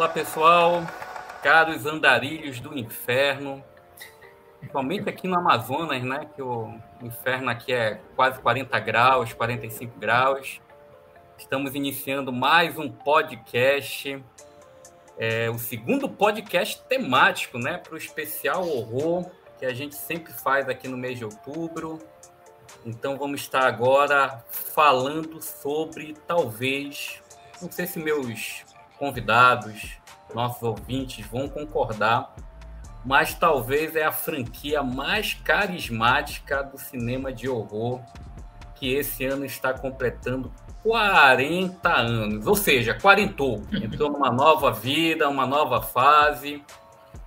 [0.00, 0.82] Olá, pessoal,
[1.42, 3.62] caros andarilhos do inferno,
[4.58, 6.26] principalmente aqui no Amazonas, né?
[6.34, 10.58] Que o inferno aqui é quase 40 graus, 45 graus.
[11.36, 14.24] Estamos iniciando mais um podcast,
[15.18, 17.76] é, o segundo podcast temático, né?
[17.76, 21.98] Para o especial horror que a gente sempre faz aqui no mês de outubro.
[22.86, 27.20] Então vamos estar agora falando sobre talvez,
[27.60, 28.64] não sei se meus
[29.00, 29.96] convidados,
[30.34, 32.34] nossos ouvintes vão concordar,
[33.02, 38.00] mas talvez é a franquia mais carismática do cinema de horror
[38.74, 45.46] que esse ano está completando 40 anos, ou seja, quarentou, entrou numa nova vida, uma
[45.46, 46.62] nova fase.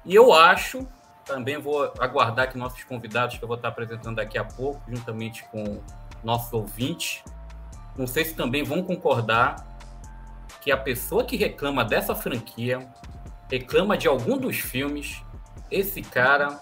[0.05, 0.87] E eu acho,
[1.25, 5.43] também vou aguardar que nossos convidados que eu vou estar apresentando daqui a pouco, juntamente
[5.45, 5.81] com
[6.23, 7.23] nossos ouvintes,
[7.95, 9.72] não sei se também vão concordar
[10.63, 12.79] que a pessoa que reclama dessa franquia,
[13.51, 15.21] reclama de algum dos filmes,
[15.69, 16.57] esse cara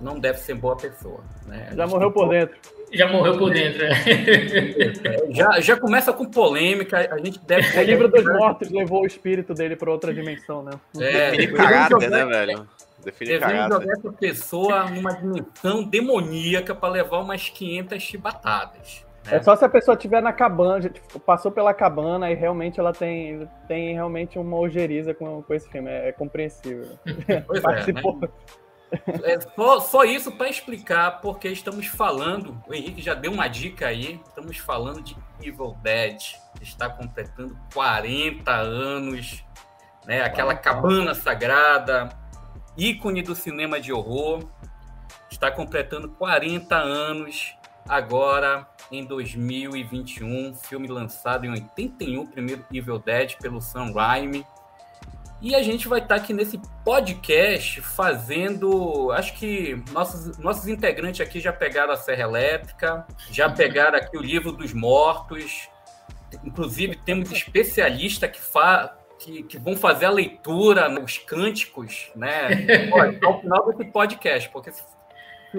[0.00, 1.22] não deve ser boa pessoa.
[1.46, 1.70] Né?
[1.76, 2.56] Já morreu por dentro.
[2.92, 3.84] Já morreu por dentro.
[3.84, 3.94] É.
[5.30, 7.08] já, já começa com polêmica.
[7.12, 7.78] A gente deve.
[7.78, 10.72] O livro dos mortos levou o espírito dele para outra dimensão, né?
[10.98, 12.68] É, Define caráter, né, velho?
[13.04, 13.72] Define caráter.
[13.72, 19.03] jogar essa pessoa numa dimensão demoníaca para levar umas 500 chibatadas.
[19.30, 22.92] É só se a pessoa estiver na cabana, tipo, passou pela cabana e realmente ela
[22.92, 25.90] tem, tem realmente uma ojeriza com, com esse filme.
[25.90, 26.98] É, é compreensível.
[27.46, 28.18] Pois Participou.
[28.22, 28.32] É, né?
[29.24, 32.60] é só, só isso para explicar porque estamos falando.
[32.68, 34.20] O Henrique já deu uma dica aí.
[34.28, 36.20] Estamos falando de Evil Dead,
[36.60, 39.42] está completando 40 anos.
[40.06, 40.22] Né?
[40.22, 42.10] Aquela cabana sagrada,
[42.76, 44.44] ícone do cinema de horror.
[45.30, 47.56] Está completando 40 anos
[47.88, 54.46] agora em 2021, filme lançado em 81, primeiro Evil Dead pelo Sam Raimi.
[55.40, 59.12] E a gente vai estar aqui nesse podcast fazendo.
[59.12, 64.22] Acho que nossos, nossos integrantes aqui já pegaram a Serra Elétrica, já pegaram aqui o
[64.22, 65.68] livro dos mortos.
[66.42, 72.48] Inclusive, temos especialistas que, fa, que, que vão fazer a leitura nos cânticos, né?
[73.22, 74.82] Ao final desse podcast, porque se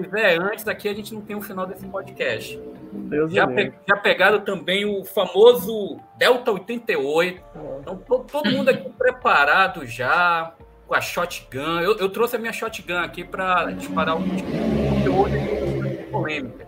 [0.02, 2.60] fizer antes, aqui a gente não tem o um final desse podcast.
[2.92, 7.42] Deus já, pe já pegaram também o famoso Delta 88.
[7.80, 10.54] Então, todo, todo mundo aqui preparado já
[10.86, 11.80] com a shotgun.
[11.80, 16.66] Eu, eu trouxe a minha shotgun aqui para disparar um conteúdo polêmica,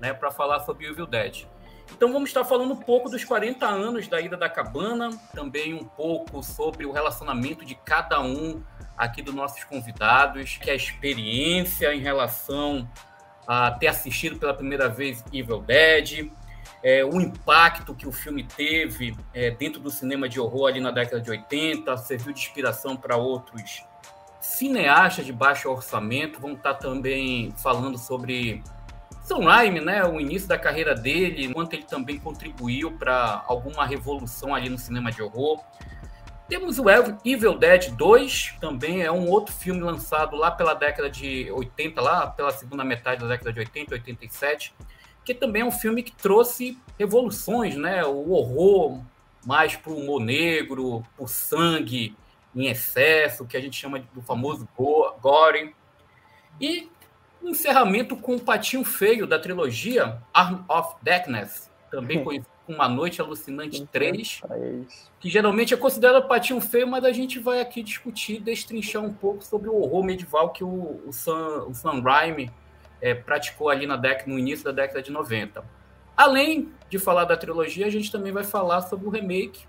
[0.00, 1.46] né, para falar sobre o Evil Dead.
[1.92, 5.84] Então vamos estar falando um pouco dos 40 anos da ida da cabana, também um
[5.84, 8.62] pouco sobre o relacionamento de cada um
[8.96, 12.88] aqui dos nossos convidados, que é a experiência em relação
[13.46, 16.30] a ter assistido pela primeira vez Evil Dead,
[16.82, 20.90] é, o impacto que o filme teve é, dentro do cinema de horror ali na
[20.90, 23.84] década de 80, serviu de inspiração para outros
[24.40, 26.40] cineastas de baixo orçamento.
[26.40, 28.62] Vamos estar também falando sobre
[29.44, 34.68] Raimi, né, o início da carreira dele, quanto ele também contribuiu para alguma revolução ali
[34.68, 35.60] no cinema de horror.
[36.48, 36.84] Temos o
[37.24, 42.26] Evil Dead 2, também é um outro filme lançado lá pela década de 80, lá
[42.26, 44.74] pela segunda metade da década de 80, 87,
[45.24, 48.02] que também é um filme que trouxe revoluções, né?
[48.06, 49.02] O horror
[49.44, 52.16] mais para o humor negro, o sangue
[52.56, 54.66] em excesso, que a gente chama do famoso
[55.20, 55.74] gore.
[56.58, 56.90] E
[57.42, 63.20] um encerramento com o patinho feio da trilogia Arm of Darkness, também conhecido uma Noite
[63.20, 64.42] Alucinante 3,
[65.18, 69.42] que geralmente é considerado patinho feio, mas a gente vai aqui discutir, destrinchar um pouco
[69.42, 72.50] sobre o horror medieval que o, o, Sam, o Sam Raimi
[73.00, 75.64] é, praticou ali na década, no início da década de 90.
[76.16, 79.66] Além de falar da trilogia, a gente também vai falar sobre o remake.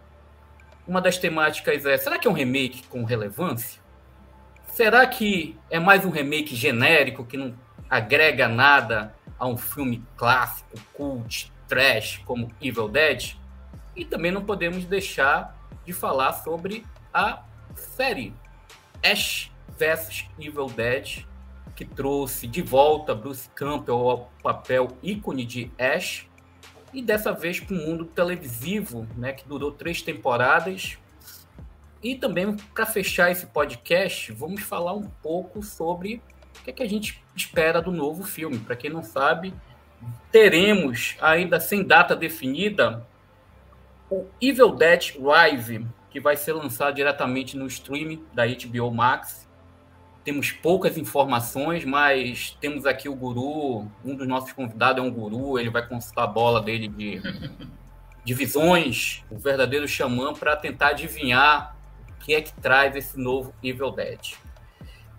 [0.87, 3.79] Uma das temáticas é: será que é um remake com relevância?
[4.67, 7.53] Será que é mais um remake genérico que não
[7.89, 13.35] agrega nada a um filme clássico, cult, trash como Evil Dead.
[13.95, 17.43] E também não podemos deixar de falar sobre a
[17.75, 18.33] série
[19.03, 21.25] Ash vs Evil Dead,
[21.75, 26.27] que trouxe de volta Bruce Campbell ao papel ícone de Ash,
[26.93, 30.97] e dessa vez para o mundo televisivo, né, que durou três temporadas.
[32.01, 36.21] E também, para fechar esse podcast, vamos falar um pouco sobre
[36.71, 38.59] que, é que a gente espera do novo filme.
[38.59, 39.53] Para quem não sabe,
[40.31, 43.05] teremos, ainda sem data definida,
[44.09, 49.47] o Evil Dead Rise, que vai ser lançado diretamente no stream da HBO Max.
[50.23, 55.57] Temos poucas informações, mas temos aqui o guru, um dos nossos convidados é um guru,
[55.57, 57.21] ele vai consultar a bola dele de,
[58.23, 61.75] de visões, o verdadeiro xamã, para tentar adivinhar
[62.19, 64.35] que é que traz esse novo Evil Dead.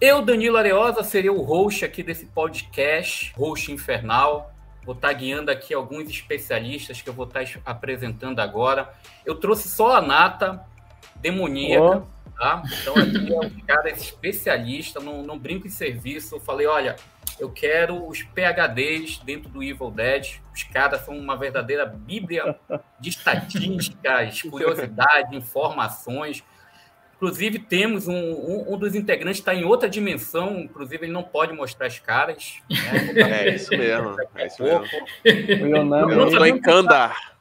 [0.00, 4.50] Eu, Danilo Areosa, serei o host aqui desse podcast, host infernal.
[4.82, 8.94] Vou estar guiando aqui alguns especialistas que eu vou estar apresentando agora.
[9.26, 10.64] Eu trouxe só a nata
[11.16, 12.30] demoníaca, oh.
[12.32, 12.62] tá?
[12.80, 16.36] Então aqui é um cara especialista, não, não brinco em serviço.
[16.36, 16.96] Eu falei, olha,
[17.38, 20.40] eu quero os PHDs dentro do Evil Dead.
[20.54, 22.58] Os caras são uma verdadeira bíblia
[22.98, 26.42] de estatísticas, curiosidade, informações.
[27.20, 31.52] Inclusive, temos um, um, um dos integrantes está em outra dimensão, inclusive ele não pode
[31.52, 32.62] mostrar as caras.
[32.70, 32.78] Né?
[33.44, 34.16] É isso mesmo.
[34.34, 34.86] É isso mesmo.
[35.22, 37.36] Eu não estou em Kandar.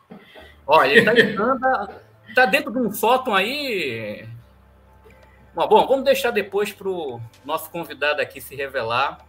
[0.68, 2.02] Olha, ele está em Kandar.
[2.28, 4.28] Está dentro de um sótão aí.
[5.56, 9.26] Bom, vamos deixar depois para o nosso convidado aqui se revelar.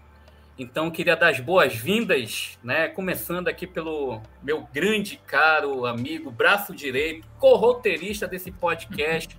[0.58, 2.88] Então, queria dar as boas-vindas, né?
[2.88, 9.38] Começando aqui pelo meu grande, caro amigo, braço direito, corroteirista desse podcast,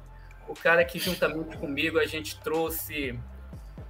[0.52, 3.18] o cara que juntamente comigo a gente trouxe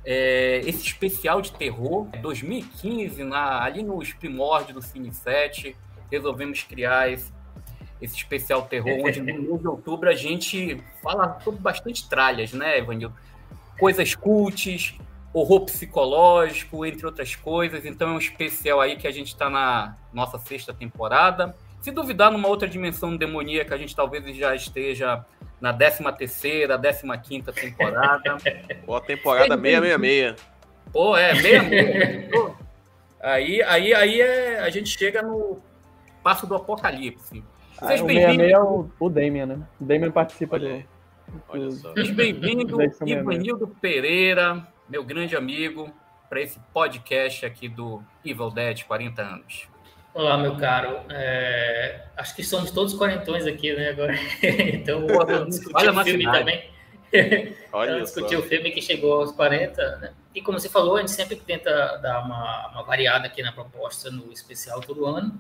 [0.06, 5.76] é, esse especial de terror 2015 na, ali nos primórdios do Cine 7
[6.12, 7.32] resolvemos criar esse,
[8.00, 12.78] esse especial terror onde no mês de outubro a gente fala sobre bastante tralhas né
[12.78, 13.16] Evanildo
[13.80, 14.96] coisas cultes
[15.34, 17.86] horror psicológico entre outras coisas.
[17.86, 21.56] Então é um especial aí que a gente está na nossa sexta temporada.
[21.80, 25.26] Se duvidar numa outra dimensão demoníaca a gente talvez já esteja
[25.62, 28.38] na 13 terceira, 15 quinta temporada.
[28.84, 30.36] Pô, a temporada 666.
[30.92, 32.54] Pô, é, 66.
[33.22, 35.62] aí, aí, aí é, a gente chega no
[36.24, 37.44] passo do apocalipse.
[37.80, 38.44] Ah, Seja bem-vindo.
[38.44, 39.60] é o, o Damian, né?
[39.80, 40.86] O Damian participa Olha,
[41.70, 41.94] do...
[41.94, 45.90] Seja bem-vindo, Ivanildo Pereira, meu grande amigo,
[46.28, 49.71] para esse podcast aqui do Evil Dead 40 anos.
[50.14, 51.00] Olá, meu caro.
[51.10, 53.90] É, acho que somos todos quarentões aqui, né?
[53.90, 54.14] Agora.
[54.44, 56.70] então, vamos discutir Olha o filme também.
[57.72, 60.14] Olha então, discutir o filme que chegou aos 40, né?
[60.36, 64.12] E como você falou, a gente sempre tenta dar uma, uma variada aqui na proposta
[64.12, 65.40] no especial todo ano.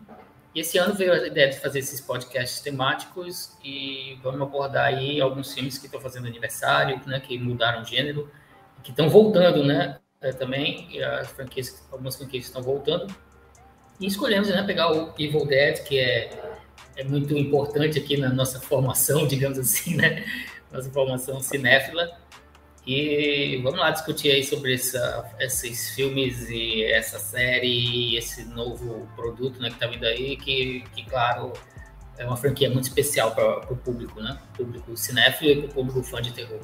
[0.55, 5.19] E esse ano veio a ideia de fazer esses podcasts temáticos e vamos abordar aí
[5.19, 7.19] alguns filmes que estão fazendo aniversário, né?
[7.19, 8.31] Que mudaram gênero,
[8.81, 9.99] que estão voltando, né?
[10.21, 13.13] É, também, as franquias, algumas franquias estão voltando.
[14.01, 16.31] E escolhemos né, pegar o Evil Dead, que é,
[16.97, 20.25] é muito importante aqui na nossa formação, digamos assim, né?
[20.71, 22.09] Nossa formação cinéfila.
[22.85, 29.61] E vamos lá discutir aí sobre essa, esses filmes e essa série esse novo produto
[29.61, 31.53] né, que está vindo aí, que, que, claro,
[32.17, 34.35] é uma franquia muito especial para o público, né?
[34.57, 36.59] Público cinéfilo e o público fã de terror.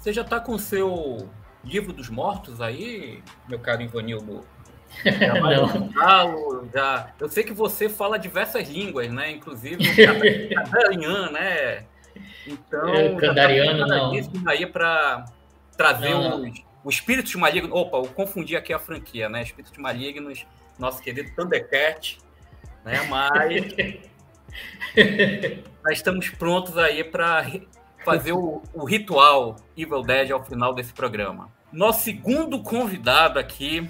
[0.00, 1.30] Você já está com o seu
[1.64, 4.44] livro dos mortos aí, meu caro Ivanildo?
[5.04, 6.34] Já
[6.72, 7.12] já.
[7.18, 9.30] Eu sei que você fala diversas línguas, né?
[9.30, 11.84] Inclusive o Candarian, né?
[12.46, 14.12] Então, é, Candariano, tá não.
[14.46, 15.24] aí para
[15.76, 17.70] trazer não, os, os espíritos malignos.
[17.72, 19.42] Opa, eu confundi aqui a franquia, né?
[19.42, 20.46] Espíritos malignos,
[20.78, 22.18] nosso querido Thundercat,
[22.84, 23.02] né?
[23.08, 23.62] Mas
[25.84, 27.46] nós estamos prontos aí para
[28.04, 31.48] fazer o, o ritual Evil Dead ao final desse programa.
[31.72, 33.88] Nosso segundo convidado aqui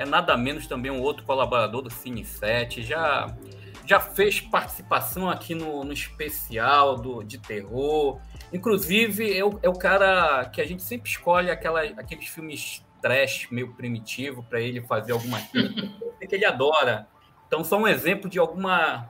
[0.00, 3.36] é nada menos também um outro colaborador do Cine 7, já,
[3.84, 8.18] já fez participação aqui no, no especial do, de terror.
[8.50, 13.48] Inclusive, é o, é o cara que a gente sempre escolhe aquela, aqueles filmes trash
[13.50, 15.68] meio primitivo para ele fazer alguma coisa
[16.26, 17.06] que ele adora.
[17.46, 19.06] Então, só um exemplo de alguma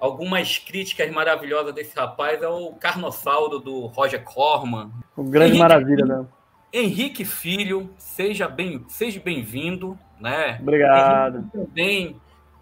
[0.00, 4.90] algumas críticas maravilhosas desse rapaz é o Carnossauro do Roger Corman.
[5.14, 6.26] O grande Henrique, maravilha, né?
[6.72, 10.58] Henrique Filho, seja bem, seja bem-vindo né?
[10.60, 11.38] Obrigado.
[11.38, 12.16] Ele também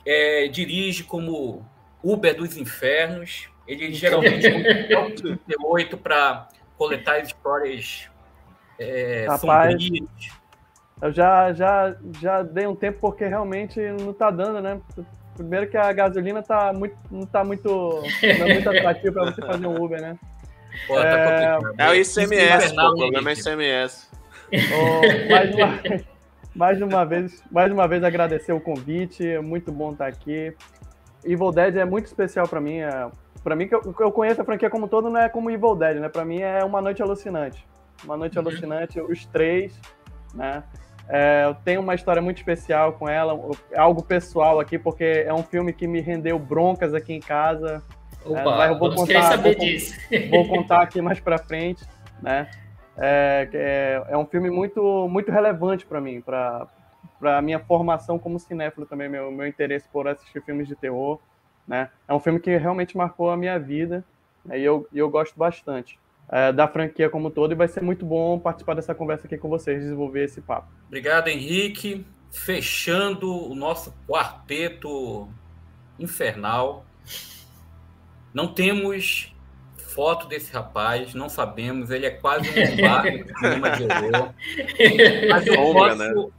[0.06, 1.64] é, dirige como
[2.02, 3.48] Uber dos Infernos.
[3.66, 8.08] Ele geralmente usa 38 para coletar histórias
[8.78, 10.08] é, Rapaz, sombrias.
[11.00, 14.80] Eu já, já, já dei um tempo porque realmente não está dando, né?
[15.36, 19.40] Primeiro que a gasolina tá muito, não está muito, não é muito atrativa para você
[19.40, 20.18] fazer um Uber, né?
[20.86, 21.58] Pô, tá é...
[21.78, 24.08] é o ICMS, pô, o problema é ICMS.
[24.52, 26.08] Oh, uma
[26.54, 30.54] mais uma vez, mais uma vez agradecer o convite, é muito bom estar aqui.
[31.24, 33.10] Evil Dead é muito especial para mim, é,
[33.42, 35.98] para mim que eu, eu, conheço a franquia como todo não é como Evil Dead,
[35.98, 36.08] né?
[36.08, 37.66] Para mim é uma noite alucinante,
[38.04, 38.46] uma noite uhum.
[38.46, 39.78] alucinante, os três,
[40.34, 40.62] né?
[41.08, 43.32] É, eu tenho uma história muito especial com ela,
[43.74, 47.82] algo pessoal aqui, porque é um filme que me rendeu broncas aqui em casa.
[48.24, 49.96] Opa, é, vou contar, saber vou, disso.
[50.30, 51.82] Vou contar aqui mais para frente,
[52.22, 52.50] né?
[52.98, 56.68] É, é, é um filme muito, muito relevante para mim, para
[57.22, 61.20] a minha formação como cinéfilo também, meu, meu interesse por assistir filmes de terror.
[61.66, 61.90] Né?
[62.06, 64.04] É um filme que realmente marcou a minha vida
[64.44, 64.58] né?
[64.58, 65.98] e eu, eu gosto bastante.
[66.28, 69.48] é, da franquia como todo, e vai ser muito bom participar dessa conversa aqui com
[69.48, 70.68] vocês, desenvolver esse papo.
[70.86, 72.06] Obrigado, Henrique.
[72.30, 75.28] Fechando o nosso quarteto
[75.98, 76.84] infernal.
[78.34, 79.34] Não temos
[79.98, 83.68] foto desse rapaz, não sabemos, ele é quase um lombardo de cinema
[84.14, 84.34] horror.
[85.28, 86.30] Mas eu posso, né?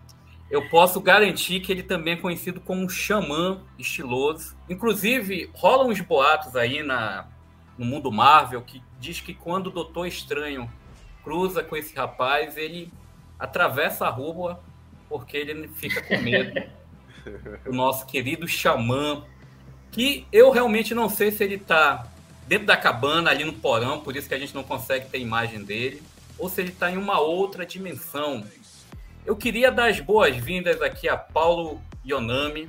[0.49, 4.55] eu posso garantir que ele também é conhecido como um xamã estiloso.
[4.69, 7.27] Inclusive, rolam uns boatos aí na,
[7.77, 10.71] no mundo Marvel que diz que quando o Doutor Estranho
[11.21, 12.89] cruza com esse rapaz, ele
[13.37, 14.63] atravessa a rua
[15.09, 16.63] porque ele fica com medo.
[17.67, 19.25] o nosso querido xamã,
[19.91, 22.07] que eu realmente não sei se ele está
[22.49, 25.63] dentro da cabana, ali no porão, por isso que a gente não consegue ter imagem
[25.63, 26.01] dele,
[26.35, 28.43] ou se ele está em uma outra dimensão.
[29.23, 32.67] Eu queria dar as boas-vindas aqui a Paulo Yonami.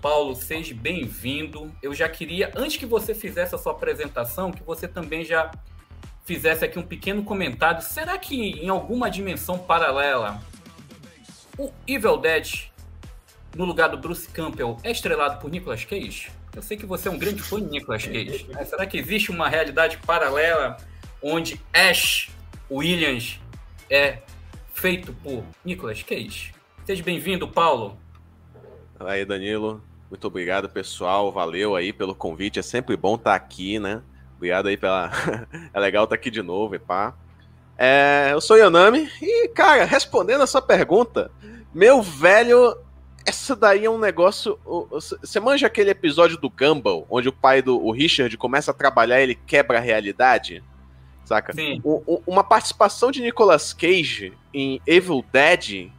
[0.00, 1.74] Paulo, seja bem-vindo.
[1.82, 5.50] Eu já queria, antes que você fizesse a sua apresentação, que você também já
[6.24, 7.82] fizesse aqui um pequeno comentário.
[7.82, 10.40] Será que em alguma dimensão paralela
[11.58, 12.70] o Evil Dead,
[13.56, 16.30] no lugar do Bruce Campbell, é estrelado por Nicolas Cage?
[16.54, 18.46] Eu sei que você é um grande fã de Nicolas Cage.
[18.66, 20.76] Será que existe uma realidade paralela
[21.22, 22.28] onde Ash
[22.68, 23.38] Williams
[23.88, 24.18] é
[24.74, 26.52] feito por Nicolas Cage?
[26.84, 27.96] Seja bem-vindo, Paulo.
[28.98, 29.80] Aí, Danilo.
[30.10, 31.30] Muito obrigado, pessoal.
[31.30, 32.58] Valeu aí pelo convite.
[32.58, 34.02] É sempre bom estar aqui, né?
[34.36, 35.12] Obrigado aí pela.
[35.72, 37.16] é legal estar aqui de novo, e.
[37.78, 41.30] É, eu sou Yanami e, cara, respondendo a sua pergunta,
[41.72, 42.76] meu velho
[43.24, 44.58] essa daí é um negócio.
[44.90, 49.20] Você manja aquele episódio do Gumball, onde o pai do o Richard começa a trabalhar
[49.20, 50.62] e ele quebra a realidade?
[51.24, 51.52] Saca?
[51.52, 51.80] Sim.
[51.84, 55.90] O, uma participação de Nicolas Cage em Evil Dead.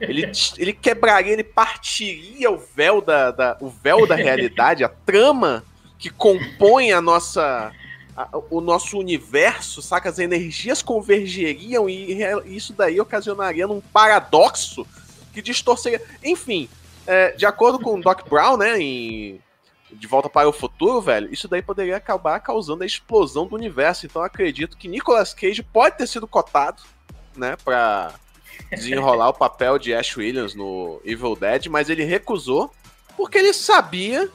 [0.00, 5.64] Ele, ele quebraria, ele partiria o véu da, da, o véu da realidade, a trama
[5.98, 7.72] que compõe a nossa,
[8.16, 10.08] a, o nosso universo, saca?
[10.08, 14.86] As energias convergeriam e, e isso daí ocasionaria um paradoxo
[15.36, 16.00] que distorceria.
[16.24, 16.66] Enfim,
[17.06, 19.38] é, de acordo com o Doc Brown, né, em
[19.92, 24.06] De Volta para o Futuro, velho, isso daí poderia acabar causando a explosão do universo.
[24.06, 26.82] Então acredito que Nicolas Cage pode ter sido cotado,
[27.36, 28.14] né, para
[28.70, 32.72] desenrolar o papel de Ash Williams no Evil Dead, mas ele recusou
[33.14, 34.30] porque ele sabia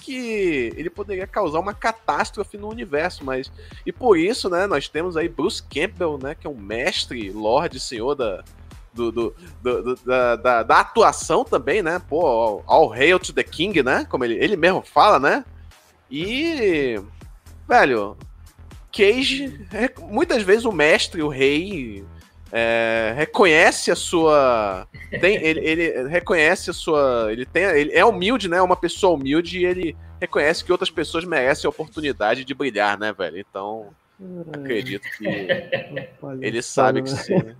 [0.00, 3.52] que ele poderia causar uma catástrofe no universo, mas
[3.84, 7.78] e por isso, né, nós temos aí Bruce Campbell, né, que é um mestre, lord,
[7.78, 8.42] senhor da
[8.98, 12.00] do, do, do, da, da, da, atuação também, né?
[12.08, 14.04] Pô, all hail to the king, né?
[14.10, 15.44] Como ele, ele mesmo fala, né?
[16.10, 17.00] E,
[17.68, 18.16] velho,
[18.92, 19.66] Cage,
[20.08, 22.04] muitas vezes o mestre, o rei,
[22.50, 24.86] é, reconhece a sua.
[25.20, 27.28] Tem, ele, ele reconhece a sua.
[27.30, 28.56] Ele, tem, ele é humilde, né?
[28.56, 32.98] É uma pessoa humilde e ele reconhece que outras pessoas merecem a oportunidade de brilhar,
[32.98, 33.38] né, velho?
[33.38, 33.90] Então,
[34.52, 35.26] acredito que
[36.40, 37.54] ele sabe que sim.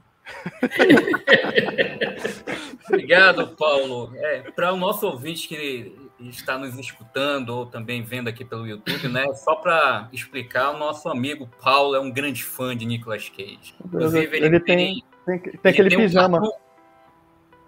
[2.88, 4.12] Obrigado, Paulo.
[4.16, 9.08] É, Para o nosso ouvinte que está nos escutando ou também vendo aqui pelo YouTube,
[9.08, 9.32] né?
[9.34, 13.74] Só para explicar, o nosso amigo Paulo é um grande fã de Nicolas Cage.
[13.84, 16.40] Inclusive, ele, ele tem, tem, tem, tem aquele tem pijama.
[16.40, 16.50] Um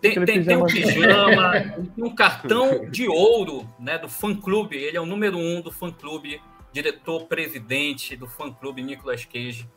[0.00, 1.52] tem, tem, tem, um pijama,
[1.94, 4.76] tem um cartão de ouro né, do fã-clube.
[4.76, 6.40] Ele é o número um do fã-clube,
[6.72, 9.68] diretor-presidente do fã-clube Nicolas Cage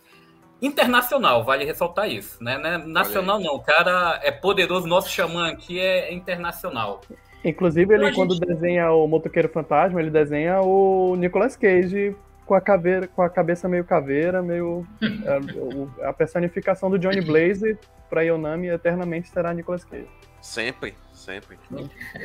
[0.64, 2.60] internacional, vale ressaltar isso, né?
[2.64, 7.02] É nacional não, o cara é poderoso, nosso xamã aqui é internacional.
[7.44, 8.48] Inclusive, ele, então, quando gente...
[8.48, 12.16] desenha o Motoqueiro Fantasma, ele desenha o Nicolas Cage
[12.46, 14.88] com a, caveira, com a cabeça meio caveira, meio.
[16.02, 17.78] é, a personificação do Johnny Blaze
[18.10, 20.08] para Yonami eternamente será Nicolas Cage.
[20.40, 21.58] Sempre, sempre.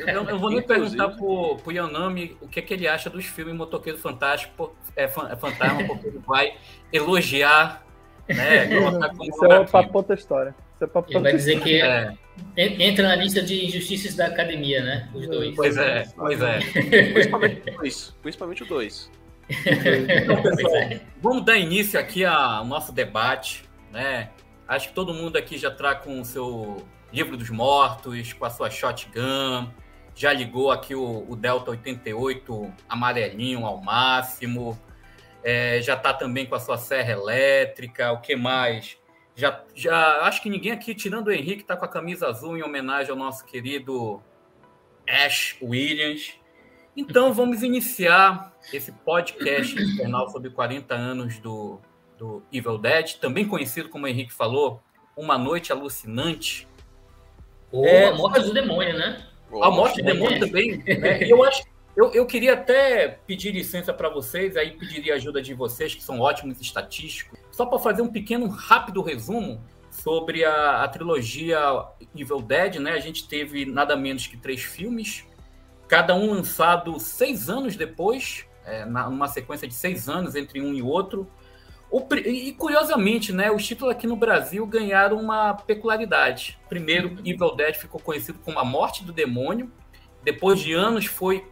[0.07, 3.25] Eu, eu vou nem perguntar pro, pro Yonami o que, é que ele acha dos
[3.25, 6.53] filmes Motoqueiro Fantástico, é, é Fantasma, porque ele vai
[6.91, 7.85] elogiar
[8.35, 8.69] né?
[9.23, 10.55] Isso é para outra história.
[10.75, 12.13] Isso é pra Ele vai dizer que é.
[12.57, 15.09] entra na lista de injustiças da academia, né?
[15.13, 15.55] Os dois.
[15.55, 16.59] Pois é, pois é.
[17.13, 18.15] Principalmente o dois.
[18.21, 19.11] Principalmente o dois.
[19.49, 24.29] Então, pessoal, vamos dar início aqui ao nosso debate, né?
[24.67, 26.77] Acho que todo mundo aqui já está com o seu
[27.11, 29.67] livro dos mortos, com a sua shotgun,
[30.13, 34.77] já ligou aqui o, o Delta 88 amarelinho ao máximo,
[35.43, 38.97] é, já está também com a sua serra elétrica, o que mais?
[39.35, 42.63] Já, já acho que ninguém aqui, tirando o Henrique, está com a camisa azul em
[42.63, 44.21] homenagem ao nosso querido
[45.07, 46.33] Ash Williams.
[46.95, 51.79] Então vamos iniciar esse podcast infernal sobre 40 anos do,
[52.17, 54.83] do Evil Dead, também conhecido como o Henrique falou,
[55.15, 56.67] Uma Noite Alucinante.
[57.71, 59.25] Oh, é, a morte do demônio, né?
[59.61, 60.77] A morte do demônio também.
[60.83, 61.23] Né?
[61.23, 61.63] Eu acho
[61.95, 66.19] eu, eu queria até pedir licença para vocês, aí pediria ajuda de vocês, que são
[66.19, 67.39] ótimos estatísticos.
[67.51, 71.59] só para fazer um pequeno, rápido resumo sobre a, a, trilogia
[72.15, 72.91] Evil Dead, né?
[72.91, 75.25] A gente teve nada menos que três filmes,
[75.87, 80.81] cada um lançado seis anos depois, é, numa sequência de seis anos entre um e
[80.81, 81.29] outro.
[81.91, 86.59] O, e curiosamente, né, os títulos aqui no Brasil ganharam uma peculiaridade.
[86.69, 89.71] Primeiro, Evil Dead ficou conhecido como A Morte do Demônio.
[90.23, 91.45] Depois de anos foi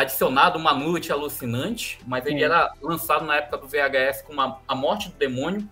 [0.00, 5.08] adicionado Uma Noite Alucinante, mas ele era lançado na época do VHS como A Morte
[5.08, 5.68] do Demônio.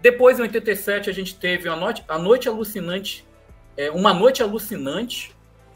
[0.00, 3.26] Depois, em 87, a gente teve A Noite, a Noite Alucinante,
[3.76, 5.34] é, Uma Noite Alucinante,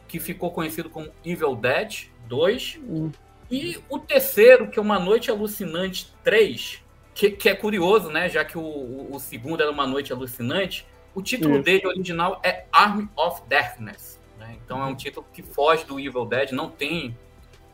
[0.08, 2.80] que ficou conhecido como Evil Dead 2.
[2.88, 3.12] Hum.
[3.50, 6.82] E o terceiro, que é Uma Noite Alucinante 3,
[7.14, 8.28] que, que é curioso, né?
[8.28, 11.62] Já que o, o, segundo era Uma Noite Alucinante, o título Isso.
[11.62, 14.20] dele original é Arm of Darkness.
[14.38, 14.56] Né?
[14.64, 17.16] Então é um título que foge do Evil Dead, não tem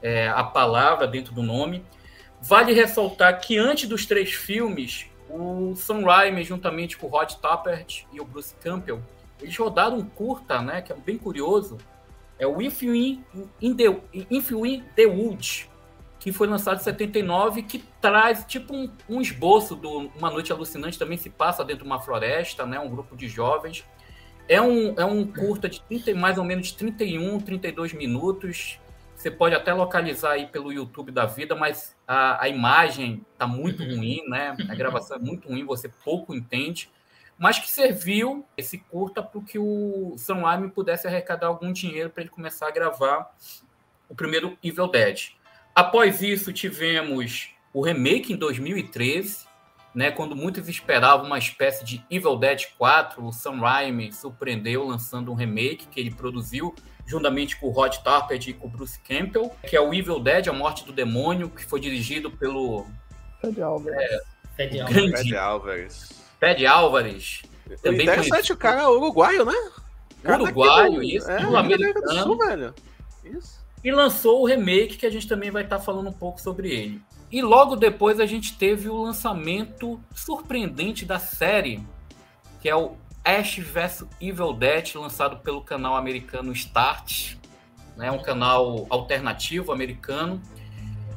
[0.03, 1.85] é, a palavra dentro do nome.
[2.41, 8.05] Vale ressaltar que antes dos três filmes, o Sam Raimi, juntamente com o Rod Tappert
[8.13, 9.01] e o Bruce Campbell,
[9.41, 11.79] eles rodaram um curta, né, que é bem curioso,
[12.39, 13.25] é o If You In,
[13.61, 13.85] in, the,
[14.31, 15.69] If you in the Wood,
[16.19, 20.99] que foi lançado em 79, que traz tipo um, um esboço do Uma Noite Alucinante,
[20.99, 23.85] também se passa dentro de uma floresta, né, um grupo de jovens.
[24.49, 28.79] É um, é um curta de 30, mais ou menos de 31, 32 minutos.
[29.21, 33.85] Você pode até localizar aí pelo YouTube da vida, mas a, a imagem está muito
[33.85, 34.57] ruim, né?
[34.67, 36.91] A gravação é muito ruim, você pouco entende.
[37.39, 42.23] Mas que serviu esse curta para que o Sam Raimi pudesse arrecadar algum dinheiro para
[42.23, 43.31] ele começar a gravar
[44.09, 45.33] o primeiro Evil Dead.
[45.75, 49.47] Após isso, tivemos o remake em 2013,
[49.95, 55.31] né, quando muitos esperavam uma espécie de Evil Dead 4, o Sam Raimi surpreendeu lançando
[55.31, 56.75] um remake que ele produziu
[57.11, 60.49] juntamente com o Rod Tarped e com o Bruce Campbell, que é o Evil Dead,
[60.49, 62.87] A Morte do Demônio, que foi dirigido pelo...
[63.41, 64.01] Fed Álvares.
[64.01, 64.21] É,
[64.57, 65.11] Fed Álvares.
[65.11, 66.11] Fed Álvares.
[66.39, 67.43] Fed Álvares.
[67.83, 69.71] Também Interessante, o cara é uruguaio, né?
[70.25, 71.03] Uruguaio, do...
[71.03, 71.31] isso.
[71.31, 72.23] É, americano.
[72.23, 72.75] Sul, velho.
[73.25, 76.71] Isso e lançou o remake que a gente também vai estar falando um pouco sobre
[76.71, 77.03] ele.
[77.33, 81.83] E logo depois a gente teve o lançamento surpreendente da série,
[82.61, 84.05] que é o Ash vs.
[84.21, 87.37] Evil Dead, lançado pelo canal americano Start,
[87.97, 90.41] né, um canal alternativo americano,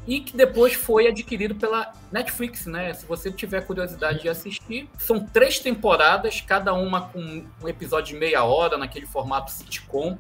[0.06, 2.94] e que depois foi adquirido pela Netflix, né?
[2.94, 8.20] Se você tiver curiosidade de assistir, são três temporadas, cada uma com um episódio de
[8.20, 10.18] meia hora, naquele formato sitcom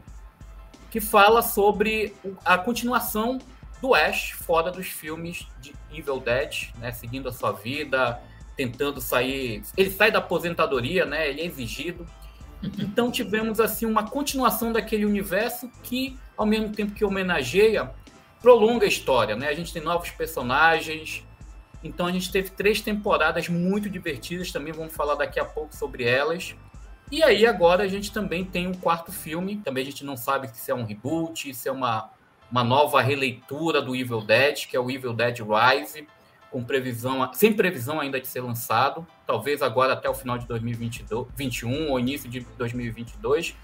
[0.89, 2.15] que fala sobre
[2.45, 3.39] a continuação
[3.81, 8.21] do Ash fora dos filmes de Evil Dead, né, seguindo a sua vida,
[8.55, 9.61] tentando sair.
[9.77, 11.29] Ele sai da aposentadoria, né?
[11.29, 12.05] Ele é exigido.
[12.79, 17.91] Então tivemos assim uma continuação daquele universo que, ao mesmo tempo que homenageia,
[18.41, 19.49] prolonga a história, né?
[19.49, 21.25] A gente tem novos personagens.
[21.83, 26.05] Então a gente teve três temporadas muito divertidas, também vamos falar daqui a pouco sobre
[26.05, 26.55] elas.
[27.11, 30.49] E aí agora a gente também tem um quarto filme, também a gente não sabe
[30.53, 32.09] se é um reboot, se é uma,
[32.49, 36.07] uma nova releitura do Evil Dead, que é o Evil Dead Rise,
[36.53, 41.89] com previsão, sem previsão ainda de ser lançado, talvez agora até o final de 2021
[41.89, 43.55] ou início de 2022.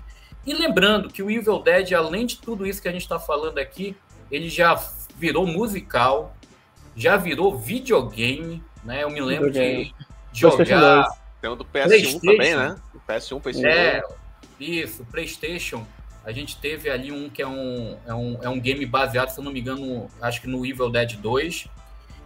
[0.43, 3.60] E lembrando que o Evil Dead, além de tudo isso que a gente está falando
[3.60, 3.95] aqui,
[4.32, 4.73] ele já
[5.15, 6.36] virou musical,
[6.95, 9.04] já virou videogame, né?
[9.04, 9.93] Eu me lembro de
[10.34, 11.06] jogar.
[11.39, 12.75] Tem um do PS1 também, né?
[13.08, 13.65] PS1, PS2.
[13.65, 14.02] É,
[14.60, 15.86] isso, PlayStation.
[16.25, 19.39] A gente teve ali um que é um, é um, é um game baseado, se
[19.39, 21.67] eu não me engano, acho que no Evil Dead 2.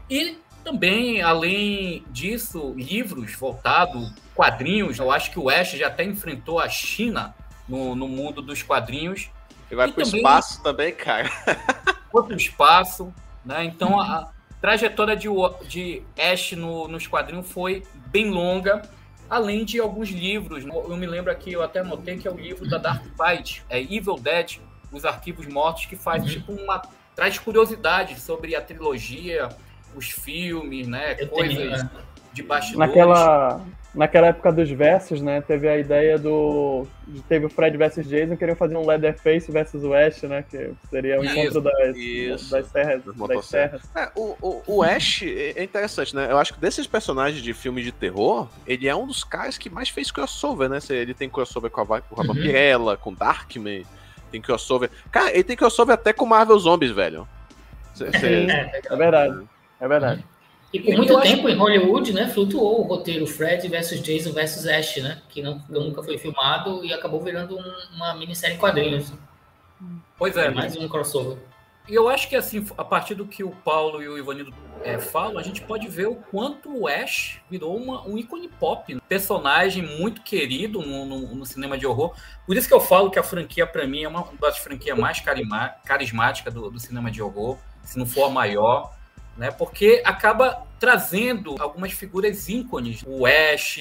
[0.10, 4.98] E também, além disso, livros voltados, quadrinhos.
[4.98, 7.36] Eu acho que o Ash já até enfrentou a China
[7.68, 9.30] no, no mundo dos quadrinhos.
[9.70, 11.30] E vai para o espaço também, cara.
[12.12, 13.14] Foi para o espaço.
[13.44, 13.66] Né?
[13.66, 15.28] Então, a trajetória de,
[15.68, 18.82] de Ash no, nos quadrinhos foi bem longa
[19.34, 20.64] além de alguns livros.
[20.64, 23.82] Eu me lembro aqui, eu até anotei que é o livro da Dark Fight, é
[23.82, 24.60] Evil Dead,
[24.92, 26.82] Os Arquivos Mortos, que faz tipo uma.
[27.16, 29.50] traz curiosidade sobre a trilogia,
[29.96, 31.16] os filmes, né?
[31.20, 31.90] Eu coisas tenho, né?
[32.34, 32.80] de bastidores.
[32.80, 33.62] Naquela,
[33.94, 35.42] naquela época dos versos, né?
[35.42, 36.88] Teve a ideia do.
[37.30, 40.44] Teve o Fred versus Jason, queriam fazer um Leatherface versus West, né?
[40.50, 42.52] Que seria o encontro das, isso.
[42.52, 43.02] das serras.
[43.06, 43.82] Das serras.
[43.96, 46.28] É, o, o, o Ash é interessante, né?
[46.30, 49.70] Eu acho que desses personagens de filme de terror, ele é um dos caras que
[49.70, 50.80] mais fez crossover, né?
[50.90, 52.98] Ele tem crossover com a, com a Vampirella, uhum.
[52.98, 53.86] com Darkman,
[54.32, 54.90] tem crossover.
[55.12, 57.28] Cara, ele tem crossover até com Marvel Zombies, velho.
[57.94, 58.48] Cê, cê...
[58.50, 59.46] É, é verdade.
[59.84, 60.24] É verdade.
[60.72, 64.96] E por muito tempo em Hollywood, né, flutuou o roteiro Fred versus Jason versus Ash,
[64.96, 69.12] né, que não, nunca foi filmado e acabou virando um, uma minissérie em quadrinhos.
[70.18, 70.50] Pois é.
[70.50, 71.38] Mais um crossover.
[71.86, 74.98] E eu acho que assim, a partir do que o Paulo e o Ivanildo é,
[74.98, 79.00] falam, a gente pode ver o quanto o Ash virou uma, um ícone pop, um
[79.00, 82.16] personagem muito querido no, no, no, cinema de horror.
[82.48, 85.22] Por isso que eu falo que a franquia, para mim, é uma das franquias mais
[85.84, 89.03] carismáticas do, do cinema de horror, se não for a maior
[89.38, 89.52] né?
[89.52, 93.04] Porque acaba trazendo algumas figuras ícones.
[93.06, 93.80] O Ash,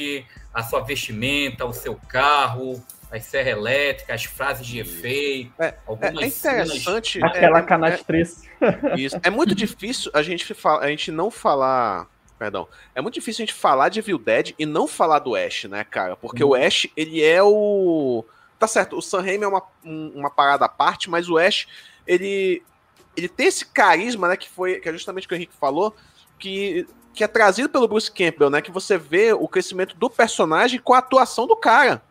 [0.52, 5.52] a sua vestimenta, o seu carro, as serras elétricas, as frases de efeito.
[5.60, 7.12] É, é interessante.
[7.12, 7.30] Cenas...
[7.30, 8.42] Aquela é, canastriz.
[8.60, 9.20] É, isso.
[9.22, 12.06] É muito difícil a gente, a gente não falar.
[12.38, 12.66] Perdão.
[12.94, 15.84] É muito difícil a gente falar de Evil Dead e não falar do Ash, né,
[15.84, 16.16] cara?
[16.16, 16.48] Porque hum.
[16.48, 18.24] o Ash, ele é o.
[18.58, 21.66] Tá certo, o Sam Raimi é uma, uma parada à parte, mas o Ash,
[22.06, 22.62] ele,
[23.16, 25.94] ele tem esse carisma, né, que foi que é justamente o que o Henrique falou,
[26.38, 30.80] que, que é trazido pelo Bruce Campbell, né, que você vê o crescimento do personagem
[30.80, 32.02] com a atuação do cara.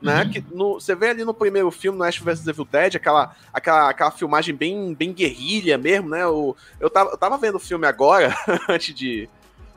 [0.00, 0.30] Né, uhum.
[0.30, 3.90] que no, você vê ali no primeiro filme, no Ash vs Evil Dead, aquela, aquela,
[3.90, 6.24] aquela filmagem bem, bem guerrilha mesmo, né?
[6.24, 8.32] O, eu, tava, eu tava vendo o filme agora,
[8.70, 9.28] antes de,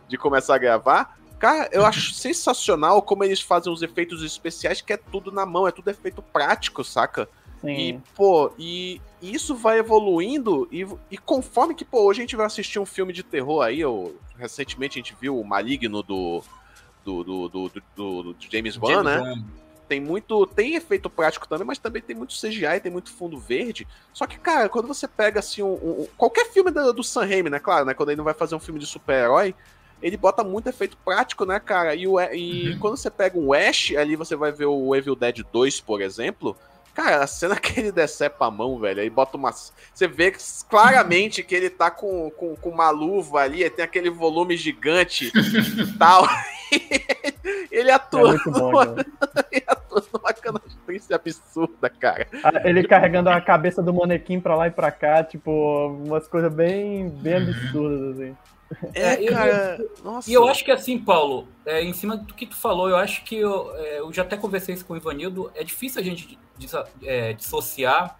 [0.08, 1.18] de começar a gravar.
[1.40, 5.68] Cara, eu acho sensacional como eles fazem os efeitos especiais, que é tudo na mão,
[5.68, 7.28] é tudo efeito prático, saca?
[7.62, 7.70] Sim.
[7.70, 12.46] E, pô, e isso vai evoluindo e, e conforme que, pô, hoje a gente vai
[12.46, 16.44] assistir um filme de terror aí, eu, recentemente a gente viu o Maligno do,
[17.06, 19.44] do, do, do, do, do James Wan, né?
[19.88, 20.46] Tem muito.
[20.48, 23.86] Tem efeito prático também, mas também tem muito CGI, tem muito fundo verde.
[24.14, 27.50] Só que, cara, quando você pega assim um, um qualquer filme do, do Sam Raimi,
[27.50, 27.60] né?
[27.60, 27.94] Claro, né?
[27.94, 29.54] Quando ele não vai fazer um filme de super-herói,
[30.02, 31.94] ele bota muito efeito prático, né, cara?
[31.94, 32.80] E, o, e uhum.
[32.80, 36.56] quando você pega um Ash, ali você vai ver o Evil Dead 2, por exemplo.
[36.94, 39.52] Cara, a cena que ele decepa a mão, velho, aí bota uma.
[39.52, 40.34] Você vê
[40.70, 45.98] claramente que ele tá com, com, com uma luva ali, tem aquele volume gigante e
[45.98, 46.28] tal.
[47.72, 48.84] ele atua, é numa,
[49.52, 52.28] ele atua numa canastrice absurda, cara.
[52.44, 56.54] Ah, ele carregando a cabeça do manequim pra lá e pra cá, tipo, umas coisas
[56.54, 58.36] bem, bem absurdas, assim.
[58.94, 59.78] É, é cara.
[59.80, 60.30] Eu, Nossa.
[60.30, 63.24] E eu acho que assim, Paulo, é, em cima do que tu falou, eu acho
[63.24, 65.52] que eu, é, eu já até conversei isso com o Ivanildo.
[65.56, 66.38] É difícil a gente
[67.04, 68.20] é, dissociar.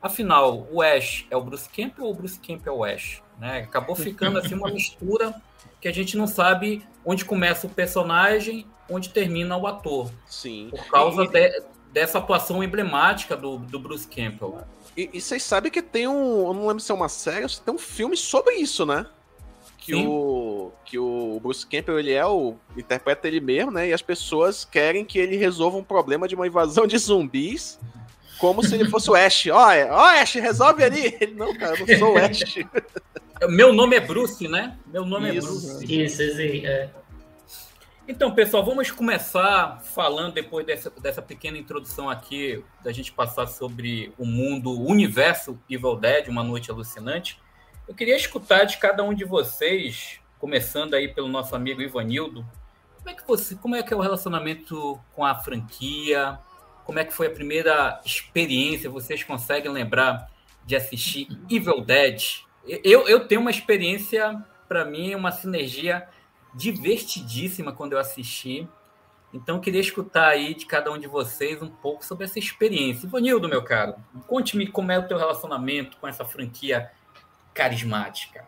[0.00, 3.22] Afinal, o Ash é o Bruce Campbell ou o Bruce Campbell é o Ash?
[3.38, 3.58] Né?
[3.58, 5.34] Acabou ficando assim uma mistura
[5.80, 10.10] que a gente não sabe onde começa o personagem, onde termina o ator.
[10.26, 10.68] Sim.
[10.70, 11.28] Por causa e...
[11.28, 14.58] de, dessa atuação emblemática do, do Bruce Campbell.
[14.96, 16.46] E, e vocês sabem que tem um.
[16.46, 19.06] Eu não lembro se é uma série, tem um filme sobre isso, né?
[19.84, 23.88] Que o que o Bruce Campbell ele é o interpreta ele mesmo, né?
[23.88, 27.78] E as pessoas querem que ele resolva um problema de uma invasão de zumbis,
[28.38, 29.46] como se ele fosse o Ash.
[29.52, 31.14] Ó, oh, oh, Ash, resolve ali.
[31.20, 32.56] Ele não, cara, eu não sou o Ash.
[33.50, 34.78] Meu nome é Bruce, né?
[34.86, 35.46] Meu nome é Isso.
[35.46, 36.02] é Bruce.
[36.02, 36.22] Isso,
[36.66, 36.88] é.
[38.08, 44.12] Então, pessoal, vamos começar falando depois dessa, dessa pequena introdução aqui, da gente passar sobre
[44.16, 47.38] o mundo, o universo Evil Dead, uma noite alucinante.
[47.86, 52.44] Eu queria escutar de cada um de vocês, começando aí pelo nosso amigo Ivanildo,
[52.96, 56.38] como é que você, como é que é o relacionamento com a franquia?
[56.86, 58.88] Como é que foi a primeira experiência?
[58.88, 60.30] Vocês conseguem lembrar
[60.64, 62.22] de assistir Evil Dead?
[62.66, 66.08] Eu, eu tenho uma experiência, para mim, uma sinergia
[66.54, 68.66] divertidíssima quando eu assisti.
[69.30, 73.06] Então, eu queria escutar aí de cada um de vocês um pouco sobre essa experiência.
[73.06, 76.90] Ivanildo, meu caro, conte-me como é o teu relacionamento com essa franquia
[77.54, 78.44] carismática?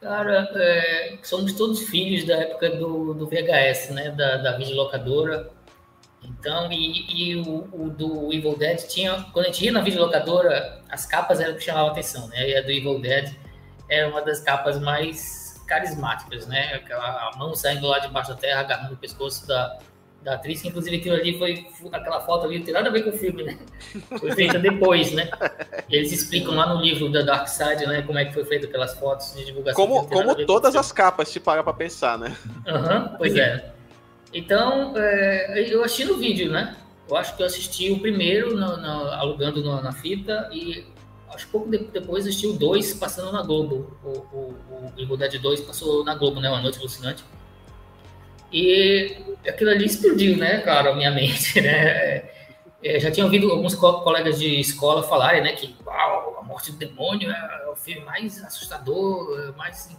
[0.00, 4.10] Cara, é, somos todos filhos da época do, do VHS, né?
[4.10, 5.50] Da, da videolocadora.
[6.22, 9.26] Então, e, e o, o, do Evil Dead tinha.
[9.32, 12.48] Quando a gente ia na videolocadora, as capas eram que chamavam atenção, né?
[12.48, 13.34] E a do Evil Dead
[13.88, 16.74] era uma das capas mais carismáticas, né?
[16.74, 19.78] Aquela mão saindo lá debaixo da terra, agarrando o pescoço da,
[20.22, 23.02] da atriz, que inclusive aquilo ali foi aquela foto ali, não tem nada a ver
[23.02, 23.58] com o filme, né?
[24.18, 25.30] Foi feita depois, né?
[25.88, 28.66] E eles explicam lá no livro da Dark Side, né, como é que foi feito
[28.66, 29.86] aquelas fotos de divulgação.
[29.86, 32.36] Como, como todas as capas, se paga para pensar, né?
[32.66, 33.72] Aham, uhum, pois é.
[34.34, 36.76] Então, é, eu assisti no vídeo, né?
[37.08, 40.84] Eu acho que eu assisti o primeiro no, no, alugando no, na fita e
[41.30, 43.96] acho que pouco depois assisti o 2 passando na Globo.
[44.04, 46.50] O, o, o Evil Dead 2 passou na Globo, né?
[46.50, 47.24] Uma noite alucinante.
[48.52, 52.28] E aquilo ali explodiu, né, cara, minha mente, né?
[52.82, 56.70] É, já tinha ouvido alguns co colegas de escola falarem, né, que uau, a morte
[56.70, 59.90] do demônio é o filme mais assustador, mais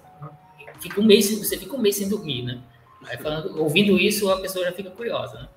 [0.80, 2.62] fica um mês, você fica um mês sem dormir, né?
[3.06, 5.50] Aí falando, ouvindo isso, a pessoa já fica curiosa, né?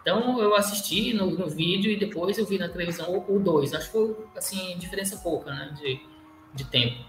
[0.00, 3.74] Então eu assisti no, no vídeo e depois eu vi na televisão o 2.
[3.74, 6.00] Acho que foi assim diferença pouca, né, de,
[6.54, 7.04] de tempo.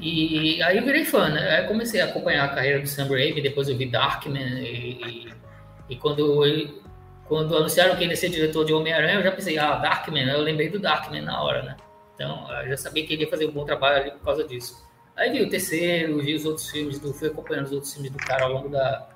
[0.00, 1.58] E aí eu virei fã, né?
[1.58, 5.32] Aí comecei a acompanhar a carreira do Sam Raimi, depois eu vi Darkman, e, e,
[5.90, 6.82] e quando,
[7.26, 10.40] quando anunciaram que ele ia ser diretor de Homem-Aranha, eu já pensei, ah, Darkman, eu
[10.40, 11.76] lembrei do Darkman na hora, né?
[12.14, 14.82] Então, eu já sabia que ele ia fazer um bom trabalho ali por causa disso.
[15.16, 18.18] Aí vi o terceiro, vi os outros filmes, do, fui acompanhando os outros filmes do
[18.18, 19.08] cara ao longo da,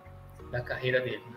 [0.51, 1.23] da carreira dele.
[1.31, 1.37] Né?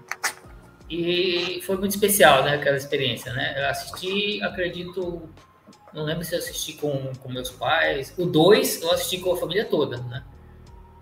[0.90, 3.54] E foi muito especial, né, aquela experiência, né?
[3.58, 5.30] Eu assisti, acredito,
[5.94, 8.14] não lembro se eu assisti com, com meus pais.
[8.18, 10.24] O dois eu assisti com a família toda, né?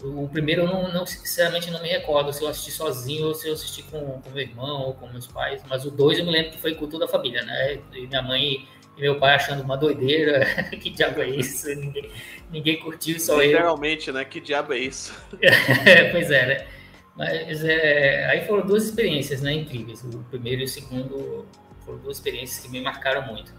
[0.02, 3.47] O primeiro eu não, não, sinceramente não me recordo se eu assisti sozinho ou se
[3.47, 6.32] eu assisti com, com meu irmão ou com meus pais, mas o dois eu me
[6.32, 7.80] lembro que foi com toda a família, né?
[7.93, 10.45] E minha mãe e meu pai achando uma doideira,
[10.82, 11.67] que diabo é isso?
[11.69, 12.12] Ninguém,
[12.52, 13.52] ninguém curtiu, só eu.
[13.52, 14.23] Literalmente, né?
[14.23, 15.13] Que diabo é isso?
[16.12, 16.67] pois é, né?
[17.15, 20.04] Mas é, aí foram duas experiências né, incríveis.
[20.04, 21.47] O primeiro e o segundo
[21.84, 23.52] foram duas experiências que me marcaram muito.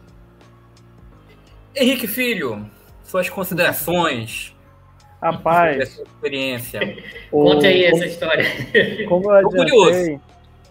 [1.74, 2.68] Henrique Filho,
[3.04, 4.54] suas considerações.
[5.22, 5.90] Rapaz.
[5.90, 6.80] Sua experiência.
[7.30, 8.44] Conte aí essa história.
[9.08, 10.20] Como eu adiantei,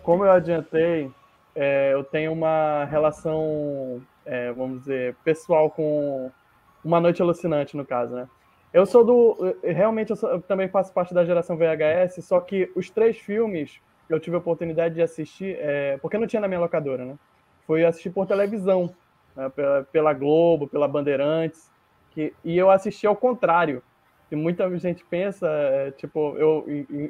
[0.07, 1.11] como eu adiantei,
[1.53, 6.31] é, eu tenho uma relação, é, vamos dizer, pessoal com
[6.81, 8.29] Uma Noite Alucinante, no caso, né?
[8.71, 9.57] Eu sou do.
[9.61, 13.81] Realmente, eu, sou, eu, também faço parte da geração VHS, só que os três filmes
[14.09, 17.15] eu tive a oportunidade de assistir, é, porque não tinha na minha locadora, né?
[17.65, 18.95] Foi assistir por televisão,
[19.37, 19.49] né?
[19.49, 21.71] pela, pela, Globo, pela Bandeirantes,
[22.11, 23.83] que, e eu assisti ao contrário.
[24.29, 26.65] E muita gente pensa, é, tipo, eu,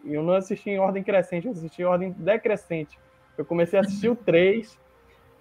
[0.05, 2.99] eu não assisti em ordem crescente, eu assisti em ordem decrescente.
[3.35, 4.77] Eu comecei a assistir o 3,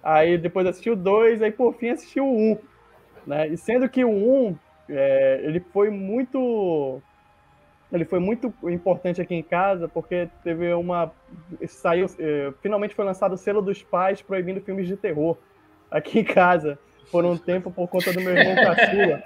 [0.03, 2.59] aí depois assisti o 2, aí por fim assisti o 1.
[3.27, 3.49] Né?
[3.49, 4.57] E sendo que o 1
[4.89, 7.03] é, ele foi muito
[7.93, 11.13] ele foi muito importante aqui em casa porque teve uma
[11.67, 15.37] saiu é, finalmente foi lançado o selo dos pais proibindo filmes de terror
[15.91, 16.79] aqui em casa
[17.11, 19.23] por um tempo por conta do meu irmão caçula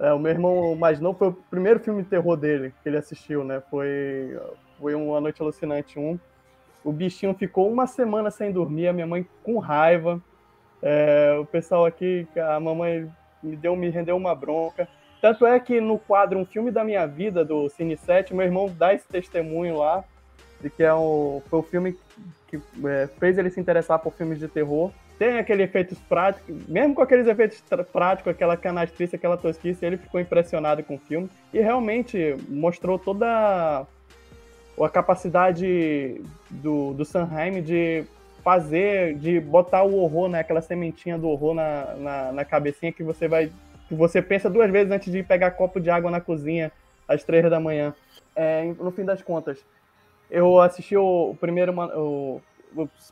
[0.00, 2.96] é, o meu irmão mais novo foi o primeiro filme de terror dele que ele
[2.96, 4.38] assistiu né foi
[4.78, 6.18] foi uma noite alucinante um
[6.84, 10.20] o bichinho ficou uma semana sem dormir a minha mãe com raiva
[10.82, 13.08] é, o pessoal aqui a mamãe
[13.42, 14.88] me deu, me rendeu uma bronca.
[15.20, 18.72] Tanto é que no quadro Um Filme da Minha Vida, do Cine 7, meu irmão
[18.76, 20.04] dá esse testemunho lá,
[20.60, 21.96] de que é um, foi o filme
[22.48, 24.90] que é, fez ele se interessar por filmes de terror.
[25.22, 30.20] Tem aquele efeitos práticos, mesmo com aqueles efeitos práticos, aquela canastrice, aquela tosquice, ele ficou
[30.20, 33.86] impressionado com o filme e realmente mostrou toda
[34.76, 38.02] a capacidade do, do Sanheim de
[38.42, 40.40] fazer, de botar o horror, né?
[40.40, 43.52] Aquela sementinha do horror na, na, na, cabecinha que você vai.
[43.88, 46.72] que você pensa duas vezes antes de pegar copo de água na cozinha
[47.06, 47.94] às três da manhã.
[48.34, 49.64] É, no fim das contas,
[50.28, 51.72] eu assisti o, o primeiro.
[51.96, 52.40] O,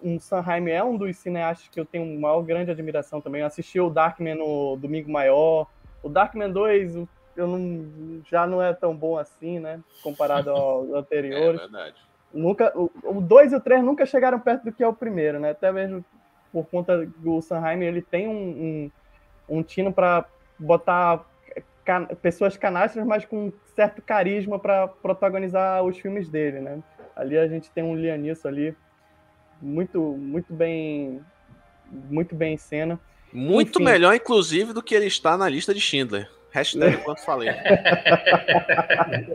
[0.03, 3.41] um Sanheim é um dos cineastas que eu tenho maior grande admiração também.
[3.41, 5.67] Eu assisti o Darkman no Domingo Maior.
[6.03, 6.97] O Darkman 2,
[7.37, 9.81] eu não, já não é tão bom assim, né?
[10.03, 11.55] Comparado ao anterior.
[11.55, 14.95] É verdade nunca o 2 e o 3 nunca chegaram perto do que é o
[14.95, 15.51] primeiro, né?
[15.51, 16.05] Até mesmo
[16.53, 18.91] por conta do Sanheim, ele tem um,
[19.49, 20.25] um, um tino para
[20.59, 21.25] botar
[21.85, 26.83] can, pessoas canastras, mas com certo carisma para protagonizar os filmes dele, né?
[27.15, 28.77] Ali a gente tem um Lianisso ali
[29.61, 31.21] muito muito bem
[31.91, 32.99] muito bem em cena.
[33.33, 33.85] Muito Enfim.
[33.85, 36.29] melhor, inclusive, do que ele está na lista de Schindler.
[36.53, 37.49] Hashtag quanto falei.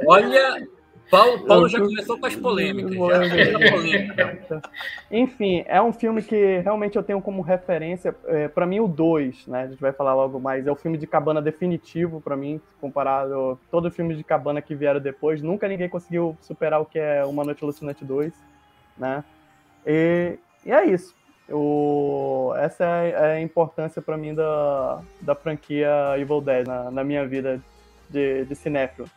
[0.05, 0.67] Olha,
[1.09, 2.95] Paulo, Paulo já começou com as polêmicas.
[2.95, 4.61] Polêmica.
[5.09, 8.13] Enfim, é um filme que realmente eu tenho como referência.
[8.25, 9.63] É, para mim, o 2, né?
[9.63, 10.67] A gente vai falar logo mais.
[10.67, 14.75] É o filme de cabana definitivo para mim, comparado a todo filme de cabana que
[14.75, 15.41] vieram depois.
[15.41, 18.33] Nunca ninguém conseguiu superar o que é Uma Noite Alucinante 2,
[18.97, 19.23] né?
[19.85, 21.13] E, e é isso.
[21.49, 27.03] O, essa é, é a importância para mim da, da franquia Evil Dead na, na
[27.03, 27.61] minha vida
[28.09, 29.09] de, de cinéfilo.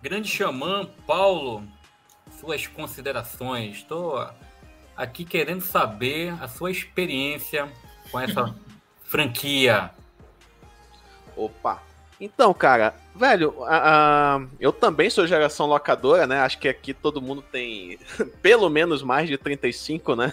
[0.00, 1.62] Grande xamã, Paulo,
[2.40, 3.76] suas considerações.
[3.76, 4.26] Estou
[4.96, 7.70] aqui querendo saber a sua experiência
[8.10, 8.54] com essa
[9.04, 9.90] franquia.
[11.36, 11.89] Opa!
[12.20, 13.54] Então, cara, velho,
[14.60, 16.40] eu também sou geração locadora, né?
[16.40, 17.98] Acho que aqui todo mundo tem
[18.42, 20.32] pelo menos mais de 35, né?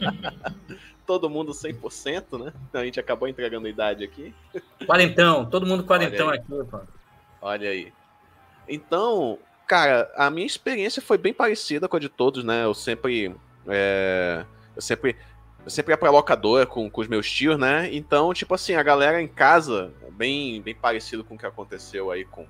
[1.06, 2.52] todo mundo 100%, né?
[2.72, 4.34] A gente acabou entregando a idade aqui.
[4.86, 6.80] Quarentão, todo mundo quarentão aqui, pô.
[7.40, 7.92] Olha aí.
[8.68, 12.64] Então, cara, a minha experiência foi bem parecida com a de todos, né?
[12.64, 13.34] Eu sempre.
[13.68, 14.44] É,
[14.74, 15.16] eu sempre.
[15.64, 17.88] Eu sempre ia pra locadora com, com os meus tios, né?
[17.92, 22.24] Então, tipo assim, a galera em casa, bem, bem parecido com o que aconteceu aí
[22.24, 22.46] com,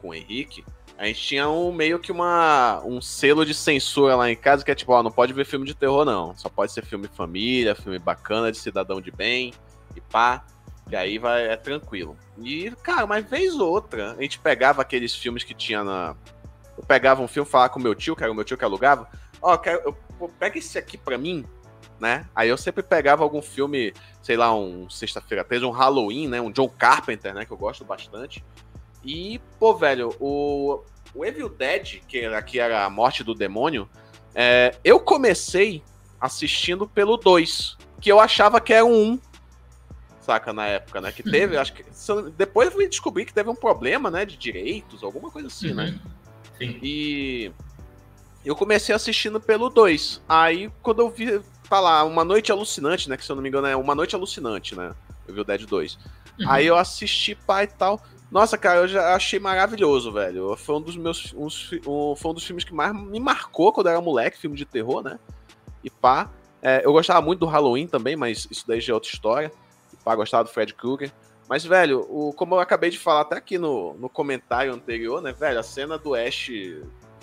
[0.00, 0.64] com o Henrique,
[0.98, 4.70] a gente tinha um meio que uma, um selo de censura lá em casa, que
[4.70, 6.34] é tipo, ó, não pode ver filme de terror, não.
[6.36, 9.52] Só pode ser filme família, filme bacana, de cidadão de bem,
[9.94, 10.44] e pá.
[10.90, 12.16] E aí vai, é tranquilo.
[12.38, 16.14] E, cara, mas vez ou outra, a gente pegava aqueles filmes que tinha na.
[16.78, 19.08] Eu pegava um filme, falava com meu tio, que era o meu tio que alugava.
[19.42, 21.44] Ó, oh, eu, eu, pega esse aqui pra mim,
[22.00, 22.26] né?
[22.34, 26.40] Aí eu sempre pegava algum filme, sei lá, um Sexta-feira 13, um Halloween, né?
[26.40, 27.44] Um John Carpenter, né?
[27.44, 28.44] Que eu gosto bastante.
[29.04, 30.82] E, pô, velho, o,
[31.14, 33.88] o Evil Dead, que era, que era a morte do demônio,
[34.34, 35.82] é, eu comecei
[36.20, 39.20] assistindo pelo 2, que eu achava que era um 1.
[40.20, 41.12] Saca, na época, né?
[41.12, 41.62] Que teve, uhum.
[41.62, 41.84] acho que.
[42.36, 44.24] Depois eu fui descobrir que teve um problema, né?
[44.24, 45.84] De direitos, alguma coisa assim, né?
[45.84, 45.90] uhum.
[45.92, 46.00] né?
[46.58, 46.78] Sim.
[46.82, 47.52] E
[48.44, 50.22] eu comecei assistindo pelo 2.
[50.28, 53.16] Aí, quando eu vi, tá lá, Uma Noite Alucinante, né?
[53.16, 54.94] Que se eu não me engano é Uma Noite Alucinante, né?
[55.26, 55.98] Eu vi o Dead 2.
[56.38, 56.50] Uhum.
[56.50, 58.00] Aí eu assisti, pai e tal.
[58.30, 60.56] Nossa, cara, eu já achei maravilhoso, velho.
[60.56, 61.32] Foi um dos meus.
[61.34, 64.56] Uns, um, foi um dos filmes que mais me marcou quando eu era moleque, filme
[64.56, 65.18] de terror, né?
[65.82, 66.30] E pá.
[66.62, 69.52] É, eu gostava muito do Halloween também, mas isso daí já é outra história.
[69.92, 71.12] E pá, gostava do Fred Krueger.
[71.48, 75.32] Mas, velho, o, como eu acabei de falar até aqui no, no comentário anterior, né,
[75.32, 76.50] velho, a cena do Ash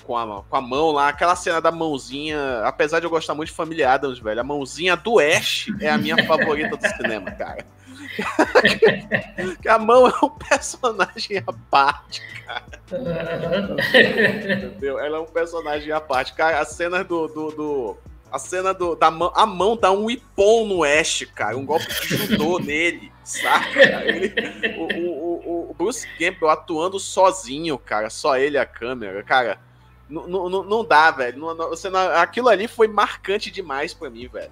[0.04, 3.50] com a, com a mão lá, aquela cena da mãozinha, apesar de eu gostar muito
[3.50, 7.66] de Família Adams, velho, a mãozinha do Ash é a minha favorita do cinema, cara.
[9.62, 12.64] que a mão é um personagem à parte, cara.
[14.58, 15.00] Entendeu?
[15.00, 16.34] Ela é um personagem à parte.
[16.34, 17.28] Cara, a cena do.
[17.28, 17.98] do, do
[18.32, 19.32] a cena do, da mão.
[19.36, 21.58] A mão dá um ipom no Ash, cara.
[21.58, 24.04] Um golpe de judô nele, saca?
[24.06, 24.34] Ele,
[24.78, 28.10] o, o, o, Bruce Campbell atuando sozinho, cara.
[28.10, 29.24] Só ele a câmera.
[29.24, 29.60] Cara,
[30.14, 31.40] não, não, não dá, velho.
[31.40, 31.72] Não, não,
[32.16, 34.52] aquilo ali foi marcante demais pra mim, velho.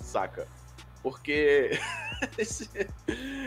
[0.00, 0.48] Saca?
[1.02, 1.78] Porque.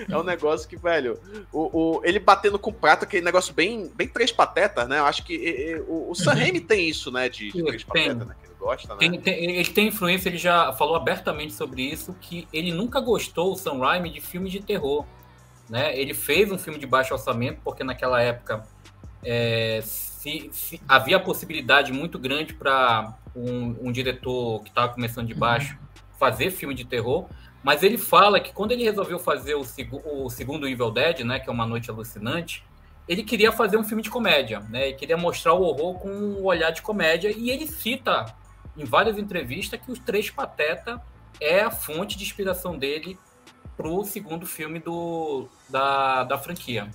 [0.08, 1.20] É um negócio que, velho,
[1.52, 5.00] o, o, ele batendo com prato, aquele negócio bem, bem três patetas, né?
[5.00, 6.60] Eu acho que e, e, o, o Sam uhum.
[6.60, 7.28] Tem isso, né?
[7.28, 8.36] De, de três patetas, né?
[8.40, 9.00] Que ele gosta, né?
[9.00, 13.52] Tem, tem, ele tem influência, ele já falou abertamente sobre isso, que ele nunca gostou,
[13.54, 15.04] o Sam Raimi, de filmes de terror.
[15.68, 16.00] Né?
[16.00, 18.64] Ele fez um filme de baixo orçamento, porque naquela época
[19.24, 25.34] é, se, se, havia possibilidade muito grande para um, um, diretor que estava começando de
[25.34, 26.02] baixo uhum.
[26.18, 27.28] fazer filme de terror,
[27.64, 31.40] mas ele fala que quando ele resolveu fazer o, seg o segundo Evil Dead, né,
[31.40, 32.64] que é Uma Noite Alucinante,
[33.08, 34.90] ele queria fazer um filme de comédia, né?
[34.90, 38.26] Ele queria mostrar o horror com um olhar de comédia e ele cita
[38.78, 41.02] em várias entrevistas que os Três Pateta
[41.42, 43.18] é a fonte de inspiração dele
[43.76, 46.88] para o segundo filme do, da, da franquia.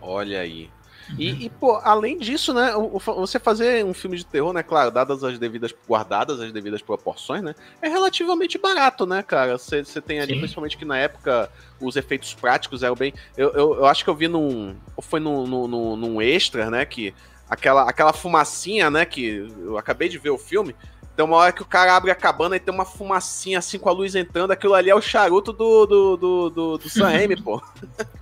[0.00, 0.70] Olha aí.
[1.16, 2.72] E, e, pô, além disso, né,
[3.16, 7.42] você fazer um filme de terror, né, claro, dadas as devidas, guardadas as devidas proporções,
[7.42, 9.56] né, é relativamente barato, né, cara?
[9.56, 10.40] Você tem ali, Sim.
[10.40, 13.12] principalmente que na época os efeitos práticos eram bem.
[13.36, 14.74] Eu, eu, eu acho que eu vi num.
[14.96, 17.14] Ou foi num, num, num extra, né, que
[17.48, 20.74] aquela, aquela fumacinha, né, que eu acabei de ver o filme.
[21.14, 23.88] Tem uma hora que o cara abre a cabana e tem uma fumacinha assim com
[23.88, 24.50] a luz entrando.
[24.50, 27.62] Aquilo ali é o charuto do, do, do, do, do Sam Raimi, pô.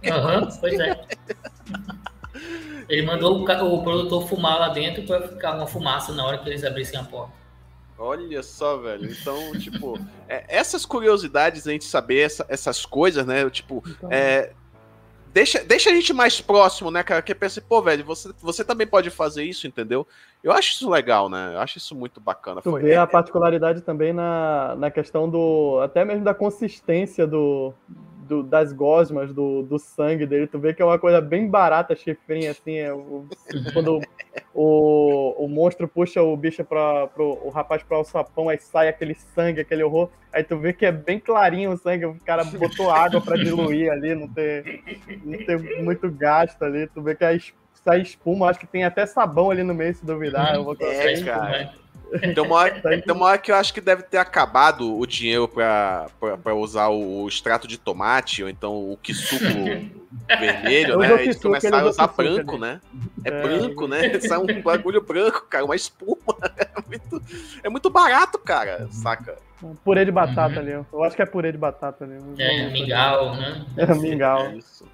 [0.06, 1.04] Aham, uhum, pois é.
[2.88, 6.48] Ele mandou o, o produtor fumar lá dentro para ficar uma fumaça na hora que
[6.48, 7.32] eles abrissem a porta.
[7.98, 9.10] Olha só, velho.
[9.10, 13.48] Então, tipo, é, essas curiosidades, a gente saber essa, essas coisas, né?
[13.50, 14.10] Tipo, então...
[14.12, 14.52] é,
[15.32, 17.22] deixa, deixa a gente mais próximo, né, cara?
[17.22, 20.06] Que pensa, pô, velho, você, você também pode fazer isso, entendeu?
[20.42, 21.52] Eu acho isso legal, né?
[21.54, 22.60] Eu acho isso muito bacana.
[22.60, 25.80] Tu Foi, vê é, a particularidade também na, na questão do.
[25.82, 27.72] até mesmo da consistência do,
[28.24, 31.94] do, das gosmas, do, do sangue dele, tu vê que é uma coisa bem barata,
[31.94, 33.26] chifrinha, assim, é, o,
[33.72, 34.00] quando
[34.52, 39.14] o, o monstro puxa o bicho para o rapaz para o sapão, aí sai aquele
[39.14, 42.90] sangue, aquele horror, aí tu vê que é bem clarinho o sangue, o cara botou
[42.90, 44.82] água para diluir ali, não ter,
[45.24, 47.36] não ter muito gasto ali, tu vê que a,
[47.84, 50.54] sai espuma, acho que tem até sabão ali no meio, se duvidar.
[50.54, 51.74] Eu vou é, cara.
[52.20, 55.48] Tem uma, hora, tem uma hora que eu acho que deve ter acabado o dinheiro
[55.48, 59.44] pra, pra, pra usar o extrato de tomate, ou então o suco
[60.38, 61.22] vermelho, né?
[61.22, 62.80] Eles começaram a usar branco, né?
[63.24, 64.18] É, é, branco, né?
[64.20, 66.16] Sai um bagulho branco, cara, uma espuma.
[66.74, 67.22] É muito,
[67.64, 69.36] é muito barato, cara, saca?
[69.82, 70.58] Purê de batata uhum.
[70.60, 70.72] ali.
[70.92, 72.18] Eu acho que é purê de batata ali.
[72.38, 73.64] É, mingau, né?
[73.76, 74.46] É, mingau.
[74.46, 74.86] É isso.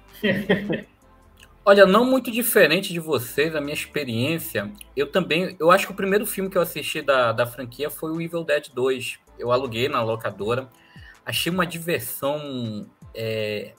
[1.63, 5.95] Olha, não muito diferente de vocês, a minha experiência, eu também, eu acho que o
[5.95, 9.19] primeiro filme que eu assisti da, da franquia foi o Evil Dead 2.
[9.37, 10.67] Eu aluguei na locadora,
[11.23, 13.75] achei uma diversão é,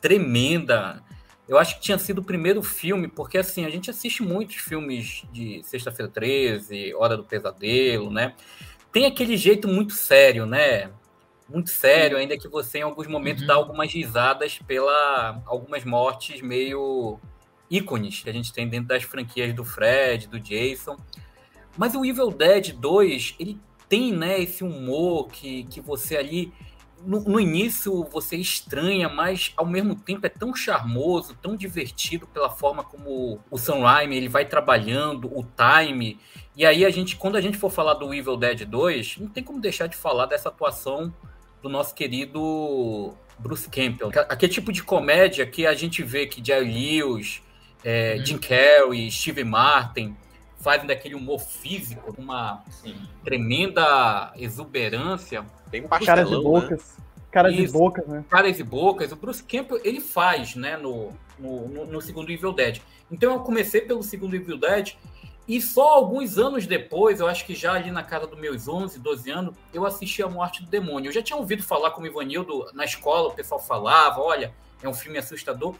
[0.00, 1.02] tremenda.
[1.48, 5.24] Eu acho que tinha sido o primeiro filme, porque assim, a gente assiste muitos filmes
[5.32, 8.34] de Sexta-feira 13, Hora do Pesadelo, né?
[8.92, 10.92] Tem aquele jeito muito sério, né?
[11.48, 13.48] Muito sério, ainda que você em alguns momentos uhum.
[13.48, 17.18] dá algumas risadas pela algumas mortes meio
[17.70, 20.96] ícones que a gente tem dentro das franquias do Fred, do Jason.
[21.76, 26.52] Mas o Evil Dead 2, ele tem, né, esse humor que, que você ali
[27.04, 32.48] no, no, início você estranha, mas ao mesmo tempo é tão charmoso, tão divertido pela
[32.48, 36.18] forma como o Sam Raimi ele vai trabalhando, o time.
[36.56, 39.44] E aí a gente, quando a gente for falar do Evil Dead 2, não tem
[39.44, 41.12] como deixar de falar dessa atuação
[41.66, 44.10] do nosso querido Bruce Campbell.
[44.28, 47.42] Aquele tipo de comédia que a gente vê que Jerry Lewis,
[47.84, 50.16] é, Jim Carrey, Steve Martin,
[50.60, 52.96] fazem daquele humor físico, uma Sim.
[53.24, 55.44] tremenda exuberância.
[55.68, 56.42] Bem pastelão, Caras de né?
[56.42, 56.70] bocas.
[56.70, 57.04] Né?
[57.32, 58.24] Caras de bocas, né?
[58.30, 59.12] Caras de bocas.
[59.12, 62.80] O Bruce Campbell, ele faz, né, no, no, no, no segundo Evil Dead.
[63.10, 64.94] Então eu comecei pelo segundo Evil Dead
[65.48, 68.98] e só alguns anos depois, eu acho que já ali na casa dos meus 11,
[68.98, 71.08] 12 anos, eu assisti A Morte do Demônio.
[71.08, 74.88] Eu já tinha ouvido falar com o Ivanildo na escola, o pessoal falava, olha, é
[74.88, 75.74] um filme assustador.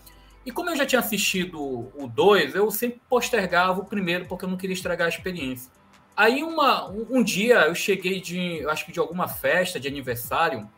[0.45, 4.49] E como eu já tinha assistido o 2, eu sempre postergava o primeiro, porque eu
[4.49, 5.73] não queria estragar a experiência.
[6.17, 9.89] Aí uma, um, um dia eu cheguei de, eu acho que de alguma festa de
[9.89, 10.71] aniversário,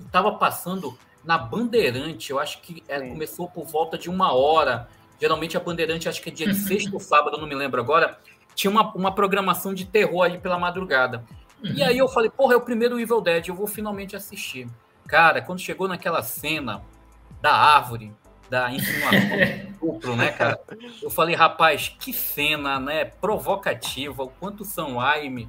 [0.00, 4.88] estava passando na Bandeirante, eu acho que é, começou por volta de uma hora,
[5.20, 8.18] Geralmente a Bandeirante, acho que é dia de sexta ou sábado, não me lembro agora,
[8.54, 11.24] tinha uma, uma programação de terror ali pela madrugada.
[11.62, 14.68] E aí eu falei, porra, é o primeiro Evil Dead, eu vou finalmente assistir.
[15.06, 16.82] Cara, quando chegou naquela cena
[17.40, 18.12] da árvore,
[18.50, 19.36] da insinuação
[19.80, 20.60] duplo, né, cara?
[21.02, 25.48] Eu falei, rapaz, que cena, né, provocativa, o quanto Sam Raimi,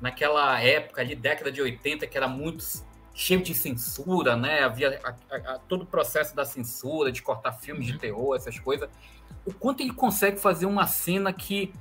[0.00, 2.64] naquela época ali, década de 80, que era muito
[3.16, 4.62] cheio de censura, né?
[4.62, 7.98] Havia a, a, a, todo o processo da censura, de cortar filmes de uhum.
[7.98, 8.90] terror, essas coisas.
[9.44, 11.72] O quanto ele consegue fazer uma cena que.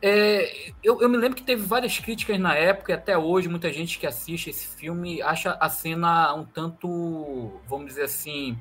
[0.00, 3.72] É, eu, eu, me lembro que teve várias críticas na época, e até hoje, muita
[3.72, 8.56] gente que assiste esse filme acha a cena um tanto, vamos dizer assim,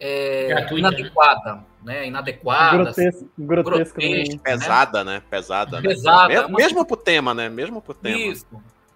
[0.00, 2.06] é, inadequada, né?
[2.06, 2.84] Inadequada.
[2.84, 4.40] Grotesco, grotesco, grotesco né?
[4.42, 5.22] Pesada, né?
[5.28, 5.82] Pesada.
[5.82, 6.28] Pesada.
[6.28, 6.40] Né?
[6.40, 7.50] Mesmo, mesmo pro tema, né?
[7.50, 8.16] Mesmo pro tema.
[8.16, 8.46] Isso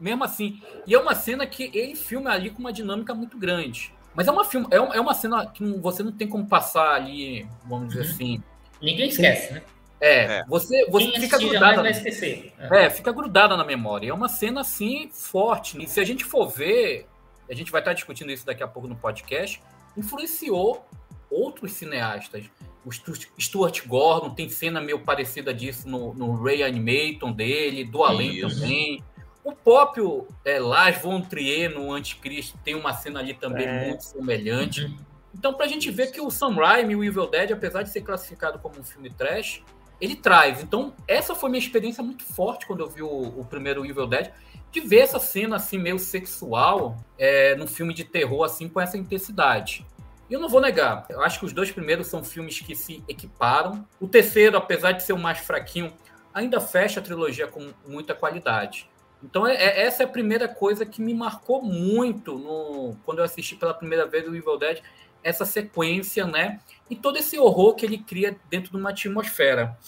[0.01, 0.61] mesmo assim.
[0.87, 3.93] E é uma cena que ele filma ali com uma dinâmica muito grande.
[4.15, 6.95] Mas é uma, filma, é, uma, é uma cena que você não tem como passar
[6.95, 8.11] ali, vamos dizer uhum.
[8.11, 8.43] assim.
[8.83, 9.63] Ninguém esquece, né?
[10.01, 10.45] É, é.
[10.49, 11.83] você, você fica grudada.
[11.83, 12.53] Vai esquecer.
[12.59, 12.87] É.
[12.87, 14.09] é, fica grudada na memória.
[14.09, 15.81] É uma cena assim forte.
[15.81, 17.07] E se a gente for ver,
[17.51, 19.63] a gente vai estar discutindo isso daqui a pouco no podcast,
[19.97, 20.87] influenciou
[21.31, 22.45] outros cineastas.
[22.85, 22.91] O
[23.39, 29.05] Stuart Gordon tem cena meio parecida disso no, no Ray Animaton dele, do Além também.
[29.43, 33.87] O próprio é, Lars von Trier no Anticristo tem uma cena ali também é.
[33.89, 34.85] muito semelhante.
[34.85, 34.97] Uhum.
[35.35, 38.03] Então, para a gente ver que o Sam Raimi, o Evil Dead, apesar de ser
[38.03, 39.63] classificado como um filme trash,
[40.01, 40.63] ele traz.
[40.63, 44.31] Então, essa foi minha experiência muito forte quando eu vi o, o primeiro Evil Dead,
[44.71, 48.97] de ver essa cena assim meio sexual é, num filme de terror assim com essa
[48.97, 49.87] intensidade.
[50.29, 53.03] E eu não vou negar, eu acho que os dois primeiros são filmes que se
[53.09, 53.87] equiparam.
[53.99, 55.93] O terceiro, apesar de ser o mais fraquinho,
[56.33, 58.89] ainda fecha a trilogia com muita qualidade.
[59.23, 63.25] Então, é, é, essa é a primeira coisa que me marcou muito no, quando eu
[63.25, 64.81] assisti pela primeira vez o Evil Dead,
[65.23, 66.61] essa sequência, né?
[66.89, 69.79] E todo esse horror que ele cria dentro de uma atmosfera.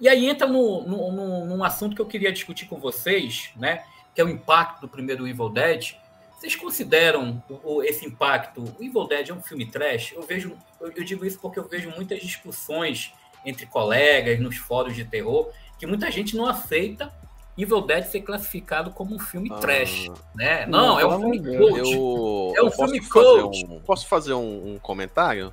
[0.00, 3.84] E aí entra no, no, no, num assunto que eu queria discutir com vocês, né?
[4.14, 5.94] Que é o impacto do primeiro Evil Dead.
[6.38, 7.42] Vocês consideram
[7.84, 8.62] esse impacto?
[8.78, 10.12] O Evil Dead é um filme trash?
[10.12, 13.12] Eu vejo, eu digo isso porque eu vejo muitas discussões
[13.44, 17.12] entre colegas nos fóruns de terror que muita gente não aceita
[17.56, 20.66] Evil Dead ser classificado como um filme ah, trash, né?
[20.66, 21.92] Não, não é um filme cult.
[21.92, 23.66] Eu, é um filme cult.
[23.66, 25.52] Um, posso fazer um, um comentário?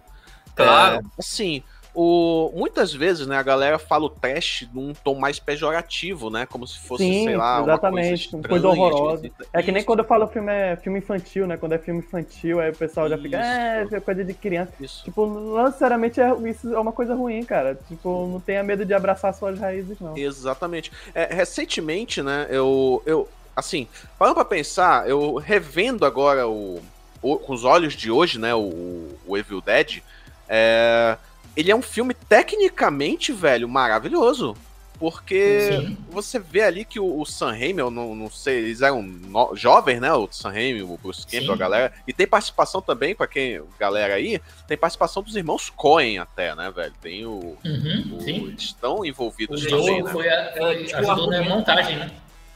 [0.55, 0.97] Claro.
[0.97, 1.63] É, assim,
[1.93, 6.45] o, muitas vezes, né, a galera fala o trash num tom mais pejorativo, né?
[6.45, 9.31] Como se fosse, Sim, sei lá, exatamente, uma coisa, coisa horrorosa.
[9.51, 11.57] É que nem quando eu falo filme é filme infantil, né?
[11.57, 14.71] Quando é filme infantil, aí o pessoal já fica, é, é coisa de criança.
[14.79, 15.03] Isso.
[15.03, 17.77] Tipo, não necessariamente é, isso é uma coisa ruim, cara.
[17.87, 20.15] Tipo, não tenha medo de abraçar suas raízes, não.
[20.15, 20.91] Exatamente.
[21.15, 23.87] É, recentemente, né, eu, eu, assim,
[24.17, 26.81] parando pra pensar, eu revendo agora o,
[27.19, 30.01] o com os olhos de hoje, né, o, o Evil Dead,
[30.47, 31.17] é
[31.59, 34.55] ele é um filme tecnicamente, velho, maravilhoso.
[34.97, 35.97] Porque Sim.
[36.09, 39.55] você vê ali que o, o Sam Raimi, eu não, não sei, eles eram no,
[39.55, 40.11] jovens, né?
[40.13, 41.93] O Sam Raimi, o Bruce Campbell, a galera.
[42.07, 46.71] E tem participação também, para quem, galera aí, tem participação dos irmãos Coen até, né,
[46.71, 46.93] velho?
[47.01, 47.57] Tem o.
[47.63, 50.11] Uhum, o eles estão envolvidos o também, Joe né?
[50.11, 52.11] Foi a, foi, ajudou na montagem, né?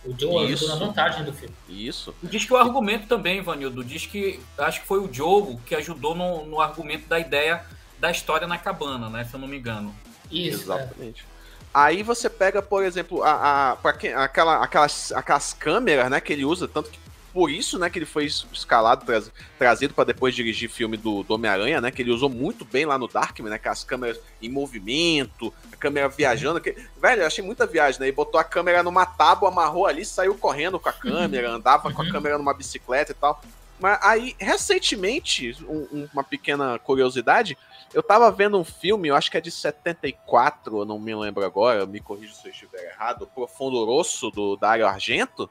[0.05, 0.65] O Joe Isso.
[0.65, 1.55] ajudou na montagem do filme.
[1.67, 2.13] Isso.
[2.23, 6.13] Diz que o argumento também, Vanildo, diz que acho que foi o Joe que ajudou
[6.15, 7.63] no, no argumento da ideia
[8.03, 9.23] da história na cabana, né?
[9.23, 9.95] Se eu não me engano.
[10.29, 10.63] Isso.
[10.63, 11.23] Exatamente.
[11.23, 11.33] É.
[11.73, 16.43] Aí você pega, por exemplo, a, a, quem, aquela, aquelas, aquelas câmeras, né, que ele
[16.43, 16.99] usa, tanto que
[17.33, 21.33] por isso, né, que ele foi escalado, traz, trazido para depois dirigir filme do, do
[21.33, 24.49] Homem-Aranha, né, que ele usou muito bem lá no Darkman, né, com as câmeras em
[24.49, 28.83] movimento, a câmera viajando, que, velho, eu achei muita viagem, né, e botou a câmera
[28.83, 32.11] numa tábua, amarrou ali, saiu correndo com a câmera, andava com a uhum.
[32.11, 33.41] câmera numa bicicleta e tal.
[33.79, 37.57] Mas aí, recentemente, um, uma pequena curiosidade,
[37.93, 41.45] eu tava vendo um filme, eu acho que é de 74, eu não me lembro
[41.45, 45.49] agora, me corrija se eu estiver errado, Profundo Rosso, do Dario Argento.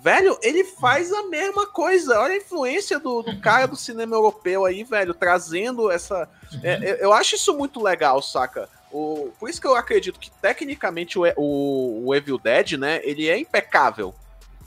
[0.00, 2.18] Velho, ele faz a mesma coisa.
[2.18, 6.28] Olha a influência do, do cara do cinema europeu aí, velho, trazendo essa.
[6.62, 6.82] É, uhum.
[6.82, 8.68] eu acho isso muito legal, saca?
[8.90, 13.28] O, por isso que eu acredito que tecnicamente o, o, o Evil Dead, né, ele
[13.28, 14.14] é impecável.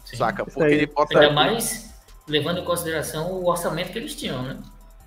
[0.05, 0.45] Sim, saca?
[0.45, 1.19] Porque ele bota.
[1.19, 1.93] Ainda mais
[2.27, 4.57] levando em consideração o orçamento que eles tinham, né?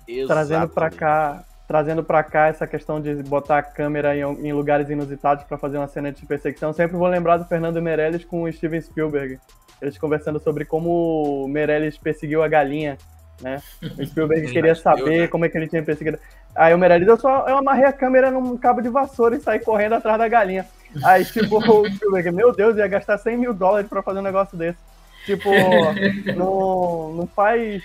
[0.07, 0.27] Exatamente.
[0.27, 4.89] Trazendo para cá, trazendo para cá essa questão de botar a câmera em, em lugares
[4.89, 6.73] inusitados para fazer uma cena de perseguição.
[6.73, 9.39] Sempre vou lembrar do Fernando Meirelles com o Steven Spielberg.
[9.81, 12.97] Eles conversando sobre como o Meirelles perseguiu a galinha,
[13.39, 13.61] né?
[13.97, 16.19] O Spielberg queria saber como é que ele tinha perseguido.
[16.53, 19.59] Aí o Meirelles, eu só eu amarrei a câmera num cabo de vassoura e saí
[19.59, 20.65] correndo atrás da galinha.
[21.05, 24.57] Aí, tipo, o Spielberg, meu Deus, ia gastar 100 mil dólares para fazer um negócio
[24.57, 24.77] desse.
[25.25, 25.49] Tipo,
[26.35, 27.83] não, não faz.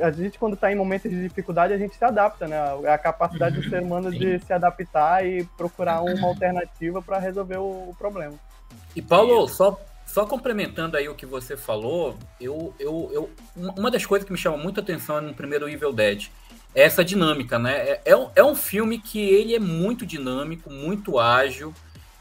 [0.00, 2.58] A gente, quando está em momentos de dificuldade, a gente se adapta, né?
[2.92, 7.90] A capacidade do ser humano de se adaptar e procurar uma alternativa para resolver o,
[7.90, 8.34] o, problema.
[8.94, 14.04] E, Paulo, só, só complementando aí o que você falou, eu, eu, eu, uma das
[14.04, 16.28] coisas que me chama muita atenção no primeiro Evil Dead
[16.74, 17.76] é essa dinâmica, né?
[17.76, 21.72] É, é, um, é um filme que ele é muito dinâmico, muito ágil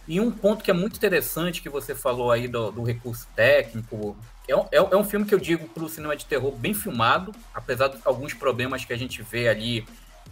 [0.07, 4.15] e um ponto que é muito interessante que você falou aí do, do recurso técnico,
[4.47, 7.33] é um, é, um filme que eu digo para o cinema de terror bem filmado,
[7.53, 9.85] apesar de alguns problemas que a gente vê ali,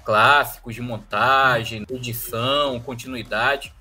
[0.05, 3.73] clássicos de montagem, edição, continuidade.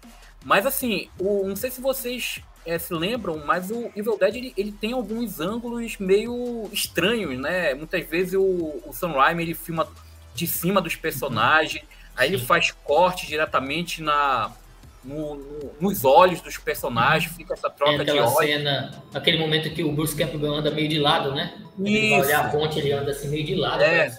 [0.45, 4.53] Mas assim, o, não sei se vocês é, se lembram, mas o Evil Dead ele,
[4.57, 7.75] ele, tem alguns ângulos meio estranhos, né?
[7.75, 9.87] Muitas vezes o, o Sam Raimi ele filma
[10.35, 11.85] de cima dos personagens,
[12.17, 14.51] aí ele faz corte diretamente na,
[15.05, 18.37] no, no, nos olhos dos personagens, fica essa troca de olhos.
[18.39, 21.55] cena, aquele momento que o Bruce Campbell anda meio de lado, né?
[21.79, 23.83] Ele vai olhar a ponte, ele anda assim meio de lado.
[23.83, 24.17] É.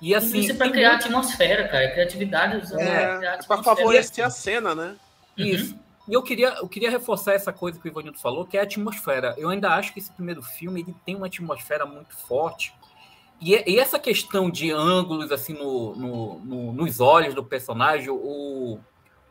[0.00, 1.06] E assim, isso é pra criar muito...
[1.06, 1.90] atmosfera, cara.
[1.92, 2.80] Criatividade usando.
[2.80, 4.96] É, é pra favorecer a cena, né?
[5.36, 5.72] Isso.
[5.72, 5.84] Uhum.
[6.06, 8.64] E eu queria, eu queria reforçar essa coisa que o Ivanildo falou, que é a
[8.64, 9.34] atmosfera.
[9.38, 12.74] Eu ainda acho que esse primeiro filme ele tem uma atmosfera muito forte.
[13.40, 18.78] E, e essa questão de ângulos assim no, no, no, nos olhos do personagem, o,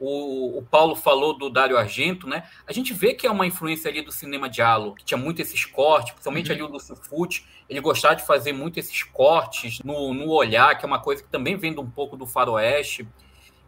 [0.06, 2.44] o, o, Paulo falou do Dario Argento, né?
[2.68, 5.64] A gente vê que é uma influência ali do cinema diálogo, que tinha muito esses
[5.64, 6.56] cortes, principalmente uhum.
[6.56, 10.84] ali o Lúcio Fucci, ele gostava de fazer muito esses cortes no, no olhar, que
[10.84, 13.08] é uma coisa que também vem um pouco do faroeste.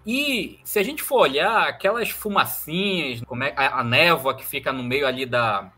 [0.06, 4.74] E se a gente for olhar aquelas fumacinhas, como é, a, a névoa que fica
[4.74, 5.72] no meio ali da,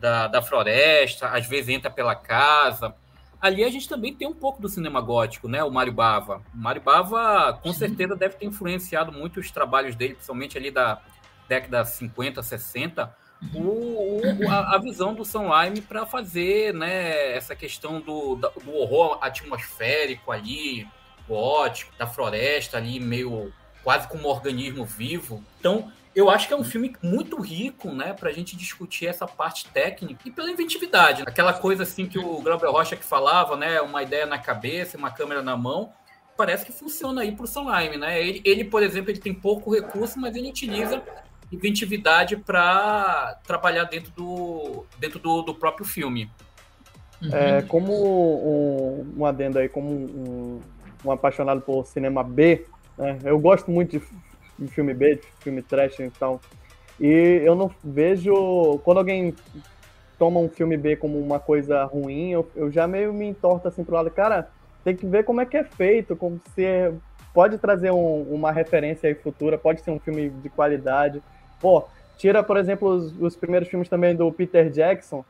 [0.00, 2.94] da, da floresta, às vezes entra pela casa,
[3.42, 5.64] ali a gente também tem um pouco do cinema gótico, né?
[5.64, 6.40] O Mário Bava.
[6.54, 11.02] O Mário Bava, com certeza, deve ter influenciado muito os trabalhos dele, principalmente ali da
[11.48, 13.14] década 50, 60,
[13.52, 18.72] o, o, a, a, visão do Sam Raimi para fazer né, essa questão do, do
[18.72, 20.86] horror atmosférico ali,
[21.26, 25.42] gótico, da floresta ali, meio quase como um organismo vivo.
[25.58, 29.68] Então, eu acho que é um filme muito rico, né, pra gente discutir essa parte
[29.70, 31.22] técnica e pela inventividade.
[31.26, 35.10] Aquela coisa assim que o Glauber Rocha que falava, né, uma ideia na cabeça, uma
[35.10, 35.92] câmera na mão,
[36.36, 38.20] parece que funciona aí pro Raimi, né?
[38.20, 41.02] Ele, ele, por exemplo, ele tem pouco recurso, mas ele utiliza
[41.50, 46.30] inventividade para trabalhar dentro do dentro do, do próprio filme.
[47.30, 50.60] É, como um, um adendo aí, como um,
[51.04, 52.66] um apaixonado por cinema B,
[52.98, 54.04] né, eu gosto muito de
[54.58, 56.40] de filme B, de filme trash e tal.
[57.00, 58.78] E eu não vejo.
[58.84, 59.34] Quando alguém
[60.18, 63.82] toma um filme B como uma coisa ruim, eu, eu já meio me entorto assim
[63.82, 64.10] pro lado.
[64.10, 64.48] Cara,
[64.84, 66.92] tem que ver como é que é feito, como se é,
[67.34, 71.22] pode trazer um, uma referência aí futura, pode ser um filme de qualidade.
[71.60, 71.84] Pô,
[72.16, 75.24] tira, por exemplo, os, os primeiros filmes também do Peter Jackson,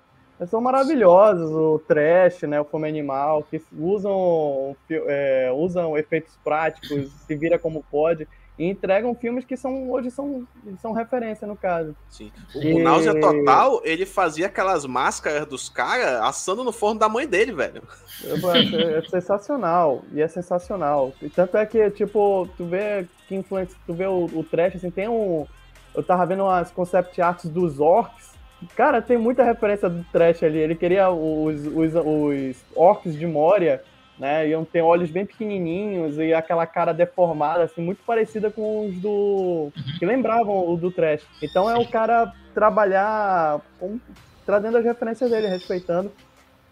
[0.47, 7.35] são maravilhosos, o Trash, né, o Fome Animal, que usam, é, usam efeitos práticos, se
[7.37, 8.27] vira como pode
[8.63, 10.47] e entregam filmes que são hoje são,
[10.81, 11.97] são referência no caso.
[12.09, 12.31] Sim.
[12.55, 12.75] O, e...
[12.75, 17.51] o Náusea Total, ele fazia aquelas máscaras dos caras assando no forno da mãe dele,
[17.51, 17.83] velho.
[18.25, 21.13] É, é, sensacional, e é sensacional.
[21.21, 24.93] E tanto é que, tipo, tu vê que influência, tu vê o, o trash, assim,
[24.93, 25.45] tem um.
[25.93, 28.31] Eu tava vendo as concept arts dos orcs.
[28.77, 30.59] Cara, tem muita referência do trash ali.
[30.59, 33.83] Ele queria os, os, os orcs de Moria
[34.23, 34.49] né?
[34.49, 39.73] Iam ter olhos bem pequenininhos e aquela cara deformada, assim, muito parecida com os do.
[39.77, 39.99] Uhum.
[39.99, 41.23] que lembravam o do Trash.
[41.43, 43.99] Então é o cara trabalhar com...
[44.47, 46.13] trazendo as referências dele, respeitando.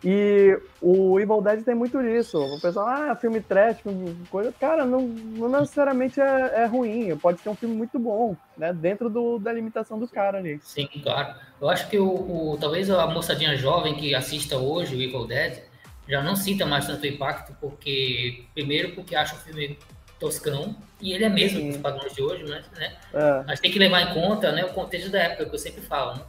[0.02, 2.38] E o Evil Dead tem muito disso.
[2.38, 3.78] O pessoal, ah, filme trash,
[4.30, 4.54] coisa.
[4.58, 7.14] Cara, não, não necessariamente é, é, ruim.
[7.18, 8.72] Pode ser um filme muito bom, né?
[8.72, 10.58] Dentro do, da limitação do cara ali.
[10.62, 11.34] Sim, claro.
[11.60, 15.69] Eu acho que o, o, talvez a moçadinha jovem que assista hoje o Evil Dead
[16.10, 19.78] já não sinta mais tanto impacto, porque primeiro porque acha o filme
[20.18, 22.62] toscão, e ele é mesmo nos padrões de hoje, né?
[22.76, 22.96] né?
[23.14, 23.42] É.
[23.46, 26.16] Mas tem que levar em conta né, o contexto da época, que eu sempre falo,
[26.16, 26.22] né?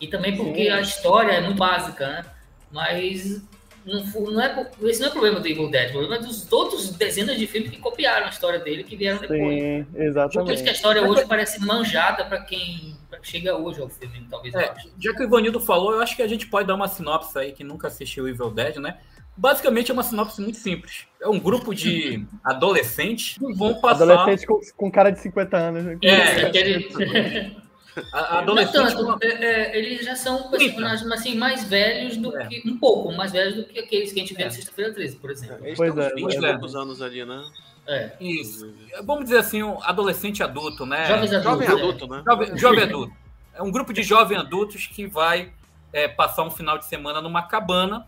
[0.00, 0.70] E também porque Sim.
[0.70, 2.24] a história é muito básica, né?
[2.70, 3.42] Mas
[3.84, 6.50] não, não é, esse não é o problema do Evil Dead, o problema é dos
[6.50, 9.40] outros dezenas de filmes que copiaram a história dele, que vieram depois.
[9.40, 10.46] Sim, exatamente.
[10.46, 14.54] Por isso que a história hoje parece manjada para quem chega hoje ao filme, talvez.
[14.54, 17.38] É, já que o Ivanildo falou, eu acho que a gente pode dar uma sinopse
[17.38, 18.98] aí, que nunca assistiu Evil Dead, né?
[19.36, 21.06] Basicamente é uma sinopse muito simples.
[21.20, 24.04] É um grupo de adolescentes que vão passar.
[24.04, 25.84] Adolescentes com, com cara de 50 anos.
[25.84, 25.98] Né?
[26.02, 27.64] É, aquele.
[28.12, 28.94] A, adolescente.
[28.94, 32.46] Não tanto, é, é, eles já são personagens assim, mais velhos do é.
[32.46, 32.68] que.
[32.68, 34.44] Um pouco mais velhos do que aqueles que a gente vê é.
[34.46, 35.64] na Sexta-feira 13, por exemplo.
[35.64, 36.52] Eles pois é, 20 é.
[36.52, 37.44] poucos anos ali, né?
[37.86, 38.12] É.
[38.20, 38.72] Isso.
[39.04, 41.06] Vamos dizer assim, um adolescente adulto, né?
[41.06, 42.22] Jovens jovem adulto, né?
[42.26, 43.12] Jovem, jovem adulto.
[43.54, 45.52] É um grupo de jovens adultos que vai
[45.92, 48.06] é, passar um final de semana numa cabana.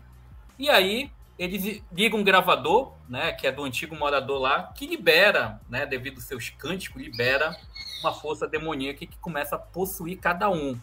[0.59, 5.61] E aí eles ligam um gravador, né, que é do antigo morador lá, que libera,
[5.69, 7.55] né, devido aos seus cânticos, libera
[8.01, 10.79] uma força demoníaca que começa a possuir cada um.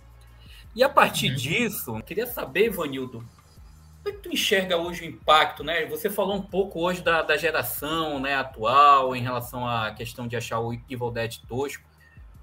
[0.74, 1.36] E a partir uhum.
[1.36, 3.24] disso, queria saber, Vanildo,
[4.02, 5.86] como é que tu enxerga hoje o impacto, né?
[5.86, 10.36] Você falou um pouco hoje da, da geração né, atual em relação à questão de
[10.36, 11.82] achar o Evil Dead tosco,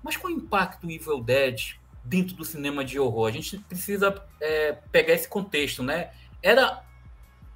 [0.02, 3.28] mas qual é o impacto do Evil Dead dentro do cinema de horror?
[3.28, 6.12] A gente precisa é, pegar esse contexto, né?
[6.42, 6.84] Era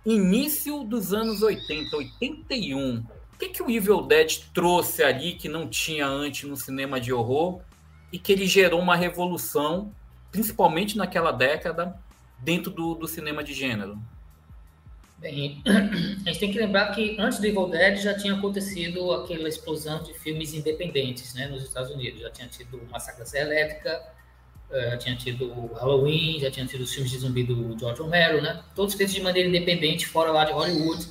[0.06, 3.00] início dos anos 80, 81.
[3.00, 7.12] O que, que o Evil Dead trouxe ali que não tinha antes no cinema de
[7.12, 7.62] horror
[8.12, 9.92] e que ele gerou uma revolução,
[10.32, 12.00] principalmente naquela década,
[12.40, 14.00] dentro do, do cinema de gênero?
[15.18, 19.50] Bem, a gente tem que lembrar que antes do Evil Dead já tinha acontecido aquela
[19.50, 22.22] explosão de filmes independentes né, nos Estados Unidos.
[22.22, 24.02] Já tinha tido Massacre Elétrica,
[24.72, 28.64] já tinha tido Halloween, já tinha tido os filmes de zumbi do George Romero, né?
[28.74, 31.08] Todos feitos de maneira independente, fora lá de Hollywood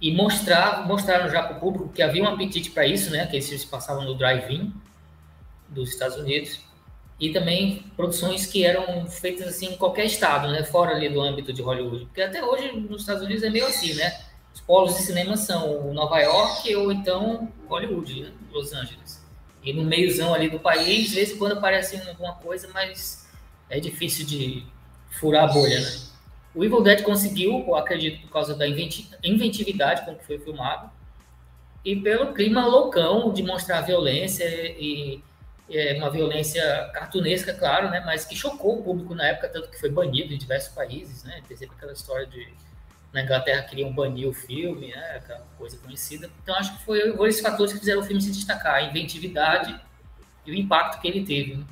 [0.00, 3.26] e mostrar, mostraram já para o público que havia um apetite para isso, né?
[3.26, 4.72] Que esses passavam no drive-in
[5.68, 6.60] dos Estados Unidos
[7.18, 10.64] e também produções que eram feitas assim em qualquer estado, né?
[10.64, 13.94] Fora ali do âmbito de Hollywood, porque até hoje nos Estados Unidos é meio assim,
[13.94, 14.12] né?
[14.52, 18.32] Os polos de cinema são Nova York ou então Hollywood, né?
[18.50, 19.21] Los Angeles.
[19.62, 23.28] E no meiozão ali do país, de vez em quando aparece alguma coisa, mas
[23.70, 24.66] é difícil de
[25.10, 26.12] furar a bolha, né?
[26.54, 30.90] O Evil Dead conseguiu, eu acredito, por causa da inventividade com que foi filmado
[31.84, 35.22] e pelo clima loucão de mostrar violência e,
[35.68, 38.02] e é uma violência cartunesca, claro, né?
[38.04, 41.42] Mas que chocou o público na época, tanto que foi banido em diversos países, né?
[41.48, 42.52] Tem sempre aquela história de
[43.12, 45.16] na Inglaterra queriam banir o filme, né?
[45.16, 46.30] Aquela coisa conhecida.
[46.42, 49.78] Então acho que foi, foi esses fatores que fizeram o filme se destacar, a inventividade
[50.46, 51.56] e o impacto que ele teve.
[51.56, 51.64] Né?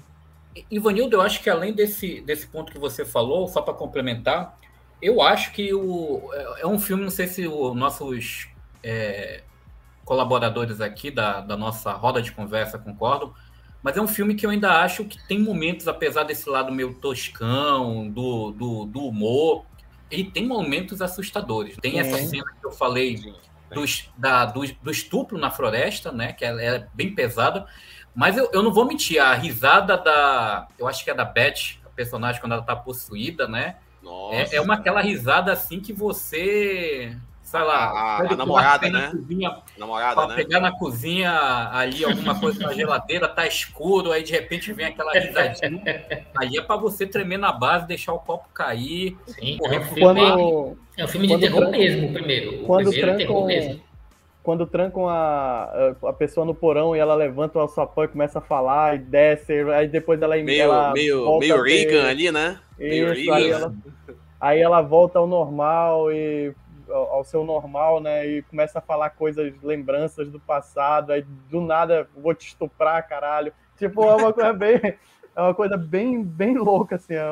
[0.71, 4.59] Ivanildo, eu acho que além desse, desse ponto que você falou, só para complementar,
[5.01, 8.49] eu acho que o, é, é um filme, não sei se os nossos
[8.83, 9.43] é,
[10.05, 13.33] colaboradores aqui da, da nossa roda de conversa concordam,
[13.83, 16.93] mas é um filme que eu ainda acho que tem momentos, apesar desse lado meio
[16.95, 19.65] toscão, do, do, do humor,
[20.11, 21.77] ele tem momentos assustadores.
[21.81, 23.17] Tem essa cena que eu falei
[23.71, 23.85] do,
[24.17, 26.33] da, do, do, estupro na floresta, né?
[26.33, 27.67] Que é, é bem pesada.
[28.15, 30.69] Mas eu, eu não vou mentir, a risada da.
[30.79, 33.77] Eu acho que é da Beth, a personagem, quando ela tá possuída, né?
[34.33, 37.17] É, é uma aquela risada assim que você.
[37.51, 39.11] Sei lá, a, a namorada, né?
[39.11, 40.37] Cozinha, namorada, né?
[40.37, 41.33] pegar na cozinha
[41.73, 45.83] ali alguma coisa na geladeira, tá escuro, aí de repente vem aquela risadinha.
[46.39, 49.17] aí é para você tremer na base, deixar o copo cair.
[49.27, 52.63] Sim, correr é, um filme, quando, é um filme de terror mesmo, primeiro.
[52.63, 53.81] O quando primeiro é trancam, mesmo.
[54.45, 58.43] Quando trancam a, a pessoa no porão e ela levanta o alçapão e começa a
[58.43, 62.61] falar e desce, aí depois ela Meio, ela meio, meio Reagan ali, né?
[62.79, 63.35] Meio Isso, Reagan.
[63.35, 63.75] Aí ela,
[64.41, 66.55] aí ela volta ao normal e
[66.93, 68.27] ao seu normal, né?
[68.27, 73.53] E começa a falar coisas, lembranças do passado, aí do nada vou te estuprar, caralho.
[73.77, 74.81] Tipo, é uma coisa bem.
[75.37, 77.15] É uma coisa bem, bem louca, assim.
[77.15, 77.25] É,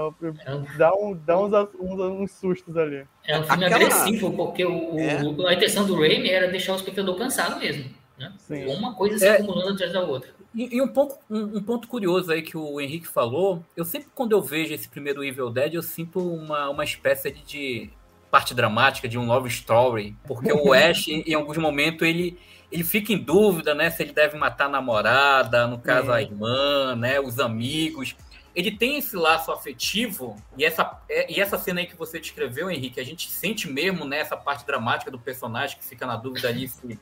[0.79, 3.05] dá, um, dá uns, uns, uns, sustos ali.
[3.27, 3.85] É um filme Aquela...
[3.85, 5.23] agressivo, porque o, é.
[5.23, 7.91] o, a intenção do Raimi era deixar o espectador cansado mesmo.
[8.19, 8.33] Né?
[8.67, 9.33] Uma coisa se é.
[9.33, 10.31] acumulando atrás da outra.
[10.55, 14.09] E, e um, ponto, um, um, ponto curioso aí que o Henrique falou, eu sempre,
[14.15, 17.91] quando eu vejo esse primeiro Evil Dead, eu sinto uma, uma espécie de, de
[18.31, 22.39] parte dramática, de um love story, porque o Ash, em, alguns momentos, ele,
[22.71, 26.95] ele fica em dúvida, né, se ele deve matar a namorada, no caso a irmã,
[26.95, 28.15] né, os amigos.
[28.55, 32.71] Ele tem esse laço afetivo e essa, é, e essa cena aí que você descreveu,
[32.71, 36.49] Henrique, a gente sente mesmo nessa né, parte dramática do personagem que fica na dúvida
[36.49, 36.99] ali se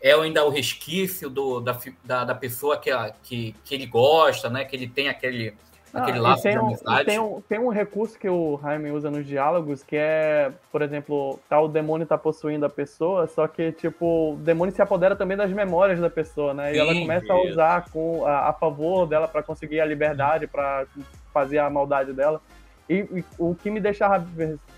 [0.00, 2.90] é ainda o resquício do, da, da, da pessoa que,
[3.22, 5.54] que, que ele gosta, né, que ele tem aquele
[5.94, 6.58] aquele ah, tem.
[6.58, 10.82] Um, tem, um, tem um recurso que o Jaime usa nos diálogos, que é, por
[10.82, 15.16] exemplo, tá, o demônio tá possuindo a pessoa, só que, tipo, o demônio se apodera
[15.16, 16.70] também das memórias da pessoa, né?
[16.70, 17.32] Sim, e ela começa isso.
[17.32, 20.86] a usar com, a, a favor dela para conseguir a liberdade, para
[21.32, 22.40] fazer a maldade dela.
[22.88, 24.26] E, e, o que me deixava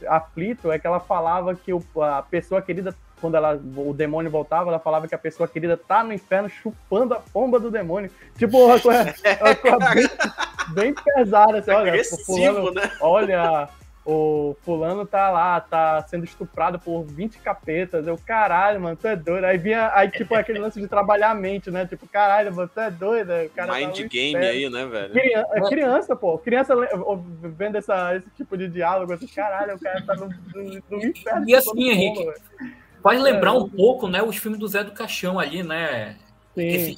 [0.08, 4.70] aflito é que ela falava que o, a pessoa querida, quando ela, o demônio voltava,
[4.70, 8.10] ela falava que a pessoa querida tá no inferno chupando a pomba do demônio.
[8.36, 10.08] Tipo, uma coisa, uma coisa bem,
[10.74, 11.58] bem pesada.
[11.58, 12.90] Assim, olha, fulano, né?
[13.00, 13.68] olha,
[14.04, 18.06] o fulano tá lá, tá sendo estuprado por 20 capetas.
[18.06, 19.44] Eu, caralho, mano, tu é doido.
[19.44, 21.86] Aí vinha, aí, tipo, aquele lance de trabalhar a mente, né?
[21.86, 23.30] Tipo, caralho, mano, tu é doido.
[23.30, 25.12] O cara Mind tá game aí, né, velho?
[25.12, 26.38] Criança, é criança, pô.
[26.38, 26.74] Criança
[27.42, 31.48] vendo essa, esse tipo de diálogo, assim, caralho, o cara tá no, no, no inferno.
[31.48, 32.79] E assim, Henrique, véio.
[33.02, 36.16] Faz lembrar é, um pouco, né, os filmes do Zé do Caixão ali, né?
[36.56, 36.96] Esse,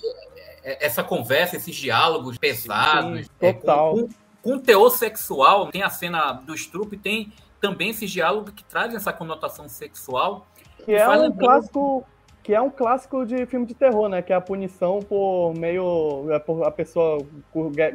[0.65, 3.27] é, essa conversa, esses diálogos pesados.
[3.27, 3.91] Sim, total.
[3.91, 8.11] É, com, com, com teor sexual, tem a cena do estrupo e tem também esses
[8.11, 10.47] diálogos que trazem essa conotação sexual.
[10.85, 12.05] Que é um clássico
[12.43, 14.21] que é um clássico de filme de terror, né?
[14.21, 16.27] Que é a punição por meio.
[16.31, 17.25] É por a pessoa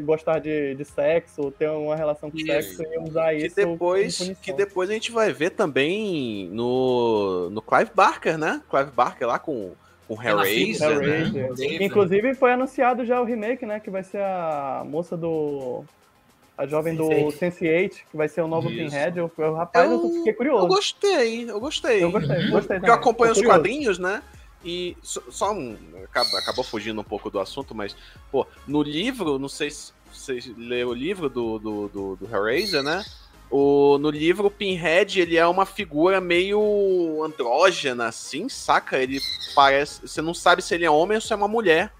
[0.01, 2.47] gostar de, de sexo, ter uma relação com isso.
[2.47, 3.55] sexo e usar que isso.
[3.55, 8.61] Depois, que depois a gente vai ver também no, no Clive Barker, né?
[8.69, 9.73] Clive Barker lá com
[10.07, 11.49] o Hellraiser, Hellraiser.
[11.49, 11.83] Né?
[11.85, 13.81] Inclusive foi anunciado já o remake, né?
[13.81, 15.83] Que vai ser a moça do
[16.57, 18.89] a jovem do Sense8, que vai ser o novo Isso.
[18.89, 19.19] Pinhead.
[19.19, 20.63] Eu, eu, rapaz, eu, eu, fiquei curioso.
[20.63, 22.03] Eu gostei, eu gostei.
[22.03, 24.23] Eu gostei, gostei Porque eu acompanho os quadrinhos, né?
[24.63, 25.77] E só um.
[26.35, 27.95] Acabou fugindo um pouco do assunto, mas,
[28.31, 32.81] pô, no livro, não sei se vocês leram o livro do, do, do, do Hellraiser,
[32.81, 33.05] né?
[33.49, 38.97] O, no livro, o Pinhead, ele é uma figura meio andrógena, assim, saca?
[38.97, 39.21] Ele
[39.55, 40.01] parece.
[40.01, 41.93] Você não sabe se ele é homem ou se é uma mulher.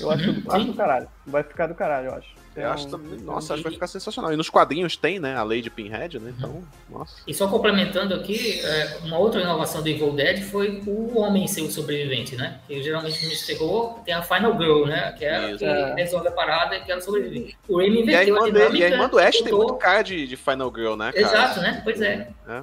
[0.00, 1.08] Eu acho, acho do caralho.
[1.26, 2.39] Vai ficar do caralho, eu acho.
[2.56, 4.32] Eu acho também, nossa, acho que vai ficar sensacional.
[4.32, 6.34] E nos quadrinhos tem, né, a Lady Pinhead, né?
[6.36, 7.16] Então, nossa.
[7.26, 11.62] E só complementando aqui, é, uma outra inovação do Evil Dead foi o homem ser
[11.62, 12.60] o sobrevivente, né?
[12.66, 15.12] Que geralmente no terror tem a Final Girl, né?
[15.16, 15.94] Que é a que é.
[15.94, 17.56] resolve a parada e que ela sobrevive.
[17.68, 18.76] O Raimi inventou a, a dinâmica.
[18.76, 21.12] E a irmã do Ash tem muito cara de, de Final Girl, né?
[21.12, 21.24] Cara?
[21.24, 21.80] Exato, né?
[21.84, 22.28] Pois é.
[22.48, 22.62] é.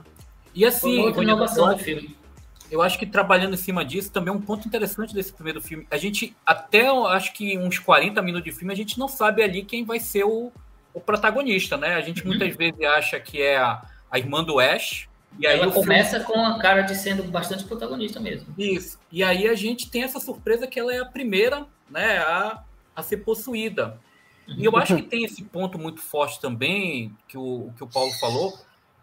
[0.54, 2.17] E assim, foi uma outra inovação do filme
[2.70, 5.88] eu acho que trabalhando em cima disso também é um ponto interessante desse primeiro filme.
[5.90, 9.64] A gente, até acho que uns 40 minutos de filme, a gente não sabe ali
[9.64, 10.52] quem vai ser o,
[10.94, 11.96] o protagonista, né?
[11.96, 12.30] A gente uhum.
[12.30, 15.08] muitas vezes acha que é a, a irmã do Ash.
[15.40, 16.26] E aí Ela começa filme...
[16.26, 18.54] com a cara de sendo bastante protagonista mesmo.
[18.58, 19.00] Isso.
[19.12, 22.64] E aí a gente tem essa surpresa que ela é a primeira né, a,
[22.96, 24.00] a ser possuída.
[24.48, 28.12] E eu acho que tem esse ponto muito forte também, que o, que o Paulo
[28.14, 28.58] falou,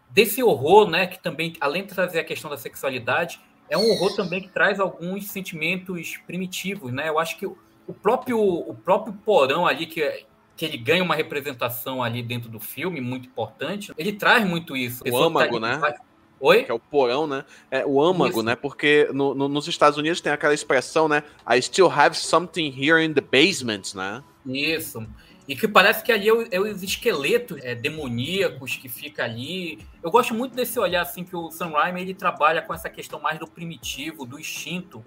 [0.09, 1.05] desse horror, né?
[1.05, 3.39] Que também, além de trazer a questão da sexualidade,
[3.69, 7.09] é um horror também que traz alguns sentimentos primitivos, né?
[7.09, 12.03] Eu acho que o próprio, o próprio porão ali, que, que ele ganha uma representação
[12.03, 15.03] ali dentro do filme, muito importante, ele traz muito isso.
[15.09, 15.95] O âmago, tá né?
[16.39, 16.63] Oi?
[16.63, 17.45] Que é o porão, né?
[17.71, 18.43] É o âmago, isso.
[18.43, 18.55] né?
[18.55, 21.23] Porque no, no, nos Estados Unidos tem aquela expressão, né?
[21.49, 24.21] I still have something here in the basement, né?
[24.45, 25.05] Isso.
[25.47, 29.79] E que parece que ali é, é os esqueletos é, demoníacos que fica ali.
[30.01, 33.19] Eu gosto muito desse olhar assim que o Sam Raimi ele trabalha com essa questão
[33.19, 35.05] mais do primitivo, do instinto,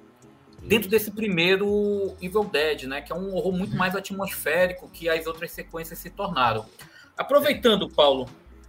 [0.62, 3.00] dentro desse primeiro Evil Dead, né?
[3.00, 6.66] Que é um horror muito mais atmosférico que as outras sequências se tornaram.
[7.16, 8.28] Aproveitando, Paulo,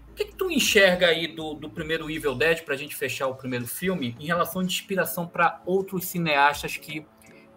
[0.09, 3.27] o que, que tu enxerga aí do, do primeiro Evil Dead para a gente fechar
[3.27, 7.05] o primeiro filme em relação de inspiração para outros cineastas que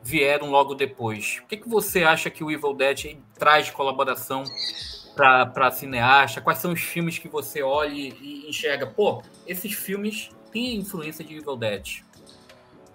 [0.02, 1.40] vieram logo depois.
[1.44, 4.44] O que, que você acha que o Evil Dead traz de colaboração
[5.14, 6.40] para cineasta?
[6.40, 8.86] Quais são os filmes que você olha e enxerga?
[8.86, 12.02] Pô, esses filmes têm influência de Evil Dead.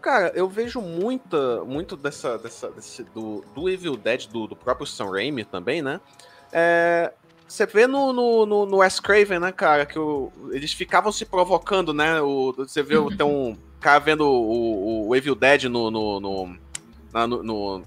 [0.02, 4.86] Cara, eu vejo muita, muito dessa, dessa desse, do, do Evil Dead, do, do próprio
[4.86, 6.00] Sam Raimi também, né?
[6.52, 7.12] É,
[7.48, 11.26] você vê no, no, no, no Wes Craven, né, cara, que o, eles ficavam se
[11.26, 12.22] provocando, né?
[12.22, 16.58] O, você vê tem um cara vendo o, o, o Evil Dead no, no, no
[17.18, 17.86] na, no, no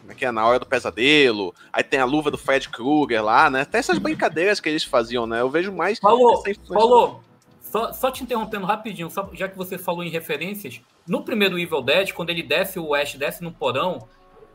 [0.00, 0.32] como é que é?
[0.32, 1.54] Na hora do pesadelo.
[1.72, 3.64] Aí tem a luva do Fred Krueger lá, né?
[3.64, 5.40] Tem essas brincadeiras que eles faziam, né?
[5.40, 5.98] Eu vejo mais.
[5.98, 7.22] Falou, falou.
[7.60, 10.80] Só, só te interrompendo rapidinho, só, já que você falou em referências.
[11.06, 14.08] No primeiro Evil Dead, quando ele desce, o Ash desce no porão,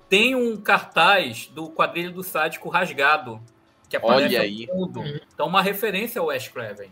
[0.10, 3.42] tem um cartaz do quadrilho do sádico rasgado.
[3.88, 4.68] Que aparece olha aí.
[4.68, 5.02] Fundo.
[5.34, 6.90] Então, uma referência ao Ash Craven.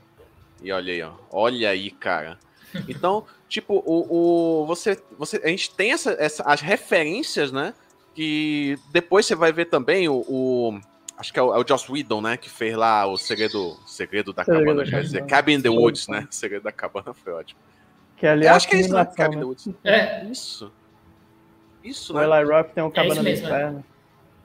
[0.61, 1.11] E olha aí, ó.
[1.29, 2.39] Olha aí, cara.
[2.87, 7.75] Então, tipo, o, o, você, você, a gente tem essa, essa, as referências, né?
[8.15, 10.25] Que depois você vai ver também o.
[10.27, 10.79] o
[11.15, 12.35] acho que é o, é o Joss Whedon, né?
[12.35, 16.07] Que fez lá o Segredo, segredo da segredo Cabana, quer dizer, Cabin in the Woods,
[16.07, 16.27] né?
[16.31, 17.59] Segredo da Cabana foi ótimo.
[18.17, 19.05] Que ali Eu acho que é isso, né?
[19.05, 19.69] Cabin in the Woods.
[19.83, 20.25] É.
[20.25, 20.71] Isso.
[21.83, 22.27] Isso, o né?
[22.27, 23.85] O Eli Roth tem um Cabana é no Inferno.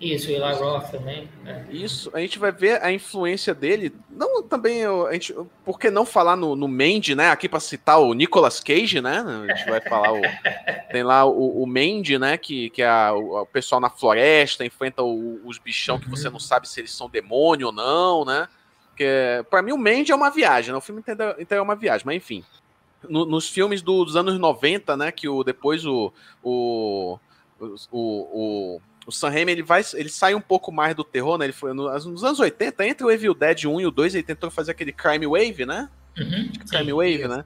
[0.00, 1.28] Isso, Eli Roth também.
[1.44, 1.64] É.
[1.70, 3.92] Isso, a gente vai ver a influência dele.
[4.08, 5.34] Não também, a gente,
[5.64, 7.30] por que não falar no, no Mandy, né?
[7.30, 9.18] Aqui para citar o Nicolas Cage, né?
[9.18, 10.20] A gente vai falar o.
[10.92, 12.38] tem lá o, o Mandy, né?
[12.38, 16.00] Que, que é a, o, o, pessoal na floresta enfrenta o, os bichão uhum.
[16.02, 18.46] que você não sabe se eles são demônio ou não, né?
[18.90, 20.78] Porque, pra mim, o Mandy é uma viagem, né?
[20.78, 22.44] O filme inteiro é uma viagem, mas enfim.
[23.08, 25.10] No, nos filmes do, dos anos 90, né?
[25.10, 27.18] Que o, depois o, o,
[27.60, 31.46] o, o, o Sam Raimi, ele, vai, ele sai um pouco mais do terror, né?
[31.46, 34.22] Ele foi nos, nos anos 80, entre o Evil Dead 1 e o 2, ele
[34.22, 35.88] tentou fazer aquele Crime Wave, né?
[36.18, 37.28] Uhum, Crime sim, Wave, sim.
[37.28, 37.44] né?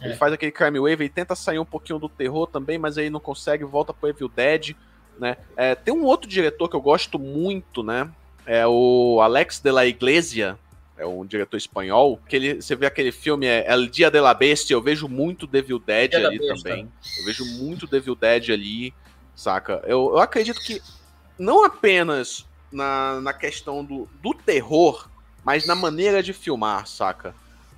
[0.00, 0.06] É.
[0.06, 3.10] Ele faz aquele Crime Wave e tenta sair um pouquinho do terror também, mas aí
[3.10, 4.74] não consegue, volta pro Evil Dead,
[5.18, 5.36] né?
[5.54, 8.10] É, tem um outro diretor que eu gosto muito, né?
[8.46, 10.58] É o Alex de la Iglesia,
[10.96, 14.32] é um diretor espanhol, que ele, você vê aquele filme, é El Dia de la
[14.32, 16.88] Bestia, eu vejo muito Devil Dead Dia ali também.
[17.18, 18.94] Eu vejo muito Devil Dead ali,
[19.36, 19.80] saca?
[19.84, 20.82] Eu, eu acredito que
[21.38, 25.08] não apenas na, na questão do, do terror,
[25.44, 27.34] mas na maneira de filmar, saca?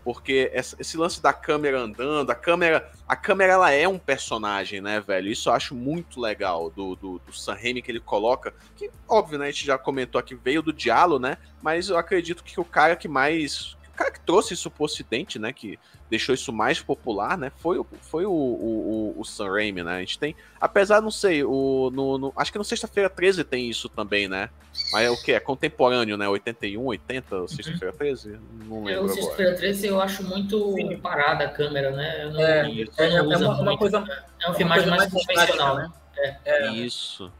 [0.08, 5.00] porque esse lance da câmera andando, a câmera, a câmera ela é um personagem, né,
[5.00, 5.30] velho?
[5.30, 9.38] Isso eu acho muito legal do, do, do Sam Raimi que ele coloca, que óbvio,
[9.38, 11.36] né, a gente já comentou aqui, veio do diálogo, né?
[11.60, 15.52] Mas eu acredito que o cara que mais, cara que trouxe isso pro ocidente, né,
[15.52, 15.78] que
[16.08, 17.50] deixou isso mais popular, né?
[17.56, 19.96] Foi, foi o, o, o, o Sam Raimi, né?
[19.96, 20.34] A gente tem.
[20.60, 24.48] Apesar, não sei, o, no, no acho que no Sexta-feira 13 tem isso também, né?
[24.92, 25.32] Mas é o que?
[25.32, 26.28] É contemporâneo, né?
[26.28, 27.48] 81, 80, uhum.
[27.48, 28.38] Sexta-feira 13?
[28.64, 29.02] Não lembro.
[29.02, 30.96] Eu, Sexta-feira 13 eu acho muito Sim.
[30.98, 32.24] parada a câmera, né?
[32.24, 34.04] Eu não, é, é, é, uma, uma, coisa.
[34.40, 35.92] É uma filmagem mais, mais convencional, né?
[36.16, 36.36] É.
[36.44, 36.70] é.
[36.72, 37.30] Isso.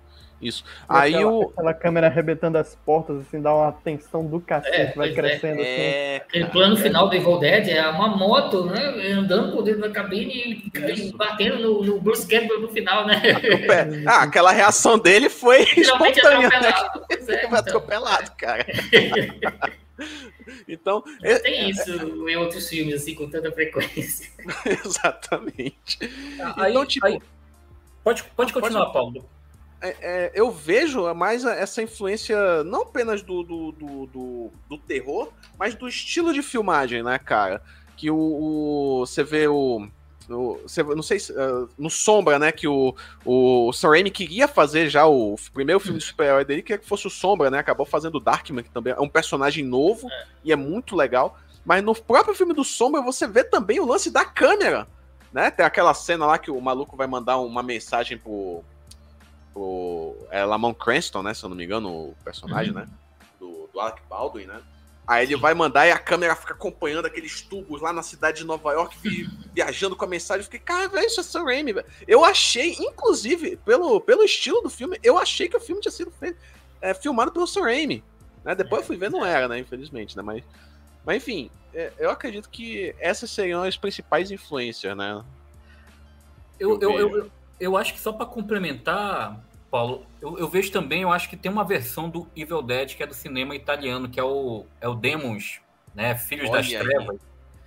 [0.41, 0.65] Isso.
[0.89, 1.43] Aí aquela, o.
[1.51, 5.13] Aquela câmera arrebentando as portas, assim, dá uma tensão do cacete, é, vai é.
[5.13, 5.61] crescendo.
[5.61, 6.17] É.
[6.17, 6.25] Assim.
[6.29, 9.13] Aquele plano final do Evil Dead é uma moto, né?
[9.13, 13.21] Andando por dentro da cabine e batendo no, no Bruce Campbell no final, né?
[14.07, 16.49] Ah, aquela reação dele foi espontânea.
[16.49, 16.69] Né?
[16.69, 17.09] Atropelado.
[17.29, 17.59] É, então.
[17.59, 18.67] atropelado, cara.
[20.67, 21.03] Então.
[21.23, 24.31] É, tem isso é, em outros filmes, assim, com tanta frequência.
[24.85, 25.99] Exatamente.
[26.57, 27.05] Aí, então, tipo.
[27.05, 27.21] Aí,
[28.05, 28.93] pode, pode continuar, pode...
[28.93, 29.38] Paulo
[29.81, 35.33] é, é, eu vejo mais essa influência não apenas do, do, do, do, do terror,
[35.59, 37.63] mas do estilo de filmagem, né, cara?
[37.97, 39.89] Que o, o você vê o,
[40.29, 44.49] o você, não sei se, uh, no Sombra, né, que o, o Sam Raimi queria
[44.49, 47.87] fazer já o primeiro filme de super-herói dele, queria que fosse o Sombra, né, acabou
[47.87, 50.27] fazendo o Darkman, que também é um personagem novo é.
[50.45, 54.11] e é muito legal, mas no próprio filme do Sombra você vê também o lance
[54.11, 54.89] da câmera,
[55.33, 58.65] né, tem aquela cena lá que o maluco vai mandar uma mensagem pro
[59.59, 61.35] o é Lamont Cranston, né?
[61.35, 62.81] Se eu não me engano, o personagem, uhum.
[62.81, 62.89] né?
[63.39, 64.61] Do, do Alec Baldwin, né?
[65.09, 68.45] Aí ele vai mandar e a câmera fica acompanhando aqueles tubos lá na cidade de
[68.45, 68.95] Nova York,
[69.55, 70.41] viajando com a mensagem.
[70.41, 71.87] Eu fiquei, cara, velho, isso é Sam Raimi, velho.
[72.07, 76.11] Eu achei, inclusive, pelo, pelo estilo do filme, eu achei que o filme tinha sido
[76.11, 76.39] feito,
[76.83, 78.05] é, filmado pelo Sam Raimi.
[78.45, 78.55] Né?
[78.55, 79.59] Depois eu fui ver, não era, né?
[79.59, 80.23] Infelizmente, né?
[80.23, 80.45] Mas,
[81.07, 85.25] mas enfim, é, eu acredito que essas seriam as principais influências, né?
[86.61, 89.41] Eu, eu, eu, eu, eu acho que só para complementar,
[89.71, 93.03] Paulo, eu, eu, vejo também, eu acho que tem uma versão do Evil Dead que
[93.03, 95.61] é do cinema italiano, que é o, é o Demons,
[95.95, 96.15] né?
[96.15, 96.79] Filhos Olha das aí.
[96.79, 97.21] Trevas,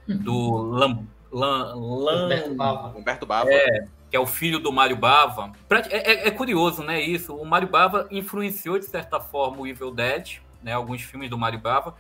[0.08, 2.98] do Lam, Lam, Lam, Humberto Bava.
[2.98, 3.50] Humberto Bava.
[3.52, 5.52] É, que é o filho do Mário Bava.
[5.90, 7.00] É, é, é, curioso, né?
[7.00, 7.36] Isso.
[7.36, 10.74] O Mário Bava influenciou, de certa forma, o Evil Dead, né?
[10.74, 11.96] Alguns filmes do Mário Bava.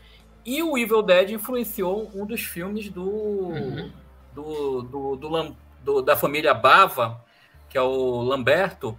[0.46, 3.92] E o Evil Dead influenciou um dos filmes do, uhum.
[4.34, 7.24] do, do, do, do, da família Bava,
[7.70, 8.98] que é o Lamberto,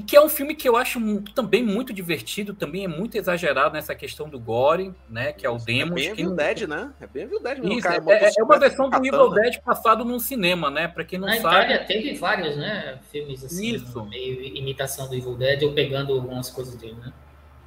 [0.00, 0.98] e que é um filme que eu acho
[1.34, 5.30] também muito divertido, também é muito exagerado nessa questão do gore, né?
[5.30, 5.92] Que é o Demos.
[5.92, 6.90] É bem Evil Dead, né?
[6.98, 7.58] É bem Evil Dead.
[7.62, 10.88] Isso, cara, é, é, uma versão do Evil Dead passado num cinema, né?
[10.88, 11.56] Para quem não Na sabe.
[11.56, 12.98] Itália teve vários, né?
[13.12, 14.02] Filmes assim, Isso.
[14.06, 17.12] meio imitação do Evil Dead, ou pegando algumas coisas dele, né?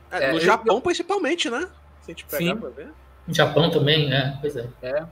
[0.09, 0.81] É, no Japão, eu...
[0.81, 1.69] principalmente, né?
[2.01, 2.57] Se a gente pegar Sim.
[2.57, 2.87] pra ver.
[3.27, 4.39] No Japão também, né?
[4.41, 4.67] Pois é.
[4.81, 5.05] É.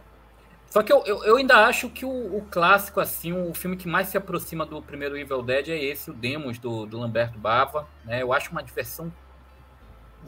[0.71, 3.89] Só que eu, eu, eu ainda acho que o, o, clássico, assim, o filme que
[3.89, 7.85] mais se aproxima do primeiro Evil Dead é esse, o Demos, do, do Lamberto Bava.
[8.05, 8.21] Né?
[8.21, 9.11] Eu acho uma diversão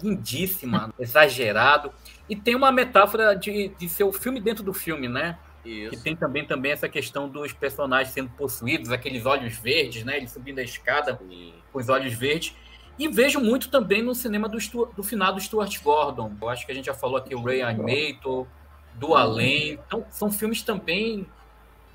[0.02, 1.94] lindíssima, exagerado.
[2.30, 5.40] E tem uma metáfora de, de ser o filme dentro do filme, né?
[5.64, 5.92] Isso.
[5.92, 10.18] Que tem também, também essa questão dos personagens sendo possuídos, aqueles olhos verdes, né?
[10.18, 11.54] Ele subindo a escada Sim.
[11.72, 12.54] com os olhos verdes.
[13.00, 14.58] E vejo muito também no cinema do,
[14.94, 16.34] do final do Stuart Gordon.
[16.42, 18.46] Eu acho que a gente já falou aqui o Ray Animator
[18.96, 19.80] do além.
[19.86, 21.28] Então, são filmes também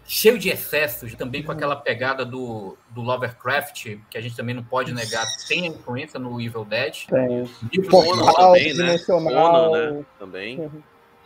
[0.09, 4.65] cheios de excessos, também com aquela pegada do, do Lovecraft, que a gente também não
[4.65, 7.05] pode negar, tem a influência no Evil Dead.
[7.07, 7.45] Tem.
[7.71, 8.99] Livro Portal, também, né?
[9.01, 10.05] Conan, né?
[10.19, 10.61] Também.
[10.61, 10.83] Uhum.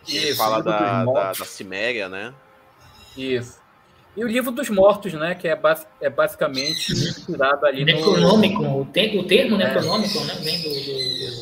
[0.06, 2.34] Isso, fala da, da, da Ciméria, né?
[3.16, 3.62] Isso.
[4.16, 5.34] E o livro dos mortos, né?
[5.34, 8.80] Que é, bas é basicamente inspirado ali Necronômico, no...
[8.80, 9.68] o, te o termo é.
[9.68, 10.34] necronômico, né?
[10.40, 11.41] Vem do, do,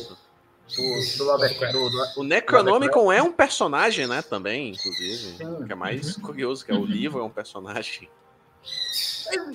[0.75, 4.21] do, do, do, o Necronomicon é um personagem, né?
[4.21, 5.37] Também, inclusive.
[5.37, 5.65] Sim.
[5.65, 6.23] Que é mais uhum.
[6.23, 8.09] curioso, que é o livro é um personagem.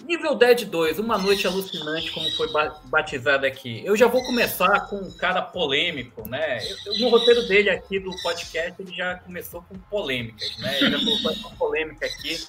[0.08, 2.48] Evil Dead 2, Uma Noite Alucinante, como foi
[2.84, 3.82] batizado aqui.
[3.84, 6.58] Eu já vou começar com um cara polêmico, né?
[6.86, 10.78] Eu, no roteiro dele aqui do podcast, ele já começou com polêmicas, né?
[10.80, 12.46] Ele já colocou essa polêmica aqui,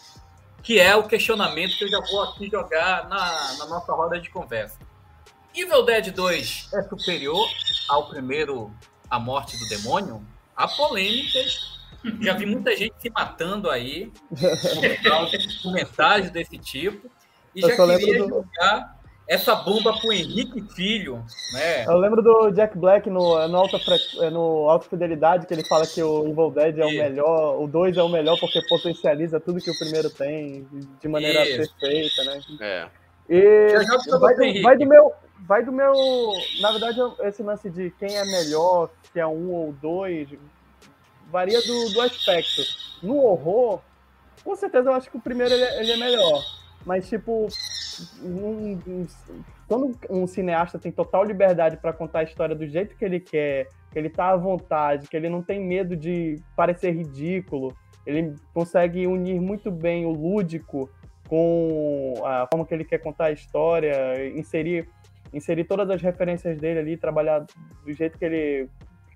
[0.64, 4.30] que é o questionamento que eu já vou aqui jogar na, na nossa roda de
[4.30, 4.78] conversa.
[5.58, 7.48] Evil Dead 2 é superior
[7.90, 8.72] ao primeiro
[9.10, 10.22] A Morte do Demônio?
[10.56, 11.78] Há polêmicas
[12.22, 14.12] já vi muita gente se matando aí,
[15.64, 17.10] comentários desse tipo.
[17.56, 18.30] E eu já queria do...
[18.30, 18.98] jogar
[19.28, 21.86] essa bomba pro Henrique Filho, né?
[21.86, 23.78] Eu lembro do Jack Black no, no, Alta,
[24.32, 27.98] no Alta Fidelidade, que ele fala que o Evil Dead é o melhor, o 2
[27.98, 30.68] é o melhor porque potencializa tudo que o primeiro tem
[31.02, 31.74] de maneira Isso.
[31.80, 32.42] perfeita, né?
[32.62, 32.88] É.
[33.30, 33.74] E
[34.20, 35.94] vai do, vai do, meu, vai do meu,
[36.62, 40.28] na verdade, esse lance de quem é melhor, se é um ou dois,
[41.32, 42.62] varia do, do aspecto.
[43.04, 43.82] No horror,
[44.44, 46.44] com certeza eu acho que o primeiro ele, é, ele é melhor.
[46.86, 47.48] Mas, tipo,
[48.24, 49.08] um, um,
[49.68, 53.68] quando um cineasta tem total liberdade para contar a história do jeito que ele quer,
[53.92, 57.76] que ele tá à vontade, que ele não tem medo de parecer ridículo,
[58.06, 60.90] ele consegue unir muito bem o lúdico
[61.28, 64.88] com a forma que ele quer contar a história, inserir,
[65.34, 67.46] inserir todas as referências dele ali, trabalhar
[67.86, 68.70] do jeito que ele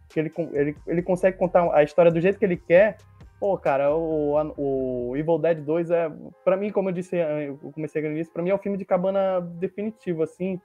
[0.09, 2.97] que ele, ele, ele consegue contar a história do jeito que ele quer.
[3.39, 6.11] Pô, cara, o, o Evil Dead 2 é,
[6.43, 8.85] para mim, como eu disse, eu comecei no início, para mim é um filme de
[8.85, 10.61] cabana definitivo, assim,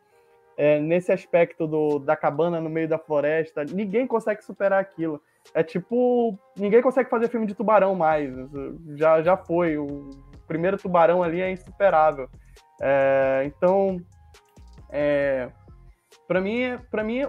[0.59, 5.23] é, nesse aspecto do, da cabana no meio da floresta, ninguém consegue superar aquilo.
[5.55, 8.31] É tipo, ninguém consegue fazer filme de tubarão mais,
[8.95, 10.11] já, já foi, o
[10.47, 12.29] primeiro tubarão ali é insuperável.
[12.83, 13.99] É, então,
[14.91, 15.51] é,
[16.27, 17.27] para mim, para mim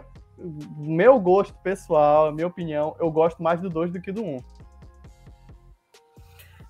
[0.78, 4.36] meu gosto pessoal, minha opinião, eu gosto mais do 2 do que do 1.
[4.36, 4.44] Um.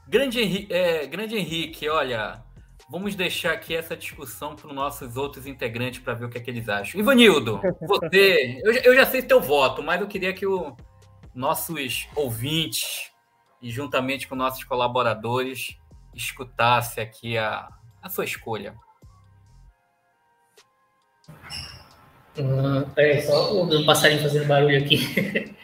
[0.08, 2.42] Grande, Henrique, é, grande Henrique, olha,
[2.90, 6.42] vamos deixar aqui essa discussão para os nossos outros integrantes para ver o que, é
[6.42, 7.00] que eles acham.
[7.00, 10.74] Ivanildo, você, eu, eu já sei teu voto, mas eu queria que os
[11.36, 13.12] nossos ouvintes
[13.62, 15.78] e juntamente com nossos colaboradores
[16.16, 17.68] escutasse aqui a,
[18.02, 18.76] a sua escolha.
[22.38, 22.86] Uhum.
[22.96, 24.98] É, só o passarinho fazendo barulho aqui.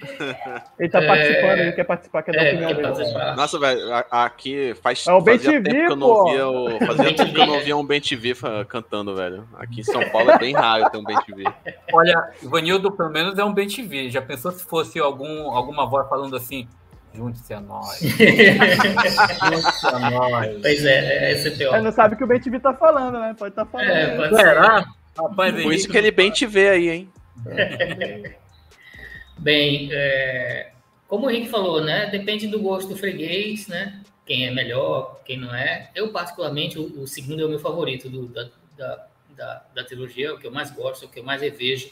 [0.80, 1.62] Ele tá participando, é...
[1.62, 3.14] ele quer participar, quer dar é, opinião dele.
[3.36, 7.34] Nossa, velho, aqui faz, é o fazia tempo que eu não via o, fazia tempo
[7.34, 8.36] que eu não via um Ben TV
[8.68, 9.48] cantando, velho.
[9.54, 11.44] Aqui em São Paulo é bem raro ter um Ben TV.
[11.94, 14.10] Olha, Vanildo pelo menos é um Ben TV.
[14.10, 16.68] Já pensou se fosse algum, alguma voz falando assim,
[17.14, 18.00] Junte-se a nós.
[18.02, 20.62] Junte-se a nós.
[20.62, 21.76] Pois é, é esse é pior.
[21.76, 23.36] Ele não sabe o que o Ben TV tá falando, né?
[23.38, 23.90] Pode estar tá falando.
[23.92, 24.86] É, pode Será?
[25.18, 27.14] Rapaz, Por isso que ele bem te vê aí, hein?
[29.38, 30.72] bem, é,
[31.08, 32.08] como o Henrique falou, né?
[32.08, 34.02] Depende do gosto do freguês, né?
[34.26, 35.92] Quem é melhor, quem não é.
[35.94, 40.34] Eu, particularmente, o, o segundo é o meu favorito do, da, da, da, da, trilogia,
[40.34, 41.92] o que eu mais gosto, o que eu mais revejo.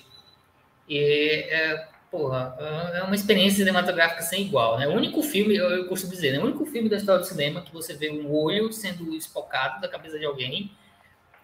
[0.90, 2.56] E, é, porra,
[2.96, 4.88] é uma experiência cinematográfica sem igual, né?
[4.88, 6.40] O único filme, eu, eu costumo dizer, né?
[6.40, 9.88] O único filme da história do cinema que você vê um olho sendo espocado da
[9.88, 10.72] cabeça de alguém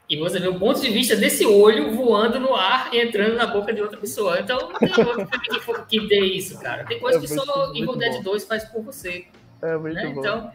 [0.09, 3.45] e você vê o ponto de vista desse olho voando no ar e entrando na
[3.45, 4.39] boca de outra pessoa.
[4.39, 5.27] Então, não tem outro
[5.85, 6.85] que, que dê isso, cara.
[6.85, 9.25] Tem coisa é que só Evil Dead 2 faz por você.
[9.61, 10.05] É muito né?
[10.13, 10.19] bom.
[10.21, 10.51] Então,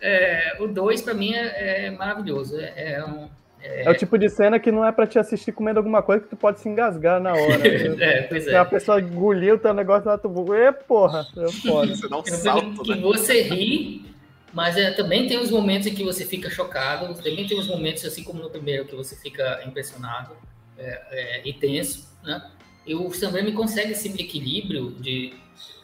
[0.00, 2.58] é, o 2 para mim é, é maravilhoso.
[2.58, 3.28] É, é, um,
[3.62, 6.30] é, o tipo de cena que não é para te assistir comendo alguma coisa que
[6.30, 7.58] tu pode se engasgar na hora.
[7.58, 7.96] Né?
[8.00, 8.56] é, pois é.
[8.56, 10.28] a pessoa engoliu o teu negócio lá, tu...
[10.54, 11.92] E, porra, é foda.
[11.94, 13.02] Você dá um salto, que né?
[13.02, 14.13] você ri
[14.54, 18.04] mas é, também tem os momentos em que você fica chocado, também tem os momentos,
[18.04, 20.36] assim como no primeiro, que você fica impressionado
[20.78, 22.50] é, é, e tenso, né?
[22.86, 25.34] E o Sam Raimi consegue esse equilíbrio de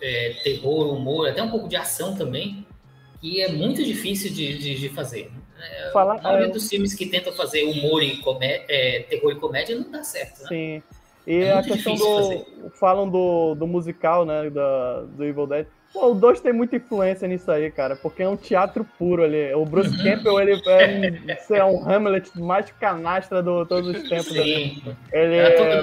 [0.00, 2.64] é, terror, humor, até um pouco de ação também,
[3.20, 5.32] que é muito difícil de, de, de fazer.
[5.58, 5.90] Né?
[5.92, 6.50] Fala, a maioria é.
[6.50, 10.42] dos filmes que tentam fazer humor e comédia, é, terror e comédia não dá certo,
[10.42, 10.48] né?
[10.48, 10.82] Sim.
[11.26, 12.70] E a questão do.
[12.78, 14.48] Falam do, do musical, né?
[14.48, 18.28] Da, do Evil Dead Pô, o 2 tem muita influência nisso aí, cara, porque é
[18.28, 19.52] um teatro puro ali.
[19.54, 20.02] O Bruce uhum.
[20.02, 24.28] Campbell, ele é, é um Hamlet mais canastra de todos os tempos.
[24.28, 24.82] Sim.
[25.12, 25.82] Ele é,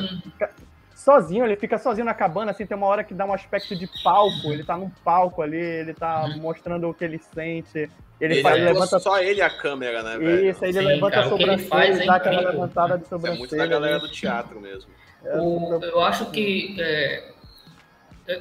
[1.08, 3.88] sozinho, ele fica sozinho na cabana, assim, tem uma hora que dá um aspecto de
[4.04, 6.42] palco, ele tá num palco ali, ele tá uhum.
[6.42, 7.90] mostrando o que ele sente.
[8.20, 10.50] Ele, ele faz, levanta só ele a câmera, né, velho?
[10.50, 13.36] Isso, ele Sim, levanta cara, a sobrancelha, dá aquela levantada de sobrancelha.
[13.36, 14.90] É muito da galera do teatro mesmo.
[15.24, 17.32] O, eu acho que é,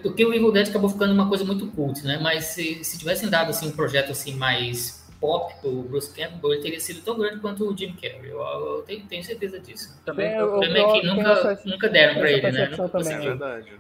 [0.03, 2.19] porque o Evil Dead acabou ficando uma coisa muito cult, né?
[2.21, 6.63] Mas se, se tivessem dado assim, um projeto assim mais pop o Bruce Campbell, ele
[6.63, 8.31] teria sido tão grande quanto o Jim Carrey.
[8.31, 9.99] Eu, eu tenho, tenho, certeza disso.
[10.05, 12.71] Também, o problema é que nunca, essa, nunca deram para ele, né?
[12.77, 13.73] Não é verdade.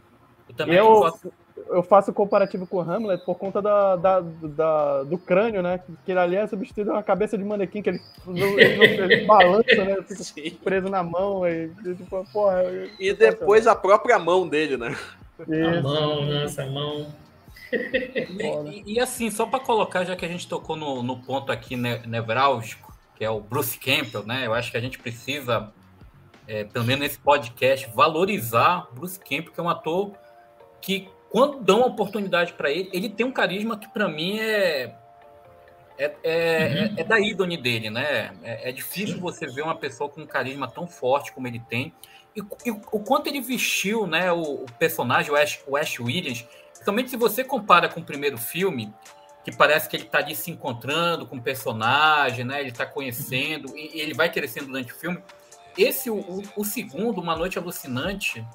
[0.48, 1.32] Eu também eu, faço...
[1.68, 5.80] eu faço comparativo com o Hamlet por conta da, da, da, do crânio, né?
[6.04, 9.96] Que ali é substituído uma cabeça de manequim, que ele, ele, ele balança, né?
[10.02, 10.50] Fica Sim.
[10.62, 11.46] preso na mão.
[11.46, 12.62] E, tipo, porra,
[12.98, 14.96] e depois a própria mão dele, né?
[15.41, 15.78] Isso.
[15.78, 17.14] A mão, nossa, a mão.
[17.72, 21.76] E, e, assim, só para colocar, já que a gente tocou no, no ponto aqui
[21.76, 24.47] ne nevrálgico, que é o Bruce Campbell, né?
[24.47, 25.72] Eu acho que a gente precisa,
[26.47, 30.12] é, pelo menos nesse podcast, valorizar Bruce Campbell, que é um ator
[30.80, 34.95] que, quando dão uma oportunidade para ele, ele tem um carisma que, para mim, é
[35.99, 36.95] é, é, uhum.
[36.99, 38.34] é, da ídone dele, né?
[38.43, 39.20] É, é difícil Sim.
[39.20, 41.93] você ver uma pessoa com um carisma tão forte como ele tem.
[42.37, 46.45] E, e o quanto ele vestiu né, o, o personagem, o Ash, o Ash Williams,
[46.87, 48.95] Principalmente se você compara com o primeiro filme,
[49.45, 52.61] que parece que ele está ali se encontrando com o personagem, né?
[52.61, 55.20] Ele está conhecendo e, e, ele vai crescendo durante o filme.
[55.76, 58.47] Esse, o, o, segundo, Uma Noite Alucinante,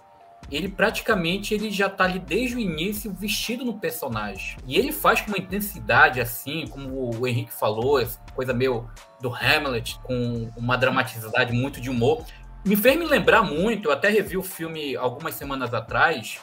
[0.50, 4.58] ele praticamente ele já está ali desde o início vestido no personagem.
[4.66, 8.02] E ele faz com uma intensidade assim, como o Henrique falou,
[8.34, 12.26] coisa meio do Hamlet, com uma dramaticidade muito de humor.
[12.64, 16.40] Me fez me lembrar muito, eu até revi o filme algumas semanas atrás,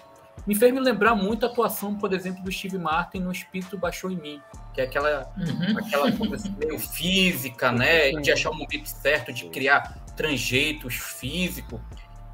[0.46, 4.10] me fez me lembrar muito a atuação, por exemplo, do Steve Martin no Espírito Baixou
[4.10, 4.42] em Mim,
[4.72, 5.78] que é aquela, uhum.
[5.78, 8.12] aquela coisa assim, meio física, né?
[8.12, 11.80] De achar o momento certo, de criar tranjeitos físicos.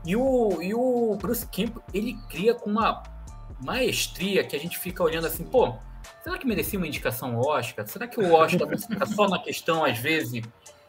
[0.05, 3.03] E o, e o Bruce Campbell, ele cria com uma
[3.61, 5.75] maestria que a gente fica olhando assim, pô,
[6.23, 7.87] será que merecia uma indicação Oscar?
[7.87, 10.43] Será que o Oscar fica só na questão, às vezes,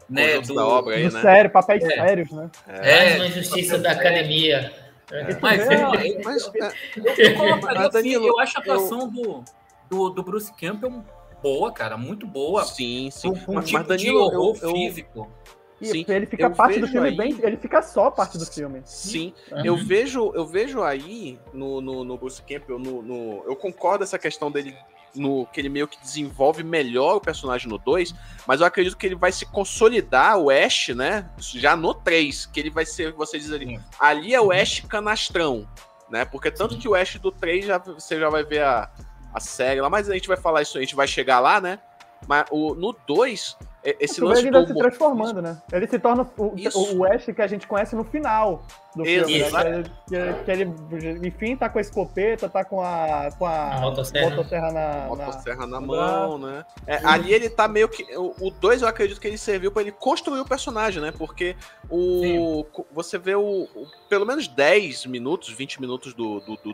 [0.10, 1.22] né, do, da obra aí, do né?
[1.22, 1.90] sério, papéis é.
[1.90, 2.50] sérios, né?
[2.68, 4.74] É, Mais uma injustiça da academia.
[5.12, 5.38] É.
[5.40, 9.08] Mas, é, mas, é, eu, assim, eu acho a atuação eu...
[9.08, 9.44] do,
[9.90, 11.04] do, do, Bruce Campbell
[11.44, 12.64] boa, cara, muito boa.
[12.64, 13.30] Sim, sim.
[13.30, 15.32] Um, um mas, tipo mas Danilo, de horror eu, físico.
[15.80, 17.16] E sim, ele fica parte do filme aí...
[17.16, 18.82] bem, ele fica só parte do filme.
[18.86, 19.66] Sim, uhum.
[19.66, 24.18] eu vejo, eu vejo aí no, no, no Bruce Campbell, no, no, eu concordo essa
[24.18, 24.76] questão dele
[25.16, 28.14] no que ele meio que desenvolve melhor o personagem no 2,
[28.48, 31.30] mas eu acredito que ele vai se consolidar o Ash, né?
[31.38, 35.68] Já no 3, que ele vai ser, você diz ali, ali é o Ash canastrão,
[36.10, 36.26] né?
[36.26, 38.92] Porque tanto que o Ash do 3 já você já vai ver a,
[39.34, 41.80] a série lá, mas a gente vai falar isso, a gente vai chegar lá, né?
[42.28, 43.58] Mas o, no 2,
[44.00, 45.62] esse o lance do se transformando, né?
[45.72, 46.54] Ele se torna o,
[46.96, 48.64] o Ash que a gente conhece no final
[48.96, 49.84] do filme, né?
[50.08, 53.82] Que, ele, que, ele, enfim, tá com a escopeta, tá com a, com a, a
[53.82, 56.66] motosserra, motosserra na, motosserra na, na mão, né?
[56.88, 58.06] É, ali ele tá meio que...
[58.18, 61.12] O 2 eu acredito que ele serviu para ele construir o personagem, né?
[61.12, 61.56] Porque
[61.90, 66.46] o, você vê o, o, pelo menos 10 minutos, 20 minutos do 2...
[66.46, 66.74] Do,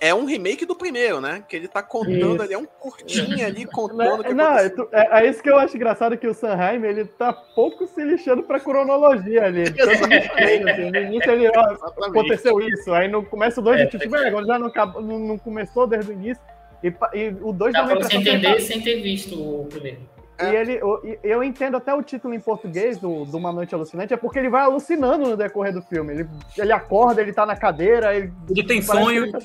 [0.00, 1.44] é um remake do primeiro, né?
[1.46, 2.42] Que ele tá contando isso.
[2.42, 4.22] ali, é um curtinho ali contando.
[4.22, 7.86] Não, não é, é, isso que eu acho engraçado que o Sanheim, ele tá pouco
[7.86, 9.64] se lixando pra cronologia ali.
[9.68, 14.30] assim, no início ele, ó, aconteceu isso, aí no começo o dois, é, tipo, é,
[14.30, 14.72] já não,
[15.02, 16.42] não, não, começou desde o início,
[16.82, 18.60] e, e o dois Dá pra você entender tá...
[18.60, 20.00] sem ter visto o primeiro.
[20.42, 24.14] E ele, eu, eu, entendo até o título em português do, do Uma Noite Alucinante,
[24.14, 26.14] é porque ele vai alucinando no decorrer do filme.
[26.14, 28.16] Ele, ele acorda, ele tá na cadeira.
[28.16, 29.24] Ele, ele tem sonhos.
[29.24, 29.38] Ele tá...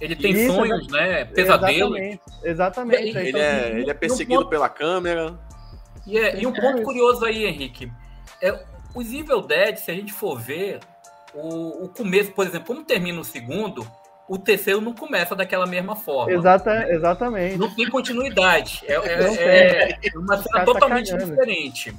[0.00, 1.26] Ele tem Isso, sonhos, né?
[1.26, 1.98] Pesadelos.
[1.98, 2.20] Exatamente.
[2.42, 3.02] exatamente.
[3.02, 4.50] Ele, ele, é, ele é perseguido ponto...
[4.50, 5.38] pela câmera.
[6.06, 7.92] E, é, e um ponto curioso aí, Henrique.
[8.40, 10.80] É, os Evil Dead, se a gente for ver,
[11.34, 13.86] o, o começo, por exemplo, como termina o segundo,
[14.26, 16.32] o terceiro não começa daquela mesma forma.
[16.32, 17.58] Exata, exatamente.
[17.58, 18.82] Não tem continuidade.
[18.86, 21.94] É, é, é uma cena totalmente diferente.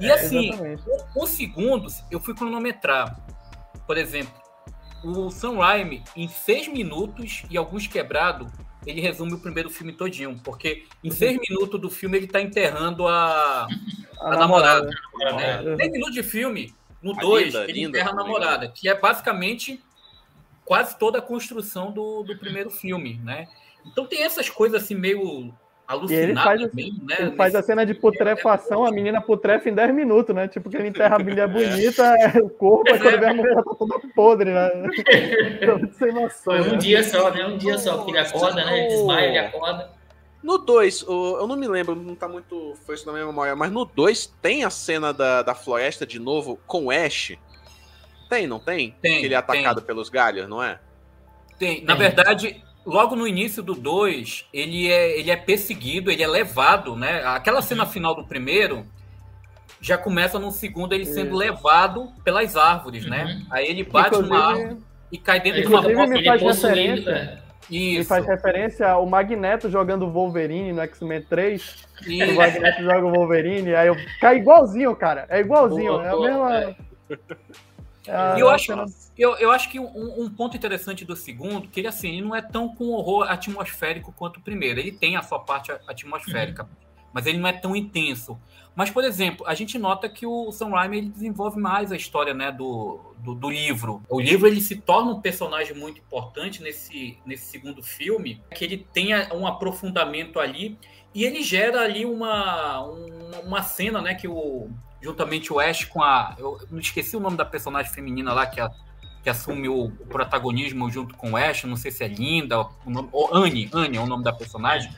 [0.00, 0.50] E é, assim,
[1.14, 3.16] o, o, segundo, eu fui cronometrar.
[3.86, 4.32] Por exemplo,
[5.02, 8.50] o Sam Raimi, em seis minutos e alguns quebrados,
[8.86, 13.06] ele resume o primeiro filme todinho, porque em seis minutos do filme ele está enterrando
[13.06, 13.66] a,
[14.20, 14.90] a, a namorada.
[15.18, 15.76] namorada né?
[15.76, 19.82] Seis minutos de filme, no dois, ele linda, enterra a namorada, que é basicamente
[20.64, 23.48] quase toda a construção do, do primeiro filme, né?
[23.86, 25.54] Então tem essas coisas assim meio
[25.88, 27.16] alucinado ele faz, mesmo, né?
[27.18, 30.46] Ele faz a cena de putrefação, a menina putrefa em 10 minutos, né?
[30.46, 32.38] Tipo, que ele enterra a mulher bonita, é.
[32.38, 34.70] o corpo, aí quando vê a mulher já tá toda podre, né?
[35.98, 36.54] Sem noção.
[36.54, 36.76] Foi um né?
[36.76, 37.46] dia só, né?
[37.46, 38.78] Um dia só, porque ele acorda, né?
[38.78, 39.90] Ele desmaia, ele acorda.
[40.42, 43.84] No 2, eu não me lembro, não tá muito fresco na minha memória, mas no
[43.84, 47.32] 2 tem a cena da, da floresta de novo com o Ash.
[48.28, 48.94] Tem, não tem?
[49.00, 49.20] Tem.
[49.20, 49.86] Que ele é atacado tem.
[49.86, 50.78] pelos galhos, não é?
[51.58, 51.82] Tem.
[51.82, 56.96] Na verdade, logo no início do 2, ele é, ele é perseguido, ele é levado,
[56.96, 57.22] né?
[57.24, 57.90] Aquela cena uhum.
[57.90, 58.86] final do primeiro
[59.80, 63.20] já começa no segundo ele sendo levado pelas árvores, né?
[63.20, 63.26] uhum.
[63.26, 63.46] né?
[63.50, 64.76] Aí ele bate Inclusive, numa árvore
[65.12, 66.06] e cai dentro de uma boca.
[66.06, 67.98] Me faz referência, Isso.
[67.98, 71.86] Me faz referência ao Magneto jogando Wolverine no X-Men 3.
[72.06, 72.32] Isso.
[72.32, 75.26] O Magneto joga o Wolverine, aí eu cai igualzinho, cara.
[75.28, 76.76] É igualzinho, boa, é a boa, mesma.
[77.10, 77.18] É.
[78.08, 78.72] É, eu, acho,
[79.16, 82.34] eu, eu acho que um, um, ponto interessante do segundo, que ele assim, ele não
[82.34, 84.80] é tão com horror atmosférico quanto o primeiro.
[84.80, 86.68] Ele tem a sua parte atmosférica, uhum.
[87.12, 88.38] mas ele não é tão intenso.
[88.74, 92.32] Mas, por exemplo, a gente nota que o Sam Raimi ele desenvolve mais a história
[92.32, 94.00] né, do, do, do, livro.
[94.08, 98.86] O livro ele se torna um personagem muito importante nesse, nesse segundo filme, que ele
[98.92, 100.78] tenha um aprofundamento ali
[101.12, 106.02] e ele gera ali uma, uma, uma cena né, que o, juntamente o Ash com
[106.02, 106.34] a.
[106.38, 108.70] Eu não esqueci o nome da personagem feminina lá que, a,
[109.22, 112.90] que assume o, o, protagonismo junto com o Ash, não sei se é Linda, o
[112.90, 114.92] nome, ou Anne, Anne é o nome da personagem.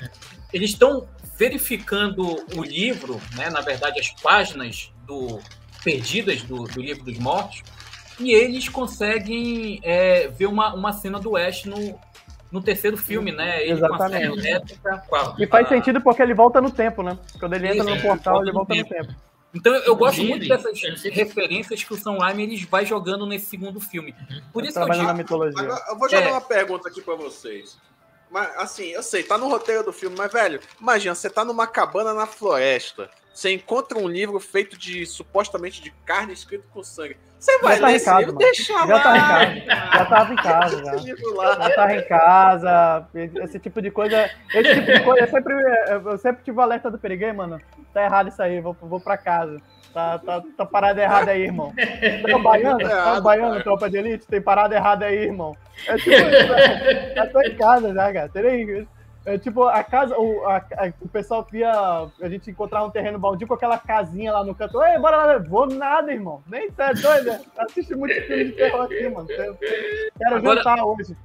[0.53, 1.07] Eles estão
[1.39, 5.41] verificando o livro, né, na verdade, as páginas do
[5.83, 7.63] perdidas do, do livro dos mortos,
[8.19, 11.99] e eles conseguem é, ver uma, uma cena do Ash no,
[12.53, 13.63] no terceiro filme, né?
[13.63, 14.41] Ele Exatamente.
[14.41, 15.03] Réplica,
[15.39, 17.17] e faz sentido porque ele volta no tempo, né?
[17.39, 19.30] Quando ele entra Isso, no portal, ele volta, ele volta no tempo.
[19.53, 23.81] Então eu, gosto muito dessas referências que o Sam Raimi eles vai jogando nesse segundo
[23.81, 24.15] filme.
[24.31, 24.43] Uhum.
[24.53, 25.03] Por isso que eu digo...
[25.05, 25.61] na mitologia.
[25.61, 26.31] Agora, eu vou jogar é.
[26.31, 27.77] uma pergunta aqui para vocês.
[28.31, 31.67] Mas, assim, eu sei, tá no roteiro do filme, mas, velho, imagina, você tá numa
[31.67, 37.17] cabana na floresta, você encontra um livro feito de, supostamente, de carne escrito com sangue.
[37.41, 39.01] Você vai já tá livro, deixa já lá.
[39.03, 39.97] Tá em casa.
[39.97, 40.97] Já tava em casa, já.
[40.99, 43.07] já tava em casa,
[43.43, 45.55] esse tipo de coisa, esse tipo de coisa, eu sempre,
[45.89, 47.59] eu sempre tive o alerta do Periguei, mano,
[47.95, 49.57] tá errado isso aí, vou, vou pra casa.
[49.95, 51.73] Tá, tá, tá parada errada aí, irmão.
[52.31, 52.79] Tá baiano?
[52.79, 54.27] Tá baiano, tropa de elite?
[54.27, 55.57] Tem parada errada aí, irmão.
[55.89, 57.15] É tipo isso, né?
[57.17, 58.29] Já tô em casa já, cara.
[58.29, 58.87] Terei
[59.25, 63.19] é, tipo, a casa, o, a, a, o pessoal via a gente encontrar um terreno
[63.19, 64.83] baldio com aquela casinha lá no canto.
[64.83, 66.43] Ei, bora lá, vou nada, irmão.
[66.47, 67.41] Nem tá doido, né?
[67.59, 69.29] Assiste muito filme de terror aqui, mano.
[69.29, 71.17] Quero agora, jantar hoje.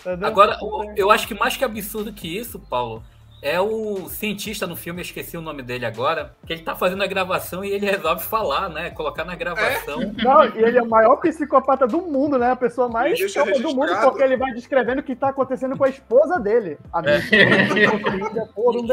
[0.00, 0.28] Entendeu?
[0.28, 0.58] Agora,
[0.96, 3.04] eu acho que mais que absurdo que isso, Paulo,
[3.44, 7.04] é o cientista no filme, eu esqueci o nome dele agora, que ele tá fazendo
[7.04, 8.88] a gravação e ele resolve falar, né?
[8.88, 10.00] Colocar na gravação.
[10.00, 10.22] É?
[10.24, 12.52] Não, e ele é o maior psicopata do mundo, né?
[12.52, 15.84] A pessoa mais calma do mundo, porque ele vai descrevendo o que tá acontecendo com
[15.84, 16.78] a esposa dele.
[16.90, 17.20] A é.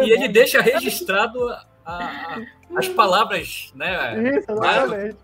[0.03, 2.38] e, e ele deixa registrado a, a,
[2.76, 4.22] as palavras, né?
[4.38, 5.18] Isso, exatamente.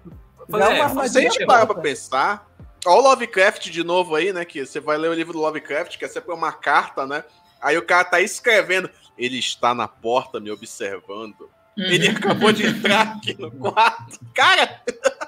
[0.47, 1.03] Né?
[1.03, 2.47] É, se a gente parar pra pensar,
[2.85, 4.45] Olha o Lovecraft de novo aí, né?
[4.45, 7.25] Que você vai ler o livro do Lovecraft, que é sempre uma carta, né?
[7.61, 11.49] Aí o cara tá escrevendo ele está na porta me observando.
[11.77, 11.83] Uhum.
[11.85, 14.19] Ele acabou de entrar aqui no quarto.
[14.33, 14.81] Cara!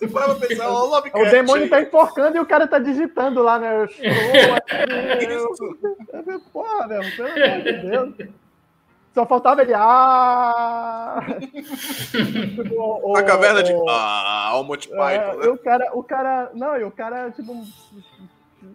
[0.00, 1.28] Você fala pra pensar, ó, o Lovecraft.
[1.28, 3.86] O demônio tá enforcando e o cara tá digitando lá, né?
[6.52, 8.14] Porra, meu, pelo amor de Deus.
[9.12, 9.74] Só faltava ele.
[9.74, 11.20] Ah!
[13.02, 13.72] o, a caverna de.
[13.88, 15.02] Ah, o Monty Python.
[15.04, 15.48] É, né?
[15.48, 16.50] o, cara, o cara.
[16.54, 17.52] Não, e o cara, tipo,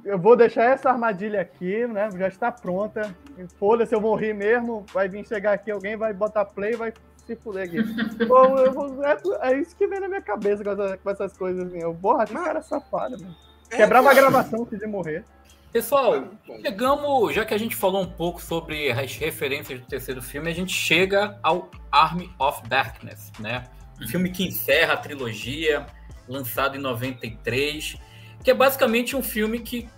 [0.03, 2.09] eu vou deixar essa armadilha aqui, né?
[2.11, 3.15] Já está pronta.
[3.57, 4.85] Foda-se, eu vou rir mesmo.
[4.93, 6.93] Vai vir chegar aqui alguém, vai botar play e vai
[7.25, 7.81] se fuder aqui.
[8.25, 11.67] Bom, vou, é, é, isso que vem na minha cabeça com, essa, com essas coisas.
[11.67, 11.79] Assim.
[11.79, 13.35] Eu, porra, que cara safado, mano.
[13.71, 15.23] É, Quebrava a gravação antes de morrer.
[15.71, 16.23] Pessoal,
[16.61, 20.53] chegamos, já que a gente falou um pouco sobre as referências do terceiro filme, a
[20.53, 23.65] gente chega ao Army of Darkness, né?
[24.01, 25.85] Um filme que encerra a trilogia,
[26.29, 27.97] lançado em 93
[28.45, 29.89] que é basicamente um filme que.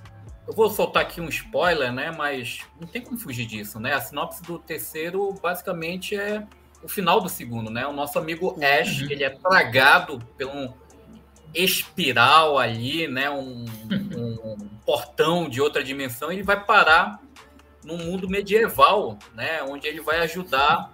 [0.48, 2.12] Eu vou soltar aqui um spoiler, né?
[2.18, 3.94] Mas não tem como fugir disso, né?
[3.94, 6.48] A sinopse do terceiro basicamente é
[6.82, 7.86] o final do segundo, né?
[7.86, 9.12] O nosso amigo Ash, uhum.
[9.12, 10.74] ele é tragado por um
[11.54, 13.30] espiral ali, né?
[13.30, 13.66] Um,
[14.16, 16.32] um, um portão de outra dimensão.
[16.32, 17.20] E ele vai parar
[17.84, 19.62] num mundo medieval, né?
[19.64, 20.92] Onde ele vai ajudar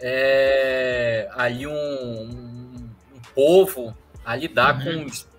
[0.00, 3.94] é, ali um, um, um povo
[4.24, 5.06] a lidar uhum.
[5.06, 5.35] com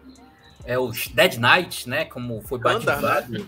[0.68, 2.06] é, os Dead Knights, né?
[2.06, 3.31] Como foi Kandar, batizado.
[3.31, 3.45] Né?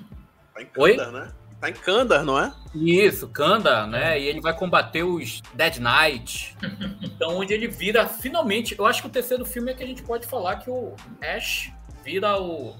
[0.53, 1.11] Tá em Kandar, Oi?
[1.11, 1.31] né?
[1.59, 2.53] Tá em Kandar, não é?
[2.73, 4.17] Isso, Kandar, né?
[4.17, 6.55] E ele vai combater os Dead Knights.
[7.03, 10.01] então, onde ele vira, finalmente, eu acho que o terceiro filme é que a gente
[10.01, 11.71] pode falar que o Ash
[12.03, 12.73] vira o,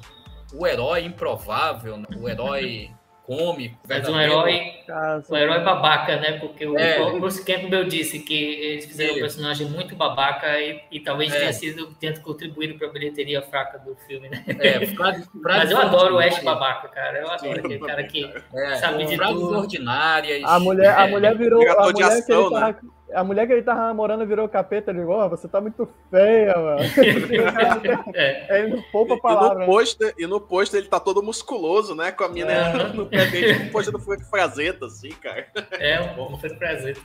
[0.53, 2.07] o herói improvável, né?
[2.17, 2.89] o herói
[3.29, 3.77] cômico.
[3.87, 4.73] Mas um herói,
[5.29, 6.39] um herói babaca, né?
[6.39, 6.99] Porque o, é.
[6.99, 11.37] o Bruce Campbell disse que eles fizeram um personagem muito babaca e, e talvez é.
[11.37, 14.43] tenha sido tendo contribuído para a bilheteria fraca do filme, né?
[14.59, 17.19] É, frase, frase Mas eu adoro o Ash babaca, cara.
[17.19, 19.57] Eu adoro aquele cara que é, sabe de tudo.
[19.57, 20.43] ordinárias.
[20.43, 21.61] A mulher, a mulher virou.
[21.61, 22.75] A mulher, ação, né?
[23.13, 26.55] A mulher que ele tava namorando virou capeta, ele falou, oh, você tá muito feia,
[26.55, 26.79] mano.
[28.13, 28.59] é.
[28.59, 29.63] Ele não poupa a palavra.
[29.63, 32.11] E no, pôster, e no pôster ele tá todo musculoso, né?
[32.11, 32.87] Com a mina é.
[32.93, 35.47] no pé dele, no pôster do Frank Frazetta, assim, cara.
[35.71, 37.01] É, um pouco Frank Frazetta.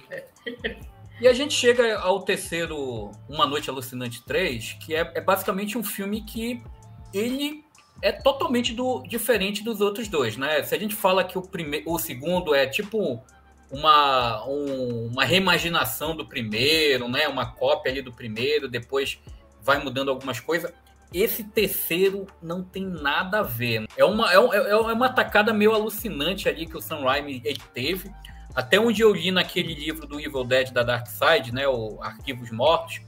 [1.20, 5.84] E a gente chega ao terceiro Uma Noite Alucinante 3, que é, é basicamente um
[5.84, 6.62] filme que
[7.12, 7.64] ele
[8.02, 10.62] é totalmente do, diferente dos outros dois, né?
[10.62, 13.22] Se a gente fala que o, prime, o segundo é tipo
[13.74, 17.26] uma, um, uma reimaginação do primeiro, né?
[17.26, 19.18] Uma cópia ali do primeiro, depois
[19.60, 20.72] vai mudando algumas coisas.
[21.12, 23.86] esse terceiro não tem nada a ver.
[23.96, 27.42] É uma, é, é, é uma atacada meio alucinante ali que o Sam Raimi
[27.72, 28.10] teve.
[28.54, 32.52] Até onde eu li naquele livro do Evil Dead da Dark Side, né, o Arquivos
[32.52, 33.00] Mortos,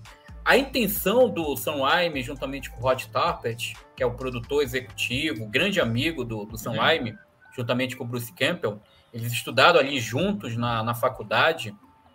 [0.45, 5.47] a intenção do Sam Raimi, juntamente com o Rod Tarpet, que é o produtor executivo,
[5.47, 6.79] grande amigo do, do Sam uhum.
[6.79, 7.19] Raimi,
[7.55, 8.81] juntamente com o Bruce Campbell,
[9.17, 11.75] eles estudaram ali juntos na, na faculdade,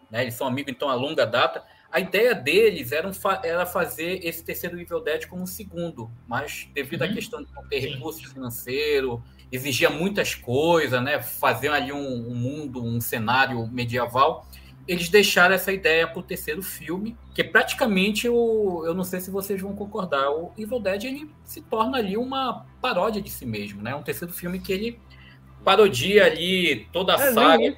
[0.10, 1.64] né, eles são amigos então a longa data.
[1.92, 3.12] A ideia deles era, um,
[3.44, 7.10] era fazer esse terceiro Evil Dead como um segundo, mas devido uhum.
[7.10, 9.22] à questão de não ter recurso financeiro,
[9.52, 11.22] exigia muitas coisas, né?
[11.22, 14.48] Fazer ali um, um, mundo, um cenário medieval.
[14.88, 19.30] Eles deixaram essa ideia para o terceiro filme, que praticamente o, eu não sei se
[19.30, 23.82] vocês vão concordar, o Evil Dead ele se torna ali uma paródia de si mesmo,
[23.82, 23.94] né?
[23.94, 25.00] Um terceiro filme que ele
[25.64, 27.76] parodia ali toda a é, saga.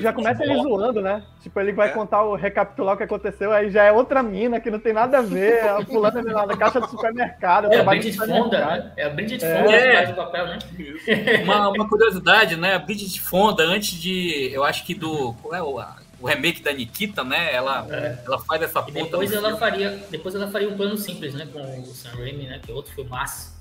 [0.00, 1.22] já começa ele zoando, né?
[1.40, 1.92] Tipo, ele vai é.
[1.92, 5.18] contar o recapitular o que aconteceu, aí já é outra mina que não tem nada
[5.18, 5.60] a ver.
[5.60, 7.72] A fulana é na caixa do supermercado.
[7.72, 8.92] É a Bridget Fonda, né?
[8.96, 9.62] É a Bridget é.
[9.62, 10.06] Fonda é.
[10.06, 10.58] que papel, né?
[11.44, 12.74] Uma, uma, curiosidade, né?
[12.74, 14.50] A Bridget Fonda, antes de.
[14.52, 15.34] Eu acho que do.
[15.34, 15.80] Qual é o,
[16.20, 17.52] o remake da Nikita, né?
[17.52, 18.18] Ela, é.
[18.24, 19.04] ela faz essa ponta.
[19.04, 21.48] depois ela, faria, depois ela faria um plano simples, né?
[21.52, 22.60] Com o Sam Raimi, né?
[22.62, 23.51] Que é outro filmaço.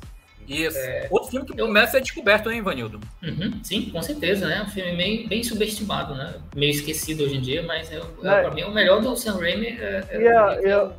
[0.52, 0.78] Isso.
[0.78, 1.08] É...
[1.10, 3.00] Outro filme que começa ser descoberto, hein, Vanildo?
[3.24, 4.64] Uhum, sim, com certeza, né?
[4.64, 6.36] Um filme bem, bem subestimado, né?
[6.56, 9.68] Meio esquecido hoje em dia, mas é, é, pra mim o melhor do Sam Raimi
[9.68, 10.94] é, é, yeah, yeah.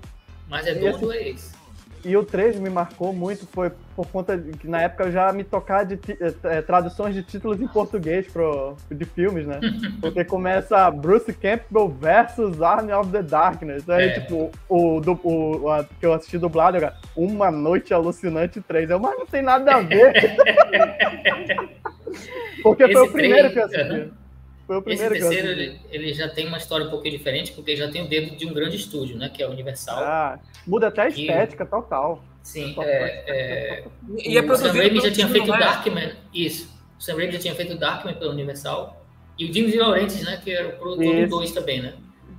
[0.49, 1.62] mas é do é esse.
[2.05, 5.33] E o 3 me marcou muito, foi por conta de que na época eu já
[5.33, 6.01] me tocava de
[6.45, 9.61] é, traduções de títulos em português pro, de filmes, né?
[10.01, 13.89] Porque começa Bruce Campbell versus Army of the Darkness.
[13.89, 14.21] Aí, é.
[14.21, 18.91] tipo, o, do, o, a, que eu assisti dublado era Uma Noite Alucinante 3.
[18.91, 20.13] Eu, mas não tem nada a ver.
[22.63, 24.22] Porque Esse foi o primeiro 3, que eu assisti.
[24.73, 27.77] Foi o primeiro Esse terceiro, ele, ele, já tem uma história um pouquinho diferente, porque
[27.77, 29.29] já tem o dedo de um grande estúdio, né?
[29.29, 29.99] Que é a Universal.
[29.99, 32.25] Ah, muda até a estética, total.
[32.43, 33.85] Sim, é, é,
[34.17, 36.71] e é o Sam Raimi já tinha feito o Darkman, isso.
[36.99, 39.05] O Sam Raimi já tinha feito o Darkman pela Universal.
[39.39, 40.41] E o Jim De Laurentiis, né?
[40.43, 41.95] Que era o produtor do 2 também, né?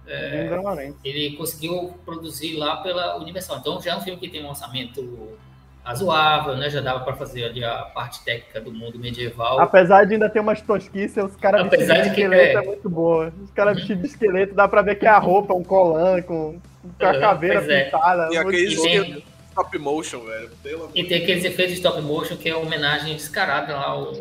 [0.07, 3.59] É, ele conseguiu produzir lá pela Universal.
[3.59, 5.37] Então já é um filme que tem um orçamento
[5.83, 6.69] razoável, né?
[6.69, 9.59] Já dava para fazer ali a parte técnica do mundo medieval.
[9.59, 12.63] Apesar de ainda ter umas tosquices, os caras vestidos de esqueleto é...
[12.63, 12.65] é...
[12.65, 13.33] muito boa.
[13.43, 13.79] Os caras uhum.
[13.79, 16.59] vestidos de esqueleto, dá para ver que é a roupa, um colã com,
[16.97, 18.29] com a uhum, caveira pintada.
[18.31, 18.33] É.
[18.33, 19.23] E aqueles tem...
[19.49, 20.49] stop motion, velho.
[20.95, 24.13] E tem aqueles efeitos de stop motion que é uma homenagem descarada lá ao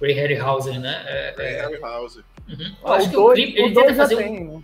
[0.00, 1.02] Ray Harryhausen, né?
[1.06, 1.62] É, Ray é...
[1.62, 2.22] Harryhausen.
[2.48, 2.76] Uhum.
[2.84, 4.56] Ah, acho que o clipe, ele tenta fazer tem, um...
[4.58, 4.62] Né?